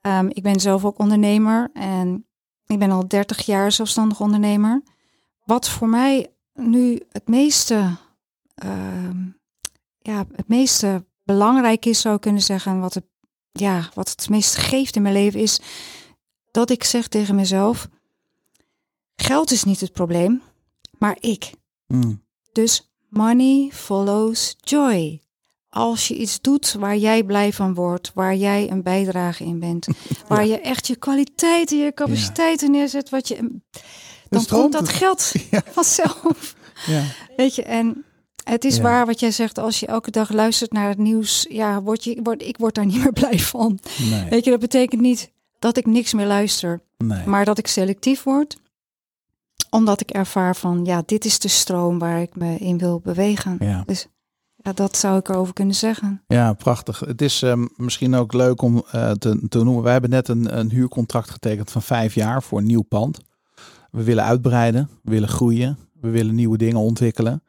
Ehm, 0.00 0.26
ik 0.28 0.42
ben 0.42 0.60
zelf 0.60 0.84
ook 0.84 0.98
ondernemer 0.98 1.70
en 1.72 2.26
ik 2.66 2.78
ben 2.78 2.90
al 2.90 3.08
30 3.08 3.46
jaar 3.46 3.72
zelfstandig 3.72 4.20
ondernemer. 4.20 4.82
Wat 5.44 5.68
voor 5.68 5.88
mij 5.88 6.30
nu 6.60 7.00
het 7.10 7.28
meeste, 7.28 7.96
ehm, 8.54 9.18
ja, 9.98 10.26
het 10.32 10.48
meeste 10.48 11.04
belangrijk 11.24 11.86
is, 11.86 12.00
zou 12.00 12.14
ik 12.14 12.20
kunnen 12.20 12.42
zeggen, 12.42 12.80
wat 12.80 12.94
het, 12.94 13.04
ja, 13.52 13.88
wat 13.94 14.10
het 14.10 14.28
meest 14.28 14.56
geeft 14.56 14.96
in 14.96 15.02
mijn 15.02 15.14
leven, 15.14 15.40
is 15.40 15.60
dat 16.50 16.70
ik 16.70 16.84
zeg 16.84 17.08
tegen 17.08 17.34
mezelf: 17.34 17.88
geld 19.16 19.50
is 19.50 19.64
niet 19.64 19.80
het 19.80 19.92
probleem, 19.92 20.42
maar 20.98 21.16
ik. 21.20 21.52
Mm. 21.86 22.22
Dus 22.52 22.90
money 23.08 23.70
follows 23.72 24.56
joy. 24.60 25.20
Als 25.68 26.08
je 26.08 26.16
iets 26.16 26.40
doet 26.40 26.72
waar 26.72 26.96
jij 26.96 27.24
blij 27.24 27.52
van 27.52 27.74
wordt, 27.74 28.10
waar 28.14 28.36
jij 28.36 28.70
een 28.70 28.82
bijdrage 28.82 29.44
in 29.44 29.58
bent, 29.58 29.86
waar 30.28 30.46
je 30.46 30.60
echt 30.60 30.86
je 30.86 30.96
kwaliteiten, 30.96 31.78
je 31.78 31.94
capaciteiten 31.94 32.70
neerzet, 32.70 33.10
wat 33.10 33.28
je, 33.28 33.60
dan 34.30 34.46
komt 34.46 34.72
dat 34.72 34.80
het. 34.80 34.90
geld 34.90 35.32
Ja. 35.50 35.62
vanzelf. 35.70 36.54
Ja. 36.86 37.02
Weet 37.36 37.54
je, 37.54 37.62
en 37.62 38.04
het 38.44 38.64
is 38.64 38.76
Ja. 38.76 38.82
waar 38.82 39.06
wat 39.06 39.20
jij 39.20 39.30
zegt, 39.30 39.58
als 39.58 39.80
je 39.80 39.86
elke 39.86 40.10
dag 40.10 40.30
luistert 40.32 40.72
naar 40.72 40.88
het 40.88 40.98
nieuws, 40.98 41.46
ja, 41.48 41.82
word 41.82 42.04
je, 42.04 42.20
word, 42.22 42.42
ik 42.42 42.56
word 42.58 42.74
daar 42.74 42.86
niet 42.92 43.02
meer 43.02 43.12
blij 43.12 43.38
van. 43.38 43.78
Nee, 44.10 44.28
Weet 44.30 44.44
je, 44.44 44.50
dat 44.50 44.60
betekent 44.60 45.00
niet 45.00 45.30
dat 45.58 45.76
ik 45.76 45.86
niks 45.86 46.12
meer 46.14 46.26
luister, 46.26 46.80
nee. 46.98 47.26
maar 47.26 47.44
dat 47.44 47.58
ik 47.58 47.66
selectief 47.66 48.22
word 48.22 48.56
omdat 49.70 50.00
ik 50.00 50.10
ervaar 50.10 50.56
van, 50.56 50.84
ja, 50.84 51.02
dit 51.06 51.24
is 51.24 51.38
de 51.38 51.48
stroom 51.48 51.98
waar 51.98 52.20
ik 52.20 52.36
me 52.36 52.56
in 52.56 52.78
wil 52.78 53.00
bewegen. 53.00 53.56
Ja. 53.60 53.82
Dus 53.86 54.06
ja, 54.56 54.72
dat 54.72 54.96
zou 54.96 55.18
ik 55.18 55.28
erover 55.28 55.54
kunnen 55.54 55.74
zeggen. 55.74 56.22
Ja, 56.26 56.52
prachtig. 56.52 57.00
Het 57.00 57.22
is 57.22 57.42
ehm, 57.42 57.66
misschien 57.76 58.14
ook 58.14 58.32
leuk 58.32 58.62
om 58.62 58.84
eh, 58.90 59.10
te, 59.10 59.46
te 59.48 59.64
noemen. 59.64 59.82
Wij 59.82 59.92
hebben 59.92 60.10
net 60.10 60.28
een, 60.28 60.58
een 60.58 60.70
huurcontract 60.70 61.30
getekend 61.30 61.70
van 61.70 61.82
vijf 61.82 62.14
jaar 62.14 62.42
voor 62.42 62.58
een 62.58 62.66
nieuw 62.66 62.82
pand. 62.82 63.18
We 63.90 64.02
willen 64.02 64.24
uitbreiden, 64.24 64.88
we 65.02 65.10
willen 65.10 65.28
groeien, 65.28 65.78
we 66.00 66.10
willen 66.10 66.34
nieuwe 66.34 66.58
dingen 66.58 66.76
ontwikkelen. 66.80 67.42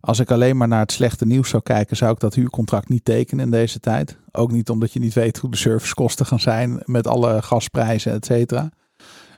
Als 0.00 0.18
ik 0.18 0.30
alleen 0.30 0.56
maar 0.56 0.68
naar 0.68 0.80
het 0.80 0.92
slechte 0.92 1.26
nieuws 1.26 1.48
zou 1.48 1.62
kijken, 1.62 1.96
zou 1.96 2.12
ik 2.12 2.20
dat 2.20 2.34
huurcontract 2.34 2.88
niet 2.88 3.04
tekenen 3.04 3.44
in 3.44 3.50
deze 3.50 3.80
tijd. 3.80 4.16
Ook 4.32 4.50
niet 4.52 4.70
omdat 4.70 4.92
je 4.92 5.00
niet 5.00 5.14
weet 5.14 5.38
hoe 5.38 5.50
de 5.50 5.56
servicekosten 5.56 6.26
gaan 6.26 6.40
zijn 6.40 6.82
met 6.84 7.06
alle 7.06 7.42
gasprijzen, 7.42 8.12
et 8.12 8.24
cetera. 8.24 8.70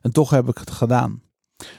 En 0.02 0.12
toch 0.12 0.30
heb 0.30 0.48
ik 0.48 0.58
het 0.58 0.70
gedaan. 0.70 1.20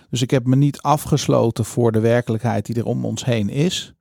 Dus 0.09 0.21
ik 0.21 0.31
heb 0.31 0.45
me 0.45 0.55
niet 0.55 0.81
afgesloten 0.81 1.65
voor 1.65 1.91
de 1.91 1.99
werkelijkheid 1.99 2.65
die 2.65 2.75
er 2.75 2.85
om 2.85 3.05
ons 3.05 3.25
heen 3.25 3.49
is. 3.49 3.93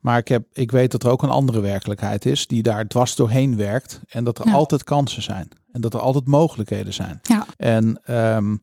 Maar 0.00 0.18
ik, 0.18 0.28
heb, 0.28 0.46
ik 0.52 0.70
weet 0.70 0.90
dat 0.90 1.02
er 1.04 1.10
ook 1.10 1.22
een 1.22 1.28
andere 1.30 1.60
werkelijkheid 1.60 2.24
is 2.26 2.46
die 2.46 2.62
daar 2.62 2.86
dwars 2.86 3.14
doorheen 3.16 3.56
werkt. 3.56 4.00
En 4.08 4.24
dat 4.24 4.38
er 4.38 4.46
Ja. 4.46 4.52
altijd 4.52 4.84
kansen 4.84 5.22
zijn. 5.22 5.48
En 5.72 5.80
dat 5.80 5.94
er 5.94 6.00
altijd 6.00 6.26
mogelijkheden 6.26 6.92
zijn. 6.94 7.18
Ja. 7.22 7.46
En 7.56 8.00
ehm, 8.04 8.56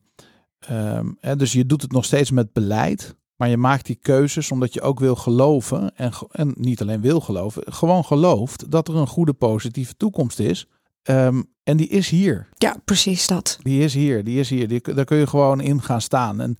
hè, 1.20 1.36
dus 1.36 1.52
je 1.52 1.66
doet 1.66 1.82
het 1.82 1.92
nog 1.92 2.04
steeds 2.04 2.30
met 2.30 2.52
beleid. 2.52 3.16
Maar 3.36 3.48
je 3.48 3.56
maakt 3.56 3.86
die 3.86 3.98
keuzes 4.02 4.50
omdat 4.50 4.74
je 4.74 4.80
ook 4.80 5.00
wil 5.00 5.16
geloven. 5.16 5.96
En, 5.96 6.12
en 6.30 6.54
niet 6.58 6.80
alleen 6.80 7.00
wil 7.00 7.20
geloven, 7.20 7.62
gewoon 7.72 8.04
gelooft 8.04 8.70
dat 8.70 8.88
er 8.88 8.96
een 8.96 9.06
goede 9.06 9.32
positieve 9.32 9.96
toekomst 9.96 10.38
is. 10.38 10.66
Ehm, 11.02 11.42
en 11.62 11.76
die 11.76 11.88
is 11.88 12.08
hier. 12.08 12.48
Ja, 12.54 12.76
precies 12.84 13.26
dat. 13.26 13.58
Die 13.62 13.82
is 13.82 13.94
hier, 13.94 14.24
die 14.24 14.40
is 14.40 14.50
hier. 14.50 14.68
Die, 14.68 14.94
daar 14.94 15.04
kun 15.04 15.16
je 15.16 15.26
gewoon 15.26 15.60
in 15.60 15.82
gaan 15.82 16.00
staan. 16.00 16.40
En 16.40 16.56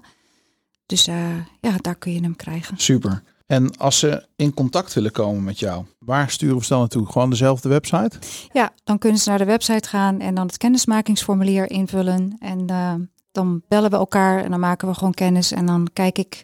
Dus 0.86 1.08
uh, 1.08 1.36
ja, 1.60 1.76
daar 1.80 1.96
kun 1.96 2.12
je 2.12 2.20
hem 2.20 2.36
krijgen. 2.36 2.78
Super. 2.78 3.22
En 3.48 3.76
als 3.76 3.98
ze 3.98 4.26
in 4.36 4.54
contact 4.54 4.94
willen 4.94 5.12
komen 5.12 5.44
met 5.44 5.58
jou, 5.58 5.84
waar 5.98 6.30
sturen 6.30 6.56
we 6.56 6.62
ze 6.62 6.68
dan 6.68 6.78
naartoe? 6.78 7.06
Gewoon 7.06 7.30
dezelfde 7.30 7.68
website? 7.68 8.18
Ja, 8.52 8.72
dan 8.84 8.98
kunnen 8.98 9.18
ze 9.20 9.28
naar 9.28 9.38
de 9.38 9.44
website 9.44 9.88
gaan 9.88 10.20
en 10.20 10.34
dan 10.34 10.46
het 10.46 10.56
kennismakingsformulier 10.56 11.70
invullen. 11.70 12.36
En 12.38 12.70
uh, 12.70 12.94
dan 13.32 13.62
bellen 13.68 13.90
we 13.90 13.96
elkaar 13.96 14.44
en 14.44 14.50
dan 14.50 14.60
maken 14.60 14.88
we 14.88 14.94
gewoon 14.94 15.14
kennis. 15.14 15.52
En 15.52 15.66
dan 15.66 15.88
kijk 15.92 16.18
ik 16.18 16.42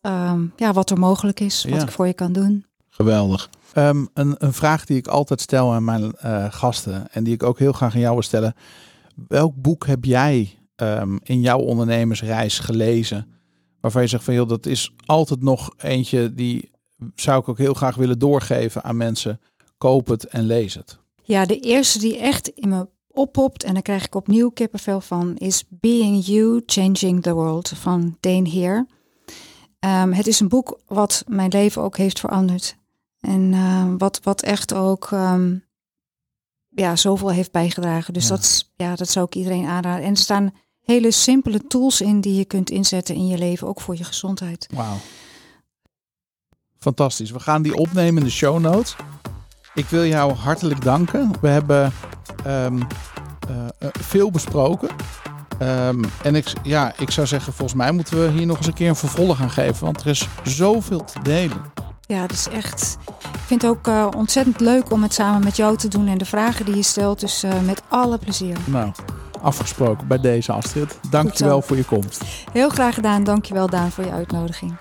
um, 0.00 0.52
ja, 0.56 0.72
wat 0.72 0.90
er 0.90 0.98
mogelijk 0.98 1.40
is, 1.40 1.64
wat 1.64 1.74
Ja. 1.74 1.82
ik 1.82 1.90
voor 1.90 2.06
je 2.06 2.12
kan 2.12 2.32
doen. 2.32 2.64
Geweldig. 2.88 3.50
Ehm, 3.72 4.04
een, 4.14 4.34
een 4.38 4.52
vraag 4.52 4.84
die 4.84 4.96
ik 4.96 5.06
altijd 5.06 5.40
stel 5.40 5.72
aan 5.72 5.84
mijn 5.84 6.12
eh, 6.12 6.46
gasten 6.50 7.12
en 7.12 7.24
die 7.24 7.34
ik 7.34 7.42
ook 7.42 7.58
heel 7.58 7.72
graag 7.72 7.94
aan 7.94 8.00
jou 8.00 8.12
wil 8.12 8.22
stellen. 8.22 8.54
Welk 9.28 9.54
boek 9.56 9.86
heb 9.86 10.04
jij 10.04 10.58
ehm, 10.76 11.16
in 11.22 11.40
jouw 11.40 11.58
ondernemersreis 11.58 12.58
gelezen 12.58 13.31
waarvan 13.82 14.02
je 14.02 14.08
zegt 14.08 14.24
van 14.24 14.34
joh, 14.34 14.48
dat 14.48 14.66
is 14.66 14.92
altijd 15.06 15.42
nog 15.42 15.70
eentje 15.76 16.34
die 16.34 16.70
zou 17.14 17.40
ik 17.40 17.48
ook 17.48 17.58
heel 17.58 17.74
graag 17.74 17.94
willen 17.96 18.18
doorgeven 18.18 18.82
aan 18.84 18.96
mensen. 18.96 19.40
Koop 19.78 20.06
het 20.06 20.24
en 20.26 20.42
lees 20.46 20.74
het. 20.74 20.98
Ja, 21.22 21.44
de 21.46 21.58
eerste 21.60 21.98
die 21.98 22.18
echt 22.18 22.48
in 22.48 22.68
me 22.68 22.88
oppopt 23.08 23.64
en 23.64 23.72
daar 23.72 23.82
krijg 23.82 24.04
ik 24.04 24.14
opnieuw 24.14 24.50
kippenvel 24.50 25.00
van 25.00 25.36
is 25.36 25.64
Being 25.68 26.24
You, 26.26 26.62
Changing 26.66 27.22
the 27.22 27.32
World 27.32 27.68
van 27.68 28.16
Dane 28.20 28.48
Heer. 28.48 28.86
Ehm, 29.78 30.12
het 30.12 30.26
is 30.26 30.40
een 30.40 30.48
boek 30.48 30.80
wat 30.86 31.24
mijn 31.26 31.50
leven 31.50 31.82
ook 31.82 31.96
heeft 31.96 32.20
veranderd. 32.20 32.76
En 33.20 33.52
ehm, 33.52 33.96
wat, 33.96 34.20
wat 34.22 34.42
echt 34.42 34.74
ook 34.74 35.08
ehm, 35.12 35.56
ja, 36.68 36.96
zoveel 36.96 37.30
heeft 37.30 37.52
bijgedragen. 37.52 38.14
Dus 38.14 38.28
Ja. 38.28 38.34
dat, 38.34 38.70
ja, 38.76 38.94
dat 38.94 39.08
zou 39.08 39.26
ik 39.26 39.34
iedereen 39.34 39.66
aanraden. 39.66 40.04
En 40.04 40.10
er 40.10 40.16
staan 40.16 40.52
hele 40.84 41.10
simpele 41.10 41.66
tools 41.66 42.00
in 42.00 42.20
die 42.20 42.34
je 42.34 42.44
kunt 42.44 42.70
inzetten 42.70 43.14
in 43.14 43.26
je 43.26 43.38
leven, 43.38 43.66
ook 43.66 43.80
voor 43.80 43.96
je 43.96 44.04
gezondheid. 44.04 44.68
Wauw. 44.74 44.96
Fantastisch. 46.78 47.30
We 47.30 47.40
gaan 47.40 47.62
die 47.62 47.74
opnemen 47.74 48.22
in 48.22 48.28
de 48.28 48.34
show 48.34 48.60
notes. 48.60 48.96
Ik 49.74 49.86
wil 49.86 50.04
jou 50.04 50.32
hartelijk 50.32 50.82
danken. 50.82 51.30
We 51.40 51.48
hebben 51.48 51.92
ehm, 52.44 52.80
eh, 53.48 53.66
eh, 53.78 53.88
veel 54.00 54.30
besproken. 54.30 54.88
Ehm, 55.58 56.04
en 56.22 56.34
ik, 56.34 56.52
ja, 56.62 56.92
ik 56.98 57.10
zou 57.10 57.26
zeggen, 57.26 57.52
volgens 57.52 57.78
mij 57.78 57.92
moeten 57.92 58.20
we 58.20 58.30
hier 58.30 58.46
nog 58.46 58.56
eens 58.56 58.66
een 58.66 58.74
keer 58.74 58.88
een 58.88 58.96
vervolg 58.96 59.40
aan 59.40 59.50
geven. 59.50 59.84
Want 59.84 60.00
er 60.00 60.06
is 60.06 60.28
zoveel 60.44 61.04
te 61.04 61.22
delen. 61.22 61.62
Ja, 62.00 62.20
dat 62.20 62.32
is 62.32 62.48
echt. 62.48 62.98
Ik 63.20 63.40
vind 63.46 63.62
het 63.62 63.70
ook 63.70 63.86
eh, 63.86 64.08
ontzettend 64.16 64.60
leuk 64.60 64.90
om 64.90 65.02
het 65.02 65.14
samen 65.14 65.44
met 65.44 65.56
jou 65.56 65.76
te 65.76 65.88
doen 65.88 66.08
en 66.08 66.18
de 66.18 66.24
vragen 66.24 66.64
die 66.64 66.76
je 66.76 66.82
stelt. 66.82 67.20
Dus 67.20 67.44
met 67.64 67.82
alle 67.88 68.18
plezier. 68.18 68.56
Nou, 68.64 68.92
afgesproken 69.42 70.06
bij 70.06 70.20
deze 70.20 70.52
Astrid. 70.52 70.98
Dankjewel 71.10 71.62
voor 71.62 71.76
je 71.76 71.84
komst. 71.84 72.22
Heel 72.52 72.68
graag 72.68 72.94
gedaan. 72.94 73.24
Dankjewel 73.24 73.68
Daan 73.68 73.90
voor 73.90 74.04
je 74.04 74.10
uitnodiging. 74.10 74.76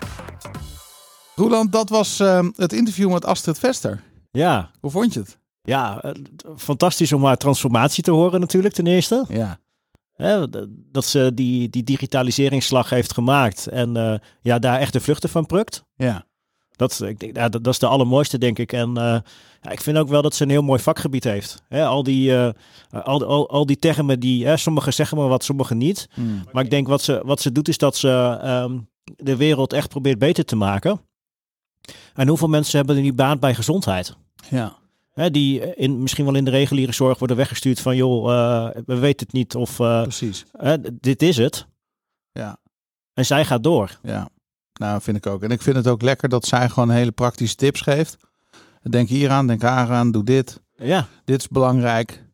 Roland, 1.35 1.71
dat 1.71 1.89
was 1.89 2.19
ehm, 2.19 2.49
het 2.55 2.73
interview 2.73 3.11
met 3.11 3.25
Astrid 3.25 3.59
Vester. 3.59 4.01
Ja, 4.31 4.71
Hoe 4.79 4.91
vond 4.91 5.13
je 5.13 5.19
het? 5.19 5.39
ja 5.63 6.01
eh, 6.01 6.11
fantastisch 6.57 7.13
om 7.13 7.25
haar 7.25 7.37
transformatie 7.37 8.03
te 8.03 8.11
horen 8.11 8.39
natuurlijk 8.39 8.73
ten 8.73 8.87
eerste. 8.87 9.25
Ja. 9.29 9.59
Hè, 10.11 10.45
dat 10.91 11.05
ze 11.05 11.31
die, 11.33 11.69
die 11.69 11.83
digitaliseringsslag 11.83 12.89
heeft 12.89 13.13
gemaakt 13.13 13.67
en 13.67 13.97
eh, 13.97 14.19
ja, 14.41 14.59
daar 14.59 14.79
echt 14.79 14.93
de 14.93 14.99
vluchten 14.99 15.29
van 15.29 15.45
plukt. 15.45 15.83
Ja. 15.95 16.25
Dat, 16.81 17.01
ik 17.01 17.19
denk, 17.19 17.35
ja, 17.35 17.49
dat, 17.49 17.63
dat 17.63 17.73
is 17.73 17.79
de 17.79 17.87
allermooiste, 17.87 18.37
denk 18.37 18.59
ik. 18.59 18.73
En 18.73 18.97
eh, 18.97 19.17
ja, 19.61 19.71
ik 19.71 19.81
vind 19.81 19.97
ook 19.97 20.09
wel 20.09 20.21
dat 20.21 20.35
ze 20.35 20.43
een 20.43 20.49
heel 20.49 20.61
mooi 20.61 20.79
vakgebied 20.79 21.23
heeft. 21.23 21.63
Al, 21.69 22.03
die, 22.03 22.35
eh, 22.35 22.49
al, 23.03 23.25
al, 23.25 23.49
al 23.49 23.65
die 23.65 23.79
termen 23.79 24.19
die, 24.19 24.45
hè, 24.45 24.57
sommigen 24.57 24.93
zeggen 24.93 25.17
maar 25.17 25.27
wat, 25.27 25.43
sommigen 25.43 25.77
niet. 25.77 26.09
Mm. 26.15 26.43
Maar 26.51 26.63
ik 26.63 26.69
denk 26.69 26.87
wat 26.87 27.01
ze, 27.01 27.21
wat 27.25 27.41
ze 27.41 27.51
doet 27.51 27.67
is 27.67 27.77
dat 27.77 27.95
ze 27.95 28.37
ehm, 28.41 28.79
de 29.15 29.35
wereld 29.35 29.73
echt 29.73 29.89
probeert 29.89 30.19
beter 30.19 30.45
te 30.45 30.55
maken. 30.55 31.01
En 32.13 32.27
hoeveel 32.27 32.47
mensen 32.47 32.77
hebben 32.77 32.95
er 32.95 33.01
nu 33.01 33.13
baat 33.13 33.39
bij 33.39 33.55
gezondheid? 33.55 34.15
Ja. 34.49 34.79
Die 35.29 35.75
in, 35.75 36.01
misschien 36.01 36.25
wel 36.25 36.35
in 36.35 36.45
de 36.45 36.51
reguliere 36.51 36.91
zorg 36.91 37.19
worden 37.19 37.37
weggestuurd 37.37 37.79
van 37.79 37.95
joh, 37.95 38.31
eh, 38.31 38.81
we 38.85 38.99
weten 38.99 39.25
het 39.25 39.35
niet 39.35 39.55
of 39.55 39.79
eh, 39.79 40.01
Precies. 40.01 40.45
dit 40.91 41.21
is 41.21 41.37
het. 41.37 41.67
Ja. 42.31 42.57
En 43.13 43.25
zij 43.25 43.45
gaat 43.45 43.63
door. 43.63 43.99
Ja, 44.03 44.29
nou 44.81 45.01
vind 45.01 45.17
ik 45.17 45.25
ook. 45.25 45.43
En 45.43 45.49
ik 45.51 45.61
vind 45.61 45.75
het 45.75 45.87
ook 45.87 46.01
lekker 46.01 46.29
dat 46.29 46.45
zij 46.45 46.69
gewoon 46.69 46.89
hele 46.89 47.11
praktische 47.11 47.55
tips 47.55 47.81
geeft. 47.81 48.17
Denk 48.89 49.09
hier 49.09 49.29
aan, 49.29 49.47
denk 49.47 49.63
aan, 49.63 50.11
doe 50.11 50.23
dit. 50.23 50.61
Ja, 50.75 51.07
Dit 51.25 51.39
is 51.39 51.47
belangrijk. 51.47 52.25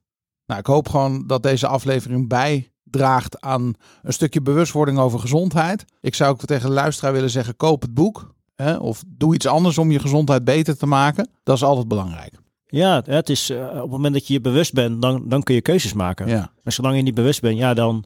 Nou, 0.46 0.60
ik 0.60 0.66
hoop 0.66 0.90
gewoon 0.90 1.28
dat 1.28 1.44
deze 1.44 1.68
aflevering 1.68 2.28
bijdraagt 2.28 3.42
aan 3.42 3.74
een 4.04 4.14
stukje 4.14 4.42
bewustwording 4.42 4.98
over 4.98 5.20
gezondheid. 5.20 5.86
Ik 6.02 6.16
zou 6.16 6.32
ook 6.32 6.46
tegen 6.46 6.68
de 6.68 6.74
luisteraar 6.74 7.14
willen 7.14 7.30
zeggen, 7.30 7.56
koop 7.56 7.82
het 7.82 7.94
boek. 7.94 8.36
Hè, 8.56 8.76
of 8.76 9.04
doe 9.08 9.36
iets 9.36 9.46
anders 9.48 9.78
om 9.78 9.92
je 9.92 10.00
gezondheid 10.00 10.44
beter 10.44 10.78
te 10.78 10.86
maken. 10.86 11.30
Dat 11.44 11.56
is 11.56 11.64
altijd 11.64 11.88
belangrijk. 11.88 12.34
ja 12.68 13.02
het 13.06 13.30
is 13.30 13.50
eh, 13.50 13.66
op 13.66 13.82
het 13.82 13.90
moment 13.90 14.14
dat 14.14 14.28
je 14.28 14.34
je 14.34 14.42
bewust 14.42 14.74
bent, 14.74 15.02
dan, 15.02 15.30
dan 15.30 15.44
kun 15.44 15.56
je 15.56 15.62
keuzes 15.62 15.94
maken. 15.94 16.28
Ja, 16.28 16.52
Maar 16.64 16.74
zolang 16.74 16.96
je 16.96 17.02
niet 17.02 17.16
bewust 17.16 17.42
bent, 17.42 17.58
ja, 17.58 17.74
dan, 17.74 18.06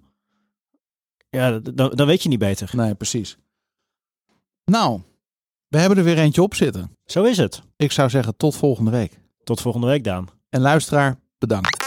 ja, 1.30 1.60
dan, 1.60 1.92
dan 1.96 2.08
weet 2.08 2.24
je 2.24 2.30
niet 2.30 2.40
beter. 2.40 2.70
nee, 2.74 2.96
precies. 2.96 3.38
Nou, 4.72 5.02
we 5.68 5.78
hebben 5.78 5.98
er 5.98 6.04
weer 6.04 6.18
eentje 6.18 6.42
op 6.42 6.56
zitten. 6.56 6.98
Zo 7.06 7.24
is 7.24 7.38
het. 7.38 7.62
Ik 7.76 7.92
zou 7.92 8.10
zeggen 8.10 8.38
tot 8.38 8.56
volgende 8.56 8.92
week. 8.92 9.20
Tot 9.44 9.62
volgende 9.62 9.88
week, 9.88 10.04
Daan. 10.04 10.30
En 10.50 10.62
luisteraar, 10.62 11.20
bedankt. 11.38 11.81